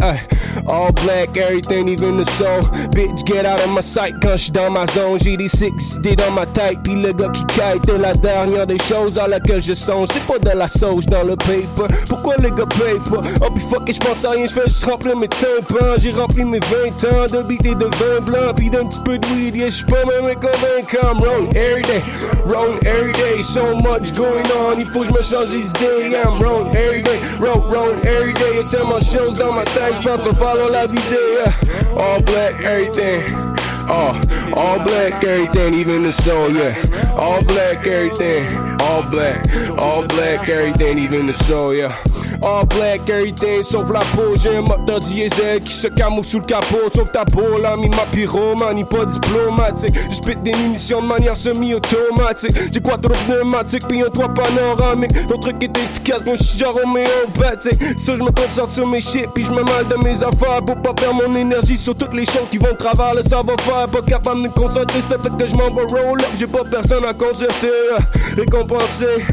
[0.00, 0.16] uh,
[0.68, 2.62] all black, everything, even the soul.
[2.92, 5.18] Bitch, get out of my sight quand je dans ma zone.
[5.18, 6.78] J'ai des six, des dans ma tête.
[6.84, 10.06] Puis le gars qui kite est la dernière des choses à laquelle je songe.
[10.12, 11.92] C'est pas de la sauge dans le paper.
[12.08, 13.24] Pourquoi les gars paye pas?
[13.42, 15.78] Oh, puis fuck, je pense à rien, je juste remplir mes tympans.
[15.82, 15.94] Hein.
[15.98, 19.54] J'ai rempli mes 20 ans de beat de 20 and blunt, you done spit weed,
[19.54, 20.40] yeah, spammen met
[20.88, 22.02] come I'm wrong every day,
[22.44, 23.42] wrong every day.
[23.42, 26.14] So much going on, He push my shots these days.
[26.14, 28.58] I'm wrong every day, wrong, wrong every day.
[28.58, 31.38] I tell my shows on my thanks, but follow like you did.
[31.38, 31.94] Yeah.
[31.98, 33.32] All black, everything.
[33.88, 34.14] All,
[34.54, 37.14] all black, everything, even the soul, yeah.
[37.16, 38.52] All black, everything.
[38.80, 39.48] All black,
[39.78, 41.96] all black, everything, even the soul, yeah.
[42.42, 44.34] All black, everything, sauf la peau.
[44.34, 46.88] J'ai un moteur diesel qui se camoufle sous le capot.
[46.94, 49.94] Sauf ta peau, l'ami, ma pyromanie, pas diplomatique.
[50.10, 52.56] Spit des munitions de manière semi-automatique.
[52.72, 55.26] J'ai quoi trop pneumatique, puis un toit panoramique.
[55.28, 57.98] Ton truc est efficace, j'suis genre homéopathique.
[57.98, 60.62] Ça, je me concentre sur mes shit, puis je me mal de mes affaires.
[60.64, 63.86] Pour pas perdre mon énergie sur toutes les choses qui vont de travers le savoir-faire.
[63.88, 66.28] Pas capable de me concentrer, ça fait que je m'en vais roll up.
[66.38, 67.68] J'ai pas personne à concerter,
[68.34, 69.24] récompenser.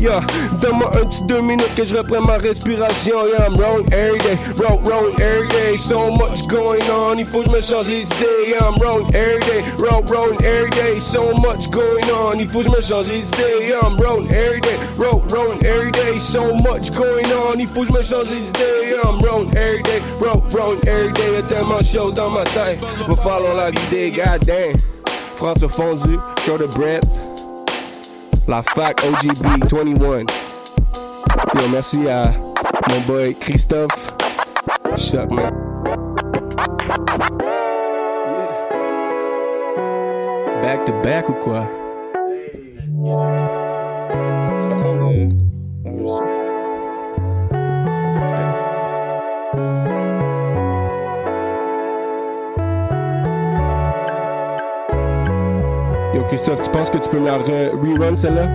[0.00, 0.20] Yeah,
[0.60, 3.28] donne-moi un petit deux minutes que je reprenne ma respiration.
[3.28, 5.76] Yeah, I'm rolling every day, roll, rolling every day.
[5.76, 8.50] So much going on, il faut que je me change les idées.
[8.50, 10.98] Yeah, I'm rolling every day, roll, rolling every day.
[10.98, 13.68] So much going on, il faut que je me change les idées.
[13.68, 16.18] Yeah, I'm rolling every day, roll, rolling every day.
[16.18, 18.90] So much going on, il faut que je me change les idées.
[18.92, 21.34] Yeah, I'm rolling every day, roll, rolling every day.
[21.34, 24.76] Y'a tellement de choses dans ma tête, va falloir la vider, goddamn.
[25.36, 27.04] François fondu, show the breath.
[28.48, 30.47] La fac OGB 21.
[31.72, 32.32] Merci à
[32.90, 34.12] mon boy Christophe.
[40.62, 41.64] Back to back ou quoi?
[56.14, 58.46] Yo, Christophe, tu penses que tu peux me la re- rerun celle-là?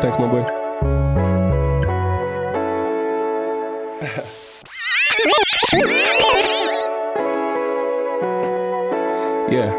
[0.00, 0.42] Thanks, mon boy.
[9.50, 9.70] Yeah.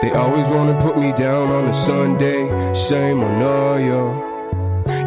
[0.00, 2.46] They always wanna put me down on a Sunday.
[2.74, 4.28] Shame on all y'all.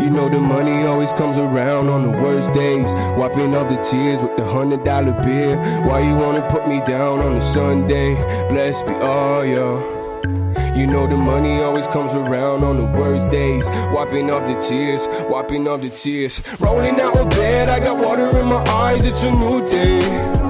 [0.01, 2.91] You know the money always comes around on the worst days.
[3.17, 5.57] Wiping off the tears with the hundred dollar bill.
[5.87, 8.15] Why you wanna put me down on a Sunday?
[8.49, 10.01] Blessed be all y'all.
[10.75, 13.69] You know the money always comes around on the worst days.
[13.93, 16.41] Wiping off the tears, wiping off the tears.
[16.59, 20.40] Rolling out of bed, I got water in my eyes, it's a new day.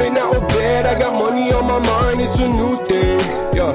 [0.00, 3.18] Rolling out of bed, I got money on my mind, it's a new day.
[3.52, 3.70] Yeah,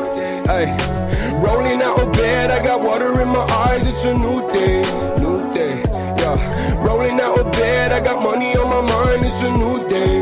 [0.47, 1.37] hey.
[1.37, 4.81] Rolling out of bed, I got water in my eyes, it's a new day.
[5.19, 5.83] New day,
[6.17, 6.83] yeah.
[6.83, 10.21] Rolling out of bed, I got money on my mind, it's a new day.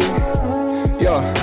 [1.01, 1.42] Yeah.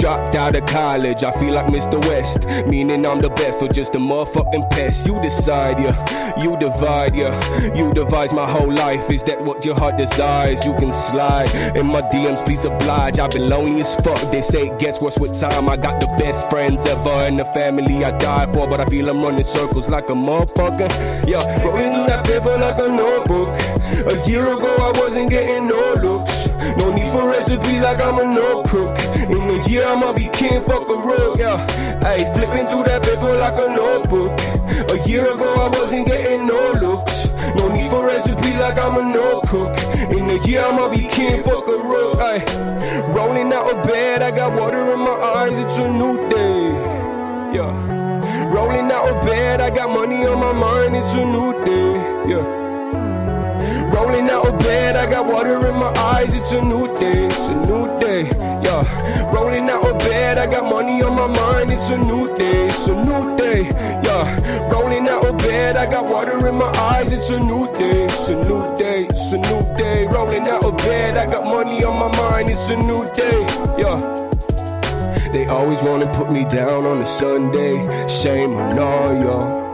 [0.00, 2.02] Dropped out of college, I feel like Mr.
[2.06, 2.46] West.
[2.66, 5.06] Meaning I'm the best or just a motherfucking pest.
[5.06, 6.42] You decide, yeah.
[6.42, 7.36] You divide, yeah.
[7.74, 9.10] You devise my whole life.
[9.10, 10.64] Is that what your heart desires?
[10.64, 13.18] You can slide in my DMs, please oblige.
[13.18, 14.32] I've been lonely as fuck.
[14.32, 15.68] They say, guess what's with time?
[15.68, 18.66] I got the best friends ever in the family I died for.
[18.66, 20.88] But I feel I'm running circles like a motherfucker.
[21.28, 23.48] Yeah, rolling that paper like a notebook.
[24.10, 25.80] A year ago, I wasn't getting no.
[26.78, 28.96] No need for recipes like I'm a no cook.
[29.30, 31.58] In a year, I'ma be king, fuck a rook, yeah.
[32.02, 34.32] Hey, flipping through that paper like a notebook.
[34.90, 37.28] A year ago, I wasn't getting no looks.
[37.56, 39.76] No need for recipes like I'm a no cook.
[40.12, 42.44] In a year, I'ma be king, fuck a rook, hey.
[43.12, 46.62] Rolling out of bed, I got water in my eyes, it's a new day,
[47.56, 48.52] yeah.
[48.52, 52.59] Rolling out of bed, I got money on my mind, it's a new day, yeah.
[53.94, 57.48] Rolling out of bed, I got water in my eyes, it's a new day, it's
[57.48, 58.22] a new day,
[58.64, 59.30] yeah.
[59.32, 62.88] Rolling out of bed, I got money on my mind, it's a new day, it's
[62.88, 63.62] a new day,
[64.04, 64.68] yeah.
[64.70, 68.28] Rolling out of bed, I got water in my eyes, it's a new day, it's
[68.28, 70.06] a new day, it's a new day.
[70.06, 73.40] Rolling out of bed, I got money on my mind, it's a new day,
[73.78, 74.20] yeah.
[75.32, 77.76] They always wanna put me down on a Sunday.
[78.08, 79.69] Shame on all y'all.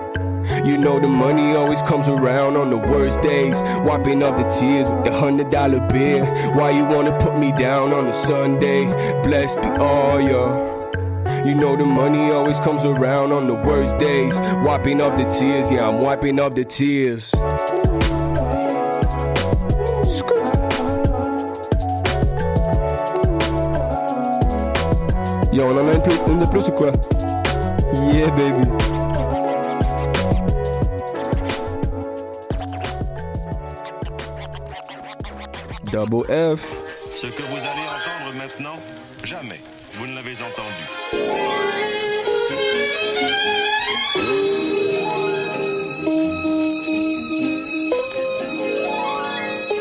[0.65, 3.63] You know the money always comes around on the worst days.
[3.85, 6.25] Wiping off the tears with the hundred dollar bill.
[6.55, 8.87] Why you wanna put me down on a Sunday?
[9.23, 10.77] Blessed be all y'all.
[11.47, 14.41] You know the money always comes around on the worst days.
[14.65, 17.33] Wiping off the tears, yeah, I'm wiping off the tears.
[25.53, 25.83] Yo, on a
[26.29, 26.93] une de plus ou quoi?
[28.13, 28.96] Yeah, baby.
[35.97, 36.61] Double F.
[37.17, 38.79] Ce que vous allez entendre maintenant,
[39.25, 39.63] jamais
[39.95, 40.85] vous ne l'avez entendu.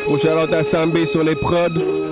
[0.06, 2.05] Gros à Sambé sur les prods.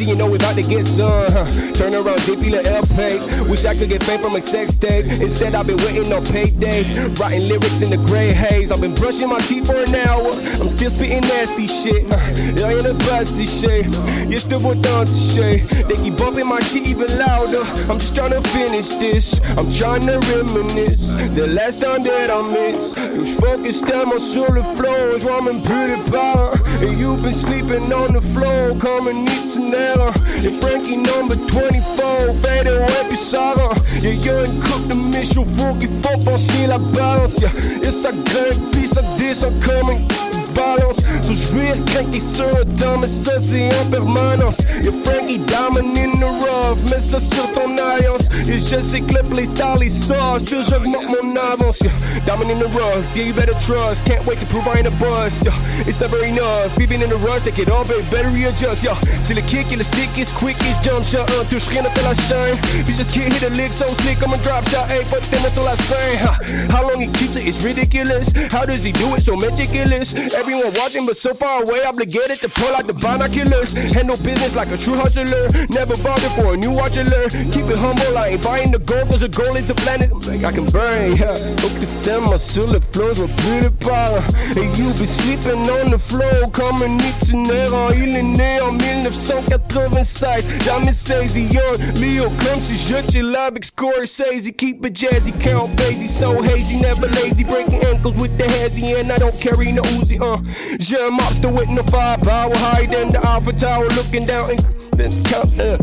[0.00, 1.28] Face, you know we about to get some.
[1.74, 3.50] Turn around, JP the LP.
[3.50, 5.06] Wish I could get fame from a sex tape.
[5.06, 6.84] Instead, I've been waiting on payday.
[7.14, 8.72] Writing lyrics in the gray haze.
[8.72, 10.30] I've been brushing my teeth for an hour.
[10.60, 12.10] I'm still spitting nasty shit.
[12.12, 13.86] I ain't a busty shit.
[14.30, 15.68] You still want to shit.
[15.88, 17.62] They keep bumping my shit even louder.
[17.90, 19.40] I'm just trying to finish this.
[19.58, 21.08] I'm trying to reminisce.
[21.34, 22.96] The last time that I missed.
[22.96, 25.18] Eu focus tellement sur le flow.
[25.18, 26.52] Je vois même plus les pas.
[26.80, 28.74] And you've been sleeping on the floor.
[28.78, 30.40] Come and eat some Montana.
[30.40, 33.76] Your Frankie number 24, pero empezaron.
[34.00, 34.96] Yeah, yo encuentro
[35.34, 35.88] yo rookie
[36.24, 37.42] for sin la balance.
[37.42, 40.06] It's a good piece of this, I'm coming.
[40.54, 44.62] Balance, tus weer kijk die zullen dan met sessie en permanence.
[44.82, 48.22] Y'a Frankie Diamond in the rough, mets ça sur ton alliance.
[48.48, 51.80] Et je sais que le playstyle soft, still j'augmente mon avance.
[51.80, 51.90] Yeah.
[52.24, 54.04] Diamond in the rough, yeah you better trust.
[54.04, 55.44] Can't wait to prove I ain't a bust.
[55.44, 55.52] Yeah.
[55.86, 58.82] It's never enough, even in the rush, take it all baby, better readjust.
[58.82, 58.96] Yeah.
[59.20, 61.26] C'est le kick et le sickest, quickest jump shot.
[61.38, 62.56] Un touche rien après la chaîne.
[62.86, 64.90] Puis just can't hit a lick so slick, I'm a drop shot.
[64.90, 66.34] Hey, but then until I say, huh.
[66.70, 68.32] How long he keeps it, it's ridiculous.
[68.50, 70.14] How does he do it so meticulous?
[70.34, 73.72] Everyone watching, but so far away, obligated to pull out the binoculars.
[73.94, 75.48] Handle business like a true hustler.
[75.70, 77.04] Never bother for a new watcher.
[77.50, 80.10] Keep it humble, I ain't buying the gold, cause the goal is the planet.
[80.26, 81.34] Like I can burn, yeah.
[81.56, 84.60] Focus them, sur le flows with plus de.
[84.60, 87.94] And you be sleeping on the floor, comme un itinéraire.
[87.96, 94.50] Il est né en 1996, jamais saisi, young Leo comme si je chill avec Scorsese.
[94.56, 97.44] Keep it jazzy, count Basie, so hazy, never lazy.
[97.44, 100.38] Breaking ankles with the hazy, and I don't carry no Uzi, uh.
[100.78, 104.59] J'ai un monster with no firepower, higher than the Alpha Tower, looking down and
[105.06, 105.78] uh.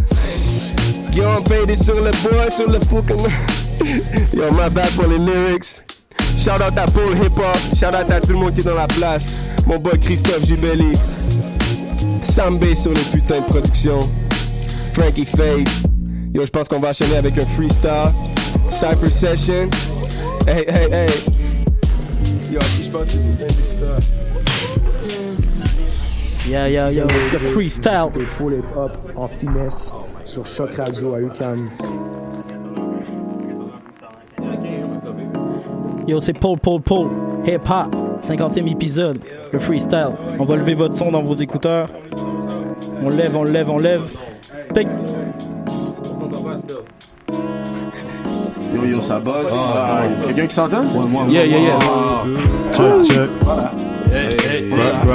[1.14, 3.20] Yo, I'm faded sur le bois, sur le fucking.
[4.34, 5.82] Yo, my bad pour les lyrics.
[6.38, 8.76] Shout out à Paul Hip Hop, shout out à tout le monde qui est dans
[8.76, 9.36] la place.
[9.66, 10.94] Mon boy Christophe Jubelli.
[12.24, 14.00] Sambé sur les putains de production.
[14.94, 15.68] Frankie Fade.
[16.34, 18.14] Yo, je pense qu'on va enchaîner avec un freestyle.
[18.70, 19.70] Cypher Session.
[20.48, 21.10] Hey, hey, hey.
[22.52, 24.00] Yo, qui je pense c'est putain d'écouteurs.
[26.48, 28.10] Yeah, yeah, yeah, it's the freestyle.
[28.38, 29.92] Pour les hop en finesse
[30.24, 31.70] sur Choc Radio à UCAM.
[36.08, 37.10] Yo, c'est Paul, Paul, Paul.
[37.46, 37.94] Hip Hop.
[38.22, 39.20] 50e épisode.
[39.52, 40.12] Le freestyle.
[40.40, 41.90] On va lever votre son dans vos écouteurs.
[43.04, 44.04] On lève, on lève, on lève.
[44.74, 44.88] Take.
[48.74, 49.48] Yo yo, ça buzz.
[49.52, 50.84] Ah, a quelqu'un qui s'entend?
[50.84, 51.80] Ouais, moi, Yeah, yeah, yeah.
[52.72, 53.30] Check, check.
[54.12, 54.47] Hey, hey,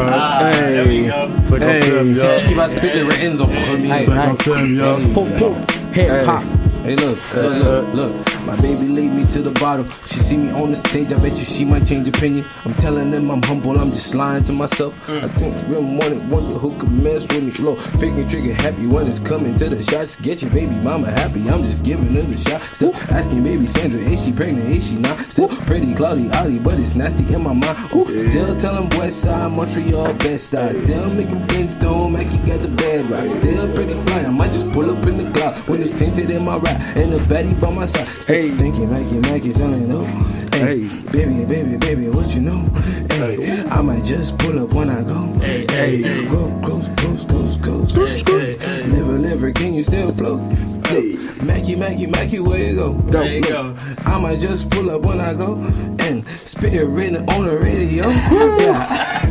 [0.05, 1.42] Ah, Hey.
[1.61, 2.15] Hey.
[2.15, 4.05] C'est qui qui va spit les written en premier?
[5.15, 5.55] Paul, Paul.
[5.95, 6.41] Hip Hop.
[6.85, 8.13] Hey, look, look, look, look.
[8.45, 9.89] My baby laid me to the bottom.
[10.07, 12.45] She see me on the stage, I bet you she might change opinion.
[12.65, 14.97] I'm telling them I'm humble, I'm just lying to myself.
[15.09, 17.51] I think real money, wonder who could mess with me.
[17.53, 20.17] Flow, finger trigger happy when it's coming to the shots.
[20.17, 22.63] Get your baby mama happy, I'm just giving them the shot.
[22.73, 25.21] Still asking baby Sandra, is she pregnant, is she not?
[25.31, 27.79] Still pretty cloudy, Ollie, but it's nasty in my mind.
[27.95, 30.83] Ooh, still telling West Side, Montreal, best side.
[30.83, 33.29] Still making Flintstone, make you got the bad rock.
[33.29, 36.45] Still pretty fly, I might just pull up in the cloud when it's tinted in
[36.45, 36.81] my rap.
[36.97, 38.07] And the baddie by my side.
[38.23, 40.05] Still thinking, Mackie, Mackie, something new.
[40.53, 42.61] Hey, hey, baby, baby, baby, what you know?
[43.09, 43.65] Hey, hey.
[43.71, 45.27] I might just pull up when I go.
[45.41, 47.93] Hey, Hey, go, close, close, close, close.
[47.95, 48.23] close
[48.63, 50.41] Hey, never, never can you still float.
[50.87, 52.93] Hey, Mackie, Mackie, Mackie, where you go?
[53.11, 53.75] There you go.
[54.05, 55.55] I might just pull up when I go
[55.99, 58.09] and spit it written on the radio.
[58.09, 59.29] yeah.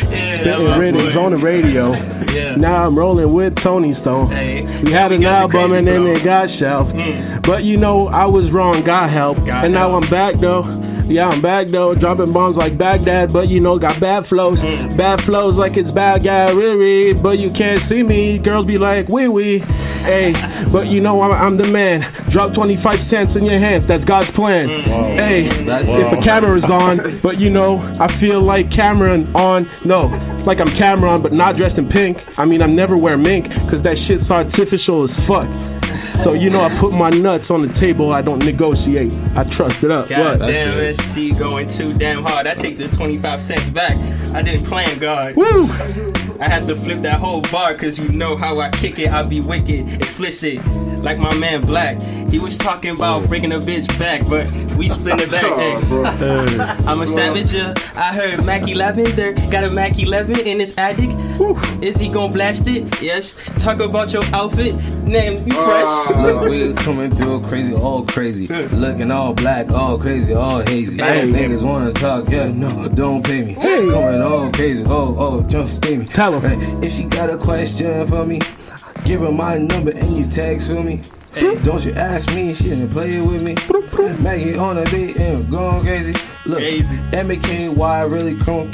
[0.34, 1.94] Spitting rhythms on the radio.
[2.34, 2.56] Yeah.
[2.56, 4.26] Now I'm rolling with Tony Stone.
[4.26, 4.64] Hey.
[4.82, 6.92] We had an album and then it got shelved.
[6.96, 7.42] Mm.
[7.42, 8.82] But you know, I was wrong.
[8.82, 9.36] God help.
[9.46, 9.94] God and now.
[9.94, 10.62] I'm back though.
[11.06, 14.62] Yeah, I'm back though, dropping bombs like Baghdad, but you know, got bad flows.
[14.62, 14.96] Mm.
[14.96, 18.38] Bad flows like it's bad guy, Riri, but you can't see me.
[18.38, 19.58] Girls be like, wee wee.
[19.58, 20.32] Hey,
[20.72, 22.00] but you know, I'm, I'm the man.
[22.30, 24.68] Drop 25 cents in your hands, that's God's plan.
[24.68, 25.14] Mm.
[25.16, 29.68] Hey, if a camera's on, but you know, I feel like Cameron on.
[29.84, 30.04] No,
[30.46, 32.38] like I'm Cameron, but not dressed in pink.
[32.38, 35.48] I mean, I never wear mink, cause that shit's artificial as fuck.
[36.24, 38.14] So you know, I put my nuts on the table.
[38.14, 39.12] I don't negotiate.
[39.34, 40.08] I trust it up.
[40.08, 40.46] God what?
[40.50, 42.46] damn, man, she going too damn hard.
[42.46, 43.94] I take the 25 cents back.
[44.34, 45.36] I didn't plan God.
[45.36, 46.23] Woo!
[46.40, 49.10] I had to flip that whole bar cause you know how I kick it.
[49.10, 50.64] I be wicked, explicit,
[51.04, 52.00] like my man Black.
[52.30, 55.44] He was talking about bringing a bitch back, but we spin it back.
[55.54, 56.58] Hey.
[56.88, 57.52] I'm a savage.
[57.52, 57.74] yeah.
[57.94, 61.10] I heard Mackie Lavender got a Mackie 11 in his attic.
[61.82, 63.00] Is he gonna blast it?
[63.00, 63.36] Yes.
[63.58, 64.76] Talk about your outfit.
[65.04, 66.16] Name you fresh.
[66.22, 68.46] Look, we coming through crazy, all crazy.
[68.46, 70.98] Looking all black, all crazy, all hazy.
[70.98, 71.30] Hey.
[71.30, 73.54] Niggas wanna talk, yeah, no, don't pay me.
[73.54, 76.06] Coming all crazy, oh, oh, just stay me.
[76.30, 76.40] Tell.
[76.40, 78.40] Hey, if she got a question for me,
[79.04, 81.02] give her my number and you text for me.
[81.62, 83.54] Don't you ask me, she didn't play it with me.
[84.22, 86.14] Maggie on a date and going crazy.
[86.46, 86.96] Look, Crazy.
[86.96, 88.70] MK, why I really come?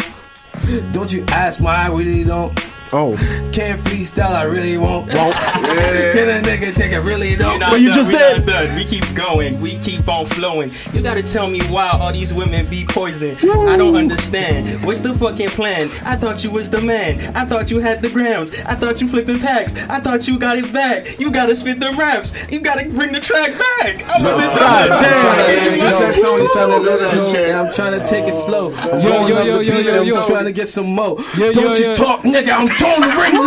[0.92, 2.56] Don't you ask why I really don't.
[2.92, 3.14] Oh,
[3.52, 5.12] Can't freestyle, I really won't.
[5.14, 5.34] Won't.
[5.36, 7.60] Can a nigga take it really We're don't?
[7.60, 8.38] Well, you done, just we did.
[8.38, 8.74] not done.
[8.74, 9.60] We keep going.
[9.60, 10.70] We keep on flowing.
[10.92, 13.36] You gotta tell me why all these women be poison.
[13.68, 14.84] I don't understand.
[14.84, 15.82] What's the fucking plan?
[16.04, 17.36] I thought you was the man.
[17.36, 18.50] I thought you had the grams.
[18.62, 19.74] I thought you flipping packs.
[19.88, 21.20] I thought you got it back.
[21.20, 22.32] You gotta spit them raps.
[22.50, 24.02] You gotta bring the track back.
[24.08, 25.02] I wasn't God done.
[25.02, 25.20] damn.
[25.20, 28.72] Tryna- You said Tony tryna let it go, and I'm trying to take it slow.
[28.74, 30.26] I'm Yo, going yo, yo, yo, yo, I'm yo.
[30.26, 31.16] trying to get some more.
[31.38, 31.94] Yo, Don't yo, you yo.
[31.94, 33.40] talk, nigga, I'm tone the radio.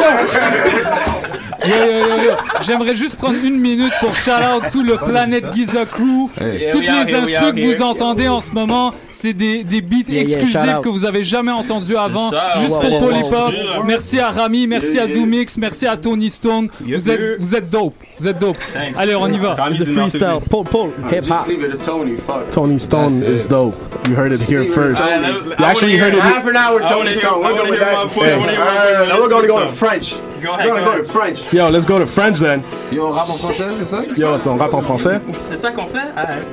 [1.66, 2.32] Yo, yo, yo, yo.
[2.62, 6.30] J'aimerais juste prendre une minute pour shout out tout le Planet Giza Crew.
[6.74, 10.82] Toutes les instrus que vous entendez en ce moment, c'est des, des beats Yeah, exclusifs
[10.84, 12.30] que vous avez jamais entendus avant.
[12.32, 13.54] ça, juste wow, pour wow, Polypop.
[13.78, 13.84] wow.
[13.86, 16.68] Merci à Rami, merci à Doomix, merci à Tony Stone.
[16.86, 17.96] Yeah, Vous êtes, vous êtes dope.
[18.18, 18.58] Vous êtes dope.
[18.74, 18.98] Thanks.
[18.98, 19.56] Allez, on y va.
[19.56, 20.40] Rami, The freestyle.
[20.40, 20.90] c'est- Pull, pull.
[21.12, 21.48] Hip hop.
[21.48, 22.16] leave it to Tony.
[22.18, 22.50] Fuck.
[22.52, 23.50] Tony Stone That's is it.
[23.50, 23.76] dope.
[24.08, 25.02] You heard it here leave it first.
[25.02, 26.20] I- I- I You actually heard it.
[26.22, 27.44] half Half an hour, Tony wanna Stone.
[27.44, 28.08] We're going hear with my that.
[28.14, 28.28] point.
[28.30, 28.78] I wanna hear my point.
[28.94, 30.16] Alright, Now we're going to go to French.
[30.42, 31.54] Go We're going to go go to French.
[31.54, 32.64] Yo, let's go to French then.
[32.92, 34.00] Yo, rap en français, c'est ça?
[34.18, 35.20] Yo, c'est on rap en français.
[35.50, 36.10] C'est ça qu'on fait?
[36.16, 36.44] Alright.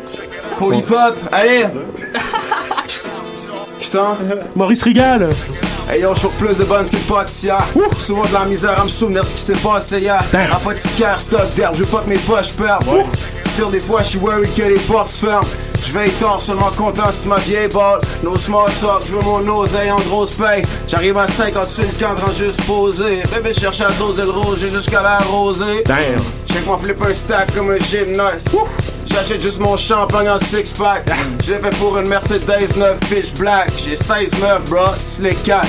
[0.58, 1.66] Polypop, allez.
[3.90, 4.16] Putain.
[4.56, 5.28] Maurice Rigal.
[5.92, 7.66] Je trouve plus de bonnes qu'une pâtissière.
[7.98, 10.22] Souvent de la misère à me souvenir ce qui s'est passé hier.
[10.52, 12.84] Apothicaire, stock d'herbe, je veux pas que mes poches perdent.
[13.46, 15.46] Still, des fois, je suis worried que les portes ferment.
[15.84, 17.98] Je veille tard, seulement content si ma vieille balle.
[18.22, 20.62] No small talk, je veux mon oseille en grosse paye.
[20.86, 23.22] J'arrive à 50 sur une cadre juste posé.
[23.34, 25.82] Bébé cherche à doser le rouge jusqu'à la rosée.
[25.86, 26.22] Damn.
[26.46, 28.44] Check moi flip un stack comme un gymnase.
[29.12, 31.10] J'achète juste mon champagne en six pack.
[31.42, 33.72] J'ai fait pour une Mercedes 9 pitch black.
[33.76, 35.66] J'ai 16 meufs, bro, c'est les 4.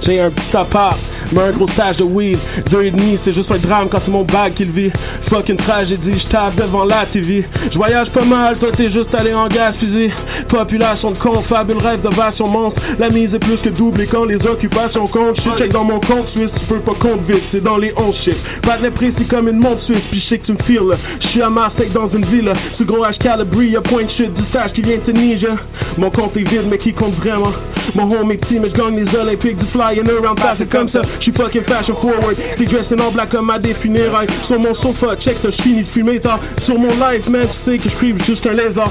[0.00, 0.96] J'ai un petit top up,
[1.32, 2.38] mais un gros stage de weed.
[2.70, 4.90] Deux et demi, c'est juste un drame quand c'est mon bag qu'il vit.
[5.22, 7.46] Fucking tragédie, je devant la TV.
[7.70, 10.10] Je voyage pas mal, toi t'es juste allé en Gaspésie.
[10.48, 12.80] Population de confabule, rêve d'ovation monstre.
[12.98, 15.40] La mise est plus que doublée quand les occupations comptent.
[15.40, 18.14] Shit, check dans mon compte suisse, tu peux pas compte vite, c'est dans les 11
[18.14, 18.60] chiffres.
[18.60, 20.96] Pas de précis comme une montre suisse, puis je que tu me files.
[21.20, 24.32] Je suis à Marseille dans une ville, ce gros H Calibri, y'a point de shit
[24.32, 25.14] du stage qui vient de.
[25.96, 27.52] Mon compte est vide, mais qui compte vraiment?
[27.94, 30.38] Mon home est petit, mais je gagne les Olympiques du fly and around
[30.70, 31.02] comme ça.
[31.18, 32.36] Je suis fucking fashion forward.
[32.52, 34.28] Stay dressing en black comme à des funérailles.
[34.42, 36.38] Sur mon sofa, check ça, je finis de fumer tard.
[36.58, 38.90] Sur mon life, man, tu sais que creep jusqu'un lézard.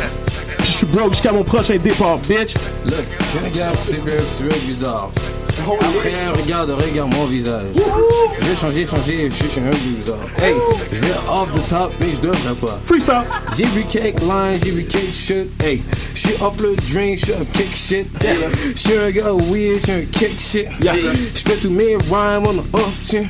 [0.57, 2.55] Puis je suis broke jusqu'à mon prochain départ, bitch.
[2.85, 2.95] Look,
[3.31, 7.75] je regarde un petit peu, Après un regard de regarde mon visage.
[8.39, 10.17] Je vais changer, changer, je suis un bizarre.
[10.37, 10.53] Hey,
[10.91, 12.79] je vais off the top, mais je devrais pas.
[12.85, 13.23] Freestyle.
[13.55, 15.49] J'ai vu cake line, j'ai vu cake shit.
[15.63, 15.81] Hey,
[16.13, 18.07] je suis off le drink, je suis un kick shit.
[18.75, 20.67] Je suis un gars weird, je suis un kick shit.
[20.81, 23.27] Je fais tous mes rhymes on the option.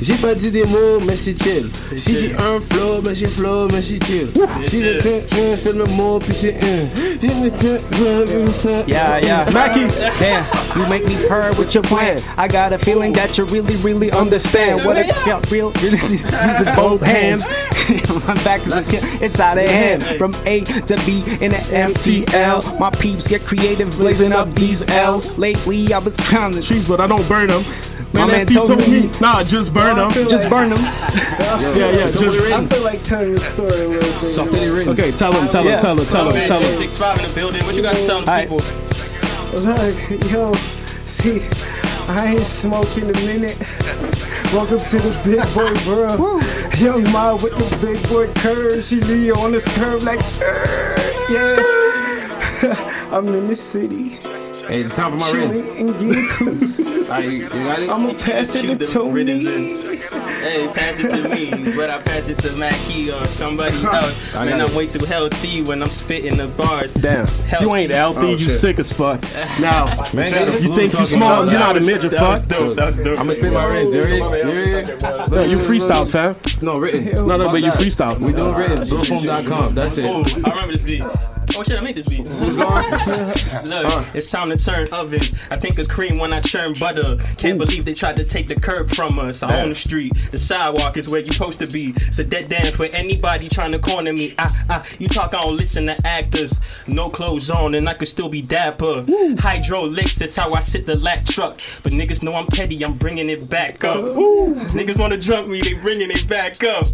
[0.00, 1.70] J'ai pas dit des mots, mais c'est chill.
[1.94, 4.28] Si j'ai un flow, ben j'ai flow, mais c'est chill.
[4.62, 6.86] Si j'ai un je fais le mot, puis c'est un.
[7.20, 9.50] J'ai un Yeah, yeah.
[9.52, 9.86] Mackie.
[10.18, 10.44] Damn,
[10.76, 12.20] you make me purr word with your plan.
[12.36, 15.70] I got a feeling that you really, really understand what it felt real.
[15.72, 16.30] Really, using
[16.74, 17.48] both hands.
[18.26, 20.02] My back is a, it's out of hand.
[20.18, 22.78] From A to B in the MTL.
[22.78, 25.38] My peeps get creative, blazing up these L's.
[25.38, 27.62] Lately, I've been trying to trees, but I don't burn them.
[28.12, 30.10] My Man, man ST told told me- me, nah, just burn them.
[30.28, 30.78] Just burn them.
[30.80, 34.98] yeah, yeah, yeah just I feel like telling the story a little bit.
[34.98, 35.82] Okay, tell him, tell him, Yes.
[35.82, 36.76] tell him, tell him, tell him.
[36.76, 37.64] Six five in the building.
[37.66, 38.62] What you got to tell the people?
[39.60, 40.52] Look, yo,
[41.16, 41.48] see,
[42.08, 43.58] I ain't smoked in a minute.
[44.52, 46.42] Welcome to the big boy world.
[46.78, 48.88] Young Ma with the big boy curves.
[48.88, 50.66] She lead on this curve like skirt.
[51.30, 53.08] Yeah.
[53.12, 54.10] I'm in the city.
[54.66, 55.60] Hey, it's time for my rinse.
[55.60, 56.80] And getting cruise.
[57.08, 57.48] Alright, you?
[57.90, 59.95] I'ma pass it to Tony.
[60.16, 60.50] Rhythms in.
[60.50, 64.34] Hey, pass it to me, but I pass it to Mackie or somebody else.
[64.34, 66.92] I Man, I'm way too healthy when I'm spitting the bars.
[66.94, 67.26] Damn,
[67.60, 68.20] you ain't healthy.
[68.20, 68.52] Oh, you shit.
[68.52, 69.22] sick as fuck.
[69.60, 71.44] Now, Man, got the you think you talking small?
[71.50, 71.86] You're not a that.
[71.86, 72.10] midget.
[72.12, 72.50] That was fuck.
[72.50, 73.18] dope, that was dope.
[73.18, 74.10] I'ma spit my rinse, you heard?
[74.10, 74.82] You?
[75.34, 76.36] No, you freestyle, fam.
[76.62, 77.04] No, written.
[77.26, 78.18] No, no, but you freestyle.
[78.18, 78.78] We doing written.
[78.78, 79.74] Blowfoam.com.
[79.74, 80.44] That's Oh, it.
[80.44, 81.02] I remember this beat.
[81.58, 82.20] Oh shit, I made this beat.
[82.26, 85.32] Look, it's time to turn ovens.
[85.50, 87.16] I think of cream when I churn butter.
[87.38, 89.42] Can't believe they tried to take the curb from us.
[89.42, 90.12] I own the street.
[90.32, 91.94] The sidewalk is where you supposed to be.
[91.96, 94.34] It's a dead end for anybody trying to corner me.
[94.38, 96.60] Ah, ah, you talk, I don't listen to actors.
[96.86, 99.06] No clothes on, and I could still be dapper.
[99.38, 101.62] Hydraulics, that's how I sit the lack truck.
[101.82, 104.04] But niggas know I'm petty, I'm bringing it back up.
[104.04, 106.86] Niggas wanna jump me, they bringing it back up.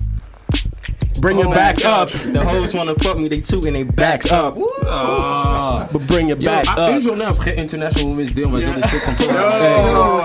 [1.21, 2.09] Bring it back up.
[2.11, 4.57] The hoes wanna fuck me, they tooting they backs up.
[4.87, 5.87] Ah.
[5.93, 6.91] But bring it Yo, back à- up.
[6.95, 9.25] une journée après International Women's Day, on va dire des trucs comme ça.
[9.25, 9.31] Yo,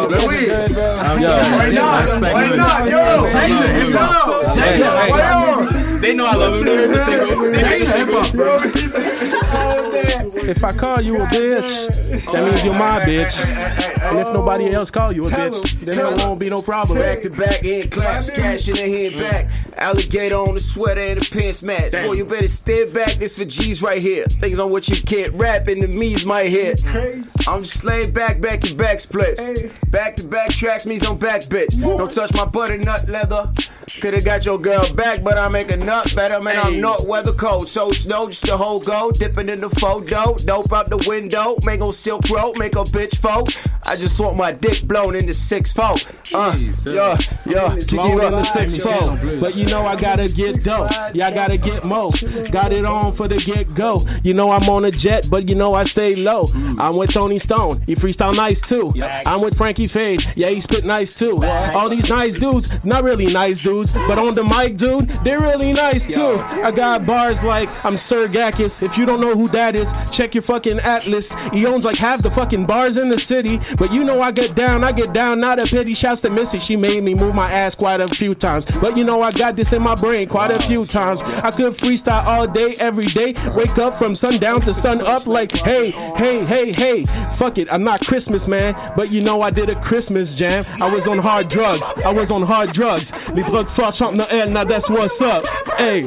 [0.07, 0.47] ben oui.
[0.47, 2.21] Yo, why not?
[2.21, 2.87] Why not?
[2.89, 2.97] Yo,
[3.27, 4.43] say it, yo.
[4.45, 6.01] Say it.
[6.01, 6.63] They know I love him.
[6.65, 7.51] They heard the single.
[7.51, 9.27] They heard the single.
[10.49, 13.43] If I call you a bitch, that means you're my bitch.
[14.01, 16.99] And if nobody else call you a bitch, then there won't be no problem.
[16.99, 19.47] Back to back end claps, cash in the hand back.
[19.77, 21.91] Alligator on the sweater and the pants match.
[21.91, 23.15] Boy, you better step back.
[23.15, 24.25] This for G's right here.
[24.25, 26.83] Things on what you can't rap and the me's might hit.
[27.47, 29.41] I'm just laid back, back to back splits.
[29.87, 31.79] Back to back tracks, me's on back bitch.
[31.79, 33.51] Don't touch my butternut leather.
[33.87, 36.41] Coulda got your girl back, but I'm making up better.
[36.41, 37.69] Man, I'm not weather cold.
[37.69, 39.11] So snow, just the whole go.
[39.11, 40.35] Dipping in the photo.
[40.35, 41.57] Dope out the window.
[41.63, 43.55] Make on silk road, make a bitch fold.
[43.83, 46.05] I just want my dick blown into six fold.
[46.33, 46.55] Uh,
[46.85, 47.63] yeah, yeah.
[47.63, 49.19] Up the six fold.
[49.39, 50.87] But you know I gotta get dough.
[51.13, 52.11] Yeah, I gotta get mo.
[52.51, 54.01] Got it on for the get go.
[54.23, 56.45] You know I'm on a jet, but you know I stay low.
[56.77, 57.81] I'm with Tony Stone.
[57.87, 58.93] He freestyle nice too.
[59.25, 60.25] I'm with Frankie Fade.
[60.35, 61.39] Yeah, he spit nice too.
[61.43, 65.71] All these nice dudes, not really nice dudes, but on the mic, dude, they're really
[65.71, 66.37] nice too.
[66.37, 68.81] I got bars like I'm Sir Gakis.
[68.81, 71.33] If you don't know who that is, check your fucking atlas.
[71.53, 73.59] He owns like half the fucking bars in the city.
[73.77, 75.93] But you know I get down, I get down, not a pity.
[75.93, 78.65] Shouts to Missy, she made me move my ass quite a few times.
[78.79, 81.21] But you know I got this in my brain quite a few times.
[81.21, 83.35] I could freestyle all day, every day.
[83.53, 87.05] Wake up from sundown to sun up like, hey, hey, hey, hey.
[87.35, 88.75] Fuck it, I'm not Christmas, man.
[88.95, 90.65] But you know I did a Christmas jam.
[90.81, 91.85] I was on hard drugs.
[92.05, 93.11] I was on hard drugs.
[93.33, 95.43] Les drogues chantent Noël, now that's what's up.
[95.77, 96.05] Hey.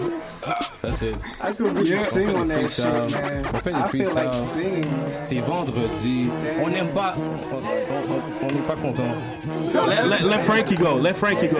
[0.80, 1.16] That's it.
[1.40, 3.44] I could really sing on that shit, man.
[3.52, 4.34] On fait I des feel like freestyles.
[4.34, 4.86] singing.
[5.22, 6.30] C'est vendredi.
[6.64, 7.14] On n'aime pas.
[7.14, 9.02] On- n'est pas content.
[9.86, 10.94] Let, let, let Frankie go.
[10.96, 11.58] Let Frankie go.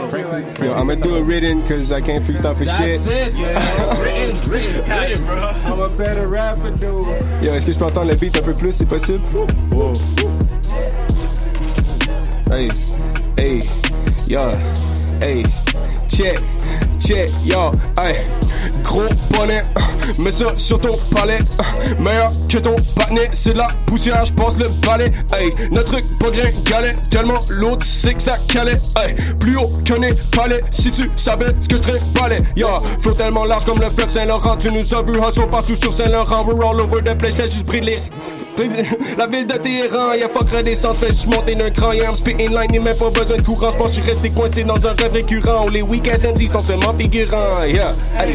[0.64, 3.28] Yo, I'm gonna do it written because I can't freestyle for That's shit.
[3.28, 4.00] it, man.
[4.00, 5.50] Written, written, written, bro.
[5.66, 7.44] I'm a better rapper, dude.
[7.44, 9.20] Yo, est-ce que je peux entendre le beat un peu plus, c'est possible?
[9.72, 9.92] Wow.
[12.50, 12.68] Hey,
[13.36, 13.60] hey,
[14.26, 14.50] yo,
[15.20, 15.44] hey,
[16.20, 16.38] check,
[16.98, 18.14] check, yo, hey,
[18.82, 19.64] gros bonnet,
[20.18, 21.38] mets ça sur ton palais,
[21.98, 26.04] meilleur que ton patinet, c'est de la poussière, je passe le balai, hey, notre truc
[26.18, 30.00] pas galet, tellement l'autre sait que ça calait, hey, plus haut qu'un
[30.36, 32.68] palais, si tu savais ce que je balais, yo,
[33.00, 36.44] flow tellement large comme le fleuve Saint-Laurent, tu nous as vu hustle partout sur Saint-Laurent,
[36.44, 38.02] we're all over the place, laisse juste briller.
[39.16, 42.72] La ville de Téhéran, y'a fuck redescente, fait j'suis monté d'un cran, I'm spitting line,
[42.72, 45.70] y'a même pas besoin de courant, j'pense j'suis resté coincé dans un rêve récurrent, où
[45.70, 48.34] les week-ends MC sont seulement figurants, yeah, hey,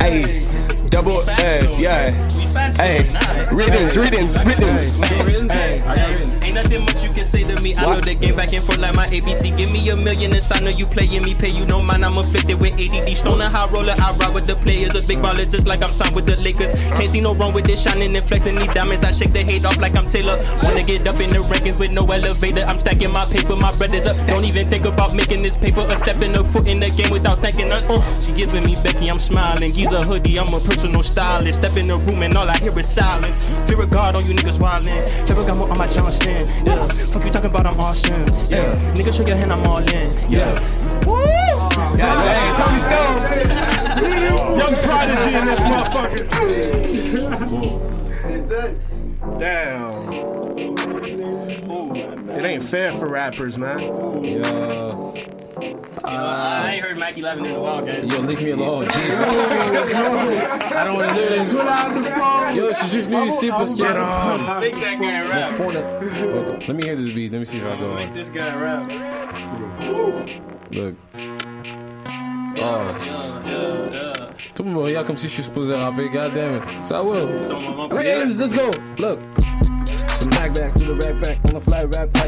[0.00, 0.24] hey,
[0.90, 2.06] double F, yeah,
[2.54, 3.02] hey,
[3.52, 4.94] riddance, riddance, riddance.
[6.42, 7.74] Ain't nothing much you can say to me.
[7.76, 9.56] I know the game back and forth like my ABC.
[9.56, 11.34] Give me a million and I know you playing me.
[11.34, 13.16] Pay you no mind, I'm afflicted with ADD.
[13.16, 14.94] Stone a high roller, I ride with the players.
[14.94, 16.72] A big baller just like I'm signed with the Lakers.
[16.96, 19.04] Can't see no wrong with this shining and flexing these diamonds.
[19.04, 20.36] I shake the hate off like I'm Taylor.
[20.62, 22.64] Wanna get up in the rankings with no elevator.
[22.66, 24.26] I'm stacking my paper, my brothers up.
[24.26, 25.80] Don't even think about making this paper.
[25.80, 27.84] A step in the foot in the game without thanking us.
[27.88, 29.72] Uh, she giving me Becky, I'm smiling.
[29.72, 31.60] He's a hoodie, I'm a personal stylist.
[31.60, 33.36] Step in the room and all I hear is silence.
[33.64, 35.26] Fear of God on you niggas wildin'.
[35.26, 36.46] Fear of God on my Johnson.
[36.64, 36.88] Yeah.
[36.88, 38.12] Fuck you talking about I'm awesome.
[38.48, 38.72] Yeah.
[38.94, 40.10] Nigga, shake your hand, I'm all in.
[40.30, 40.58] Yeah.
[41.04, 41.20] Woo!
[41.98, 43.18] Yeah, dang, Tony Stone.
[44.58, 46.24] Young prodigy in this motherfucker.
[49.38, 50.39] Damn.
[52.36, 53.80] It ain't fair for rappers, man.
[56.02, 58.10] Uh, I ain't heard Mackie Levin in a while, guys.
[58.10, 59.28] Yo, leave me alone, Jesus.
[59.94, 61.52] I don't want to do this.
[61.52, 63.82] Yo, je suis venu ici parce que.
[63.82, 65.56] Make that guy rap.
[65.56, 66.58] pour le- Hold on.
[66.66, 67.32] Let me hear this beat.
[67.32, 68.90] Let me see if I go Make this guy rap.
[70.72, 70.94] Look.
[72.62, 72.94] Oh.
[74.54, 76.08] Tout le monde me regarde comme si je suis supposé rapper.
[76.08, 76.62] God damn it.
[76.86, 77.88] So I will.
[77.90, 78.70] Ravens, let's go.
[78.98, 79.18] Look.
[80.08, 82.19] Some back back to the rack back on the fly rap tight that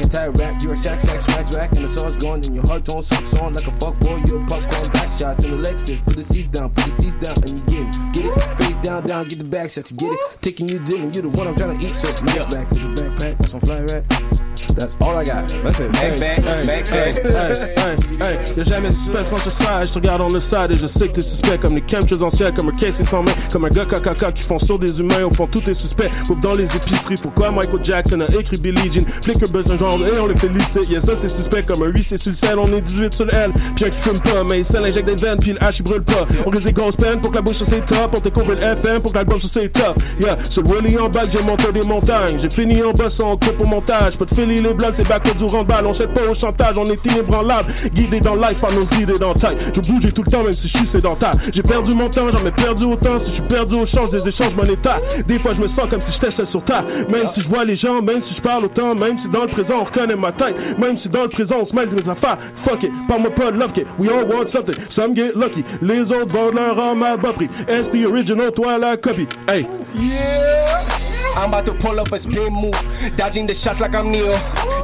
[0.00, 0.62] like a tie rack.
[0.62, 3.34] You're a shack shack swag rack and the sauce gone and your heart tone socks
[3.40, 4.22] on like a fuck boy.
[4.26, 6.04] You're a popcorn back shots in the Lexus.
[6.04, 8.56] Put the seats down, put the seats down and you get it, get it.
[8.58, 9.90] Face down, down, get the back shots.
[9.90, 10.38] You get it.
[10.40, 11.94] Taking you dinner, You're the one I'm trying to eat.
[11.94, 14.49] So max back with the backpack, that's on fly rack.
[14.80, 15.46] That's all I got.
[15.62, 15.94] That's it.
[15.96, 20.28] Hey, hey, hey, hey, hey, y'a jamais suspect quand je sage, je te regarde on
[20.32, 23.04] le side et je sais que t'es suspect comme les chemtrails anciens, comme un Casey
[23.04, 25.74] sans main, comme un gars caca qui font sur des humains, au fond tout est
[25.74, 29.76] suspect, ouvre dans les épiceries, pourquoi Michael Jackson a écrit Billie Jean, flicker buzz d'un
[29.76, 32.36] genre et on les félicite, yeah ça c'est suspect comme un 8 c'est sur le
[32.36, 34.84] sel, on est 18 sur le L, puis un qui fume pas, mais il seul
[34.84, 37.32] injecte des veines, puis le H il brûle pas, on risque des grosses peines pour
[37.32, 39.68] que la bouche sur ses top, on t'écouvre le FM pour que l'album sur ses
[39.68, 43.10] top, yeah, sur le Willy en bac j'ai monté des montagnes, j'ai fini en bas
[43.10, 44.34] sans coupe au montage, pas de
[44.70, 48.20] les blocs, c'est back du balle, on jette pas au chantage, on est inébranlable, guidé
[48.20, 49.56] dans life par nos idées d'entaille.
[49.74, 51.32] Je bouge tout le temps, même si je suis sédentaire.
[51.52, 53.18] J'ai perdu mon temps, j'en ai perdu autant.
[53.18, 56.00] Si je suis perdu au change des échanges monétaires, des fois je me sens comme
[56.00, 56.84] si j'étais seul sur terre.
[57.08, 59.48] Même si je vois les gens, même si je parle autant, même si dans le
[59.48, 62.08] présent on reconnaît ma tête, même si dans le présent on se mêle de mes
[62.08, 62.38] affaires.
[62.54, 64.74] Fuck it, parle-moi pas love kit, we all want something.
[64.88, 67.48] Some get lucky, les autres vendent leur âme à bas prix.
[67.68, 69.26] Est the original, toi la copie?
[69.48, 69.66] Hey.
[69.96, 71.09] Yeah.
[71.36, 72.74] I'm about to pull up a spin move,
[73.16, 74.32] dodging the shots like I'm Neo.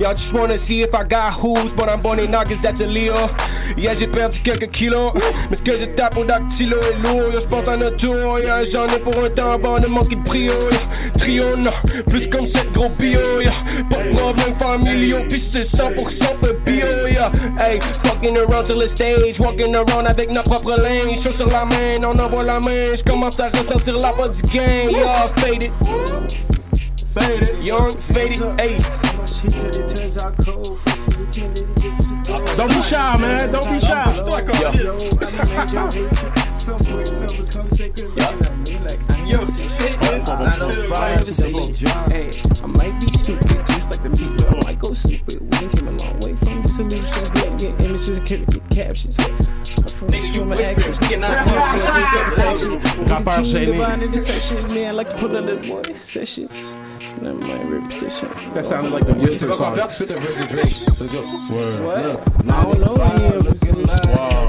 [0.00, 3.30] Y'all just wanna see if I got who's, but I'm born in that's a Leo.
[3.76, 5.12] Yeah, j'ai perdu quelques kilos,
[5.50, 7.32] mais ce que je tape au dactylo est lourd.
[7.32, 10.52] Yo, j'porte un auto, yeah, j'en ai pour un temps avant de manquer de prio.
[10.52, 11.10] Yeah.
[11.18, 11.72] Trio, non,
[12.08, 13.52] plus comme cette gros bio, yeah.
[13.90, 17.30] Pas de problème, familiaux, puis c'est 100% peu bio, yeah.
[17.60, 21.20] Hey, fucking around sur le stage, walking around avec notre propre linge.
[21.20, 24.92] Chaud sur la main, on envoie la main, j'commence à ressentir la voix du gang,
[24.92, 25.72] yeah, faded.
[27.16, 28.76] Faded, young, faded, hey.
[32.58, 33.52] Don't be shy, man.
[33.52, 34.12] Don't be shy.
[39.24, 39.40] Yo,
[42.10, 42.30] Hey,
[42.62, 45.40] I might be stupid, just like the beat, but I might go stupid.
[45.40, 47.32] We done came a long way from the solution.
[47.32, 49.16] Getting get images and get captions.
[50.10, 51.30] Make sure my actions get not
[53.08, 53.78] Rappeur gêné.
[54.68, 56.76] Man, I like to put on the more sessions.
[57.16, 58.28] It's not my repetition.
[58.52, 59.88] That sounded like the Whisper song.
[59.88, 60.76] Spit the verse of Drake.
[61.00, 61.22] Let's go.
[61.50, 62.20] Word.
[62.52, 62.94] I don't know.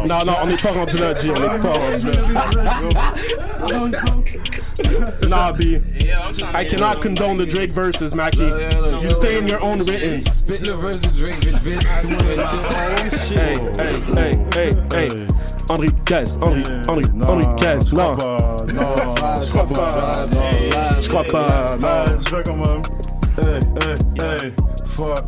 [0.06, 1.31] Non, non, on n'est pas rendu là, G.
[1.31, 2.44] On n'est pas rendu là.
[5.30, 5.81] nah, B.
[6.53, 8.52] I cannot condone the Drake verses, Mackie.
[9.02, 10.26] You stay in your own writtens.
[10.35, 11.88] Spit the verse of Drake, vite, vite.
[12.02, 13.39] Tout le monde est chill.
[13.39, 15.27] Hey, hey, hey, hey, hey.
[15.69, 18.18] Henri Caisse, Henri, Henri, Henri Caisse, non.
[18.68, 19.34] Je crois pas.
[19.41, 20.27] Je crois pas,
[20.98, 21.03] non.
[21.03, 22.82] Je vais quand même.
[23.40, 24.53] Hey, hey, hey.
[24.86, 25.24] Fuck,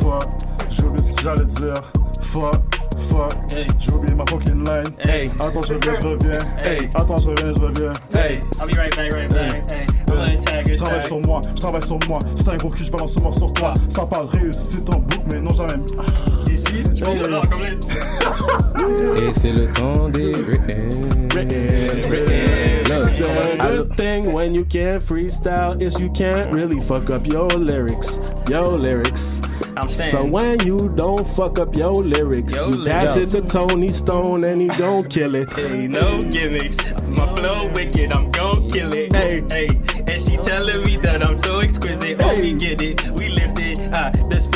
[0.00, 0.22] fuck.
[0.70, 1.74] J'ai oublié ce que j'allais dire.
[2.20, 2.54] Fuck,
[3.10, 3.32] fuck.
[3.50, 4.84] J'ai oublié ma fucking line.
[5.08, 5.30] Hey.
[5.40, 6.38] Attends, je reviens, je reviens.
[6.62, 6.90] Hey.
[6.94, 7.92] Attends, je reviens, je reviens.
[8.14, 9.72] Hey, I'll be right back, right back.
[9.72, 9.86] Hey,
[10.66, 10.78] Je it.
[10.78, 12.18] travaille sur moi, je travaille sur moi.
[12.36, 13.72] C'est un gros cul, je balance ce mort sur toi.
[13.88, 15.82] Ça parle réussi ton book, mais non jamais.
[16.52, 17.60] Ici, je vais là, comme
[19.16, 20.32] Et c'est le temps des
[21.34, 27.48] Look, The good thing when you can't freestyle is you can't really fuck up your
[27.48, 28.20] lyrics.
[28.48, 29.40] Your lyrics.
[29.76, 30.20] I'm saying.
[30.20, 34.44] So when you don't fuck up your lyrics, Your you pass it to Tony Stone
[34.44, 35.50] and he gon' kill it.
[35.52, 36.76] Hey, no gimmicks.
[37.02, 39.12] My flow wicked, I'm gon' kill it.
[39.12, 39.66] Hey, hey,
[40.08, 42.22] and she telling me that I'm so exquisite.
[42.22, 43.80] Oh, we get it, we lift it.
[43.92, 44.12] Ah,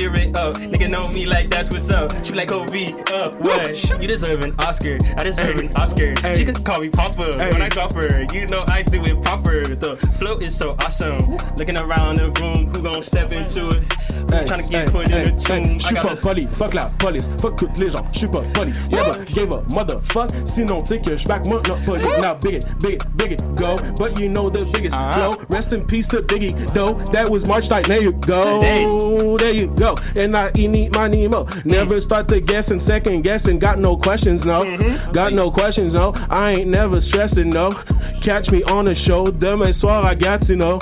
[0.09, 0.56] the spirit up.
[0.56, 2.12] Nigga know me like that's what's up.
[2.24, 3.35] She be like, oh, V up.
[3.40, 3.90] What?
[3.90, 4.98] You deserve an Oscar.
[5.16, 6.14] I deserve an Oscar.
[6.35, 8.09] She could call me Papa when I drop her.
[8.32, 9.62] You know I do it proper.
[9.64, 11.18] The flow is so awesome.
[11.59, 13.93] Looking around the room, who gon' step into it?
[14.18, 15.78] Who trying to get put in the tune?
[15.78, 18.72] Je suis pas poli, fuck la police, fuck toutes les gens, je suis pas poli.
[18.90, 22.02] Never gave a motherfuck, sinon que je back moi not poli.
[22.20, 23.76] Now big it, big it, big it, go.
[23.97, 25.30] But you know the biggest Uh-huh.
[25.32, 25.44] flow.
[25.51, 26.94] Rest in peace to Biggie, though.
[27.12, 28.59] That was March night, there you go.
[28.60, 28.82] Today.
[29.39, 29.94] There you go.
[30.19, 31.49] And I eat money, money, mo.
[31.65, 32.03] Never mm.
[32.03, 33.59] start to guessing, second guessing.
[33.59, 34.61] Got no questions, no.
[34.61, 35.12] Mm-hmm.
[35.12, 36.15] Got no questions, no.
[36.31, 37.70] I ain't never stressing, no.
[38.20, 40.79] Catch me on a show, demain soir, I got to know.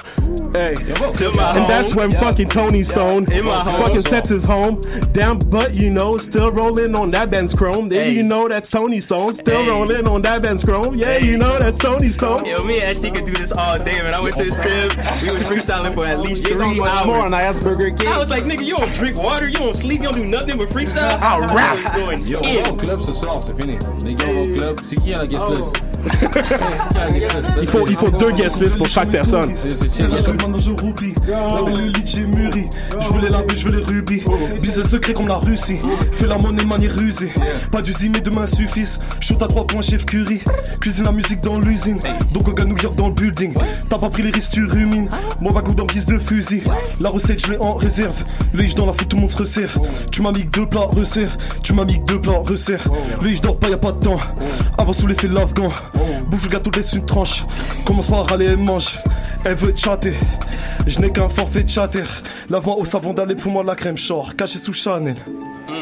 [0.52, 4.80] Hey, To my and that's when fucking Tony Stone my fucking sets his home.
[5.12, 7.90] Damn, but you know, still rolling on that Benz Chrome.
[7.92, 9.34] Yeah, you know that's Tony Stone.
[9.34, 9.70] Still Hey.
[9.70, 10.96] rolling on that Benz Chrome.
[10.96, 12.44] Yeah, you know that's Tony Stone.
[12.44, 14.14] Yo, me and ST could do this all day, man.
[14.14, 14.92] I went to his crib.
[15.22, 17.06] We was freestyling for at least three hours.
[17.06, 18.08] more on Erzberger King.
[18.08, 20.58] I was like, nigga, you don't drink water, you don't sleep, you don't do nothing
[20.58, 21.18] but freestyle.
[21.20, 21.76] I'll rap.
[21.96, 22.18] Yo, going?
[22.18, 22.76] On va au in.
[22.76, 23.78] club ce soir, c'est fini.
[24.04, 24.76] Les gars, on va au club.
[24.82, 25.82] C'est qui à la guest list?
[27.12, 27.32] List?
[27.60, 29.52] Il faut, il faut deux guest lists pour chaque personne.
[29.54, 32.68] C'est je roupie, la le lit j'ai mûri.
[32.98, 34.22] Je veux les labs, je veux les rubis.
[34.60, 35.78] Business secret comme la Russie.
[36.12, 37.32] Fais la monnaie manière rusée.
[37.70, 38.98] Pas d'usine, mais demain suffisent.
[39.20, 40.40] Shoot à trois points, chef Curry.
[40.80, 41.98] Cuisine la musique dans l'usine.
[42.32, 43.54] Donc on gagne New York dans le building.
[43.88, 45.08] T'as pas pris les risques, tu rumines.
[45.40, 46.62] Mon wagon dans guise de fusil.
[47.00, 48.16] La recette, je l'ai en réserve.
[48.52, 49.72] Le ich dans la tout le monde se resserre.
[50.10, 51.30] Tu m'as mis deux plats, resserre.
[51.62, 52.82] Tu m'as mis deux plats, resserre.
[53.22, 54.18] Le ich dors pas, y a pas de temps.
[54.78, 55.70] Avant sous l'effet de l'afghan.
[56.28, 57.44] Bouffe le gâteau, laisse une tranche.
[57.84, 58.98] Commence par râler et mange.
[59.44, 60.14] Elle veut chatter.
[60.86, 62.04] Je n'ai qu'un forfait de chatter.
[62.48, 64.34] Lave-moi au savon d'aller, fous-moi la crème chore.
[64.36, 65.16] Caché sous Chanel.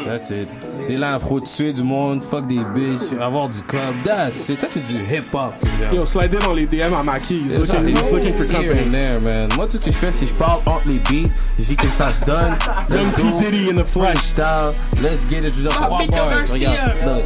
[0.05, 0.47] That's it.
[0.87, 3.95] T'es là pour tuer du monde, fuck des bitches, avoir du club.
[4.03, 4.59] That's it.
[4.59, 5.53] Ça, c'est du hip-hop.
[5.93, 7.35] Yo, slide dans les DM à Maki.
[7.35, 8.91] He's C'est ça, looking, he's looking for here and company.
[8.91, 9.49] there, man.
[9.55, 11.29] Moi, tout ce que je fais, c'est que je parle entre les beats.
[11.59, 12.55] Je dis que ça se donne.
[12.89, 13.21] Let's Young P.
[13.21, 13.39] go.
[13.39, 14.17] Diddy in the flesh.
[14.21, 14.71] style.
[15.01, 15.51] Let's get it.
[15.51, 16.49] Je veux dire, trois bars.
[16.51, 17.25] Regarde, look.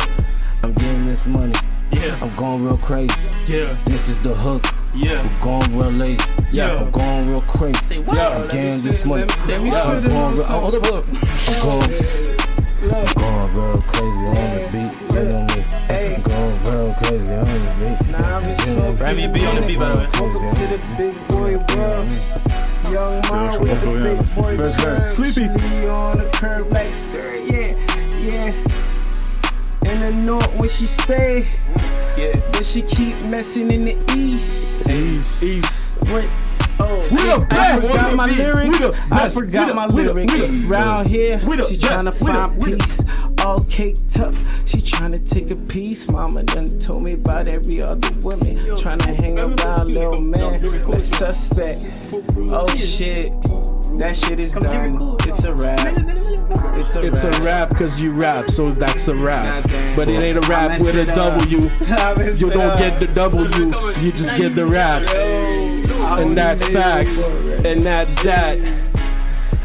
[0.64, 1.53] I'm getting this money.
[1.94, 2.14] Yeah.
[2.22, 3.14] I'm going real crazy.
[3.48, 3.65] Yeah.
[3.86, 4.64] This is the hook.
[4.94, 5.22] Yeah.
[5.22, 6.22] I'm going real lazy.
[6.52, 6.76] Yeah.
[6.76, 8.02] I'm going real crazy.
[8.02, 8.18] what?
[8.19, 9.26] I'm getting this money.
[9.48, 10.10] Let me I'm spit it.
[10.11, 10.45] going real.
[10.49, 11.06] Oh, hold up, hold up.
[11.48, 12.39] I'm going.
[12.81, 14.91] I'm going real crazy on this beat.
[15.14, 15.60] You know me.
[15.89, 17.99] I'm going real crazy on this beat.
[18.07, 18.97] You know me.
[18.97, 20.07] Grab me a beat on the beat, by the way.
[20.14, 22.07] Crazy on to the big boy world.
[22.89, 25.15] Young man with the big boy First verse.
[25.15, 25.34] Sleepy.
[25.60, 27.76] She on the curb like skirt, yeah,
[28.18, 29.91] yeah.
[29.91, 31.47] In the north where she stay,
[32.18, 32.34] yeah.
[32.51, 34.89] But she keep messing in the east.
[34.89, 35.97] East, east.
[36.11, 36.30] Wait,
[36.80, 37.85] Oh, we the best.
[37.85, 38.81] I forgot my lyrics.
[39.11, 40.39] I forgot my lyrics.
[40.69, 43.01] Round here, she trying to find peace.
[43.45, 44.35] All caked up,
[44.65, 46.10] she trying to take a piece.
[46.10, 48.60] Mama done told me about every other woman.
[48.77, 52.14] Trying to hang around little man, a suspect.
[52.51, 53.30] Oh shit
[53.98, 54.98] that shit is done.
[55.22, 55.80] It's a wrap.
[56.76, 59.64] It's a It's a rap cause you rap, so that's a rap.
[59.95, 61.40] But it ain't a rap with a it up.
[61.40, 61.57] W.
[61.88, 63.66] I messed You don't get the W,
[64.02, 65.07] you just get the rap.
[66.20, 68.57] And that's facts, and that's that.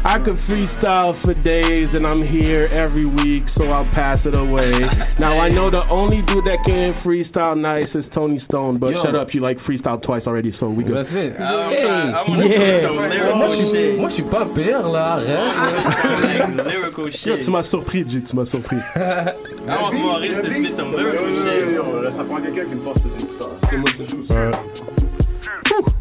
[0.07, 4.71] I could freestyle for days, and I'm here every week, so I'll pass it away.
[5.17, 9.01] Now I know the only dude that can freestyle nice is Tony Stone, but Yo.
[9.01, 10.95] shut up, you like freestyle twice already, so we good.
[10.97, 11.39] That's it.
[11.39, 12.81] I'm Hey, trying- yeah.
[12.81, 13.97] some lyrical moi, je suis, shit.
[13.99, 15.13] moi, je suis pas pire, là.
[15.13, 16.55] Arrête.
[16.55, 18.77] Like, lyrical Yo, tu m'as surpris, G, tu m'as surpris.
[18.95, 19.33] I
[19.81, 22.11] want Maurice to spit some lyrical shit.
[22.13, 23.47] ça prend quelqu'un qui me passe ses écouteurs.
[23.69, 24.23] C'est moi qui joue.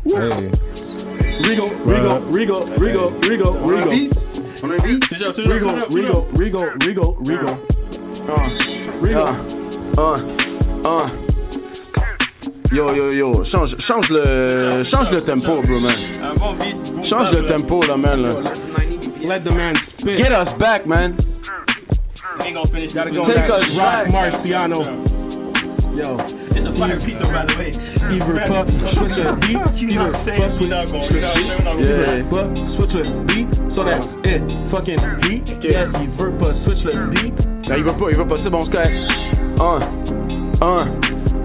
[0.07, 0.51] Hey.
[1.43, 3.91] Rigo, Rigo, Rigo, Rigo, Rigo, Rigo.
[4.57, 6.31] Switch up, switch up, Rigo, switch up, switch Rigo.
[6.31, 7.55] Rigo, Rigo, Rigo.
[9.03, 9.27] Rigo.
[9.99, 10.21] Uh,
[10.85, 11.09] uh.
[12.73, 15.97] Yo, yo, yo, change, change le, change le tempo, bro, man.
[16.23, 16.75] Un bon beat.
[16.93, 18.23] boom Change bap, le tempo, là, man.
[18.23, 18.29] Là.
[19.27, 20.17] Let the man spit.
[20.17, 21.17] Get us back, man.
[22.39, 23.51] We ain't gonna finish Gotta go Take back.
[23.51, 24.33] us Rock back.
[24.33, 24.83] Marciano.
[25.97, 26.17] Yo,
[26.57, 27.94] It's a fire beat though, by the way.
[28.15, 29.59] Iver Pup, switch a beat.
[29.91, 31.85] We're not saying we're not going.
[31.85, 32.23] Yeah.
[32.31, 33.49] Pup, switch a beat.
[33.69, 34.43] So that's it.
[34.69, 35.63] Fucking beat.
[35.63, 37.35] Yeah, Iver Pup, switch the beat.
[37.69, 38.95] Non, il veut pas, il veut pas, c'est bon, c'est correct.
[39.61, 39.81] Un,
[40.61, 40.87] un,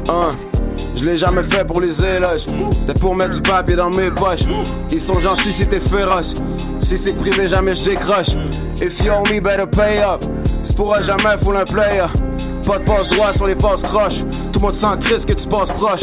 [0.09, 0.35] un.
[0.95, 2.45] Je l'ai jamais fait pour les éloges.
[2.81, 4.43] C'était pour mettre du papier dans mes poches.
[4.91, 6.33] Ils sont gentils si t'es féroce.
[6.79, 8.35] Si c'est privé, jamais je décroche.
[8.81, 10.23] If you owe me, better pay up.
[10.61, 12.05] C'est pour jamais, full un player.
[12.69, 14.19] Pas de passe droit sur les passes croches.
[14.53, 16.01] Tout le monde s'en crise que tu passes proche.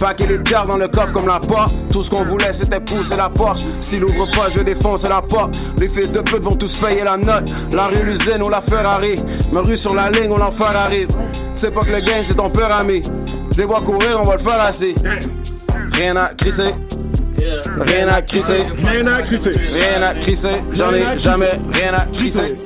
[0.00, 1.74] Paquer les pierres dans le coffre comme la porte.
[1.90, 3.64] Tout ce qu'on voulait c'était pousser la Porsche.
[3.82, 5.58] S'il ouvre pas, je vais défoncer la porte.
[5.76, 7.52] Les fils de pute vont tous payer la note.
[7.70, 9.22] La rue, l'usine ou la Ferrari.
[9.52, 11.08] Ma rue sur la ligne, on l'enfer arrive.
[11.34, 13.02] Tu sais pas que le game c'est ton peur ami.
[13.52, 14.94] Je les vois courir, on va le faire assis.
[15.92, 16.72] Rien à crisser.
[17.78, 18.64] Rien à crisser.
[18.86, 19.50] Rien à crisser.
[19.50, 20.62] Rien à crisser.
[20.72, 22.56] J'en ai jamais rien à crisser.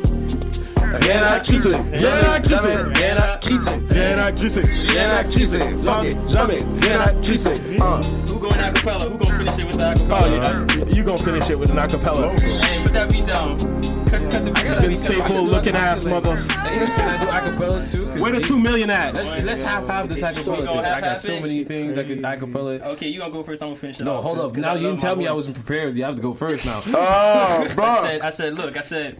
[1.02, 1.76] Rien à crisser.
[1.92, 2.72] Rien à crisser.
[2.72, 3.70] Jamais rien à crisser.
[3.90, 4.62] Rien à crisser.
[4.88, 5.58] Rien à crisser.
[5.84, 6.18] Fuck it.
[6.28, 7.50] Jamais rien à crisser.
[7.78, 8.00] Uh.
[8.26, 9.08] Who going acapella?
[9.10, 10.20] Who gonna finish it with the acapella?
[10.22, 10.94] Oh, yeah.
[10.94, 12.38] You gonna finish it with an acapella.
[12.40, 13.58] Hey, put that beat down.
[14.06, 14.78] Cut, cut the beat.
[14.80, 16.36] Vince Staple looking ass mother.
[16.36, 18.04] Can I do acapellas too?
[18.06, 19.14] 'Cause Where the two million at?
[19.14, 20.64] Let's, let's half half this acapella.
[20.64, 20.92] gonna thing.
[20.92, 22.82] I got so many things I could acapella.
[22.82, 23.62] Okay, you gonna go first.
[23.62, 24.56] I'm gonna finish it No, off hold up.
[24.56, 25.96] Now you didn't tell my me I wasn't prepared.
[25.96, 26.82] You have to go first now.
[26.94, 28.02] Oh, I bro.
[28.02, 29.16] said, I said, look, I said,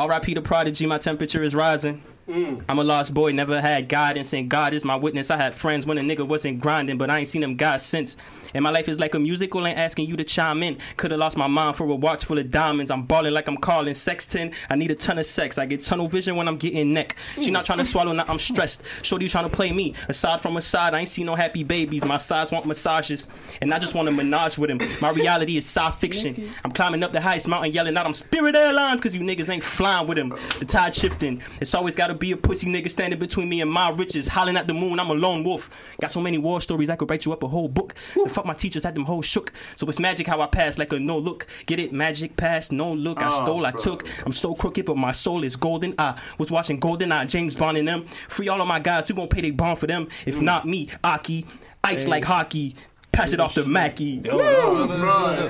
[0.00, 0.32] R.I.P.
[0.32, 2.02] the prodigy, my temperature is rising.
[2.26, 2.64] Mm.
[2.70, 5.30] I'm a lost boy, never had guidance, and God is my witness.
[5.30, 8.16] I had friends when a nigga wasn't grinding, but I ain't seen them guys since.
[8.54, 10.78] And my life is like a musical, and asking you to chime in.
[10.96, 12.90] Could've lost my mind for a watch full of diamonds.
[12.90, 14.52] I'm balling like I'm calling Sexton.
[14.68, 15.58] I need a ton of sex.
[15.58, 17.16] I get tunnel vision when I'm getting neck.
[17.40, 18.82] She not trying to swallow, now I'm stressed.
[19.02, 19.94] Shorty trying to play me.
[20.08, 22.04] Aside from a side, I ain't seen no happy babies.
[22.04, 23.26] My sides want massages,
[23.60, 24.80] and I just want to menage with him.
[25.00, 26.52] My reality is sci fiction.
[26.64, 29.64] I'm climbing up the highest mountain, yelling out, I'm Spirit Airlines, cause you niggas ain't
[29.64, 30.34] flying with him.
[30.58, 31.42] The tide shifting.
[31.60, 34.28] It's always gotta be a pussy nigga standing between me and my riches.
[34.28, 35.70] Hollering at the moon, I'm a lone wolf.
[36.00, 37.94] Got so many war stories, I could write you up a whole book.
[38.14, 39.52] The fuck my teachers had them whole shook.
[39.76, 41.46] So it's magic how I pass like a no look.
[41.66, 41.92] Get it?
[41.92, 43.22] Magic pass, no look.
[43.22, 44.08] I Oh, stole, I took.
[44.24, 45.94] I'm so crooked, but my soul is golden.
[45.98, 48.06] I was watching Golden Eye, James Bond and them.
[48.28, 50.08] Free all of my guys who gon' pay they bond for them.
[50.26, 50.42] If mm.
[50.42, 51.46] not me, Aki.
[51.84, 52.08] Ice Hey.
[52.08, 52.76] like hockey.
[53.12, 54.20] Pass it off to Mackie.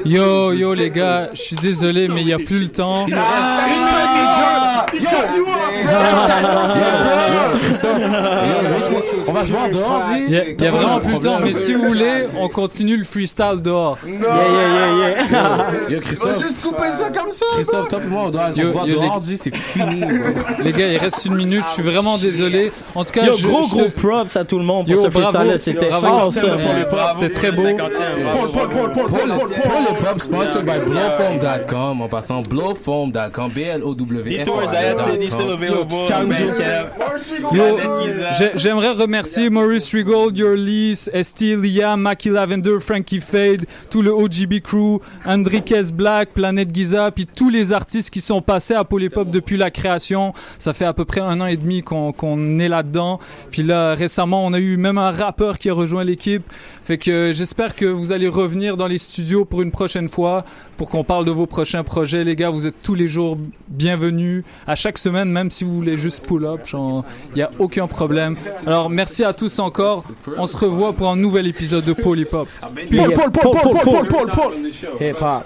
[0.05, 3.07] Yo, yo les gars, je suis désolé, mais il n'y a plus le temps.
[9.28, 10.03] On va se voir dehors.
[10.16, 13.61] Il y a, vraiment plus le temps, mais si vous voulez, on continue le freestyle
[13.62, 13.99] dehors.
[14.05, 14.28] Yeah, yeah,
[14.97, 15.91] yeah, yeah.
[15.91, 16.37] Yo, Christophe.
[16.37, 17.47] On va juste couper ça comme ça.
[17.55, 20.01] Christophe, toi et moi, on doit se Yo, voir dehors, c'est fini.
[20.01, 20.09] bro.
[20.65, 22.73] Les gars, il reste une minute, je suis vraiment désolé.
[22.95, 25.09] En tout cas, Yo, je- gros, gros props à tout le monde pour Yo, ce
[25.09, 25.32] bravo.
[25.39, 25.59] freestyle-là.
[25.59, 25.91] C'était.
[27.20, 27.62] C'était très beau.
[27.62, 33.82] Paul, Paul, Paul, Paul, Paul, le pop sponsored by blowfoam.com en passant blowfoam.com B L
[33.85, 35.86] O W F Detours, Zayat City, still available.
[36.09, 37.55] Bandcamp.
[37.55, 37.78] Yo,
[38.39, 44.10] j'ai- j'aimerais remercier Maurice Rigold, Your Lease, ST, Liam, Mackie Lavender, Frankie Fade, tout le
[44.12, 49.31] OGB crew, Enriquez Black, Planète Giza, puis tous les artistes qui sont passés à Polypop
[49.31, 50.32] depuis la création.
[50.59, 53.18] Ça fait à peu près un an et demi qu'on qu'on est là-dedans.
[53.51, 56.43] Puis là, récemment, on a eu même un rappeur qui a rejoint l'équipe.
[56.90, 60.44] Fait que euh, j'espère que vous allez revenir dans les studios pour une prochaine fois,
[60.76, 62.24] pour qu'on parle de vos prochains projets.
[62.24, 63.38] Les gars, vous êtes tous les jours
[63.68, 66.62] bienvenus, à chaque semaine, même si vous voulez juste pull-up.
[66.72, 68.34] Il n'y a aucun problème.
[68.66, 70.04] Alors, merci à tous encore.
[70.36, 72.48] On se revoit pour un nouvel épisode de Polypop.
[72.60, 75.44] Paul, Paul, Paul, Paul, Paul, Paul, Paul.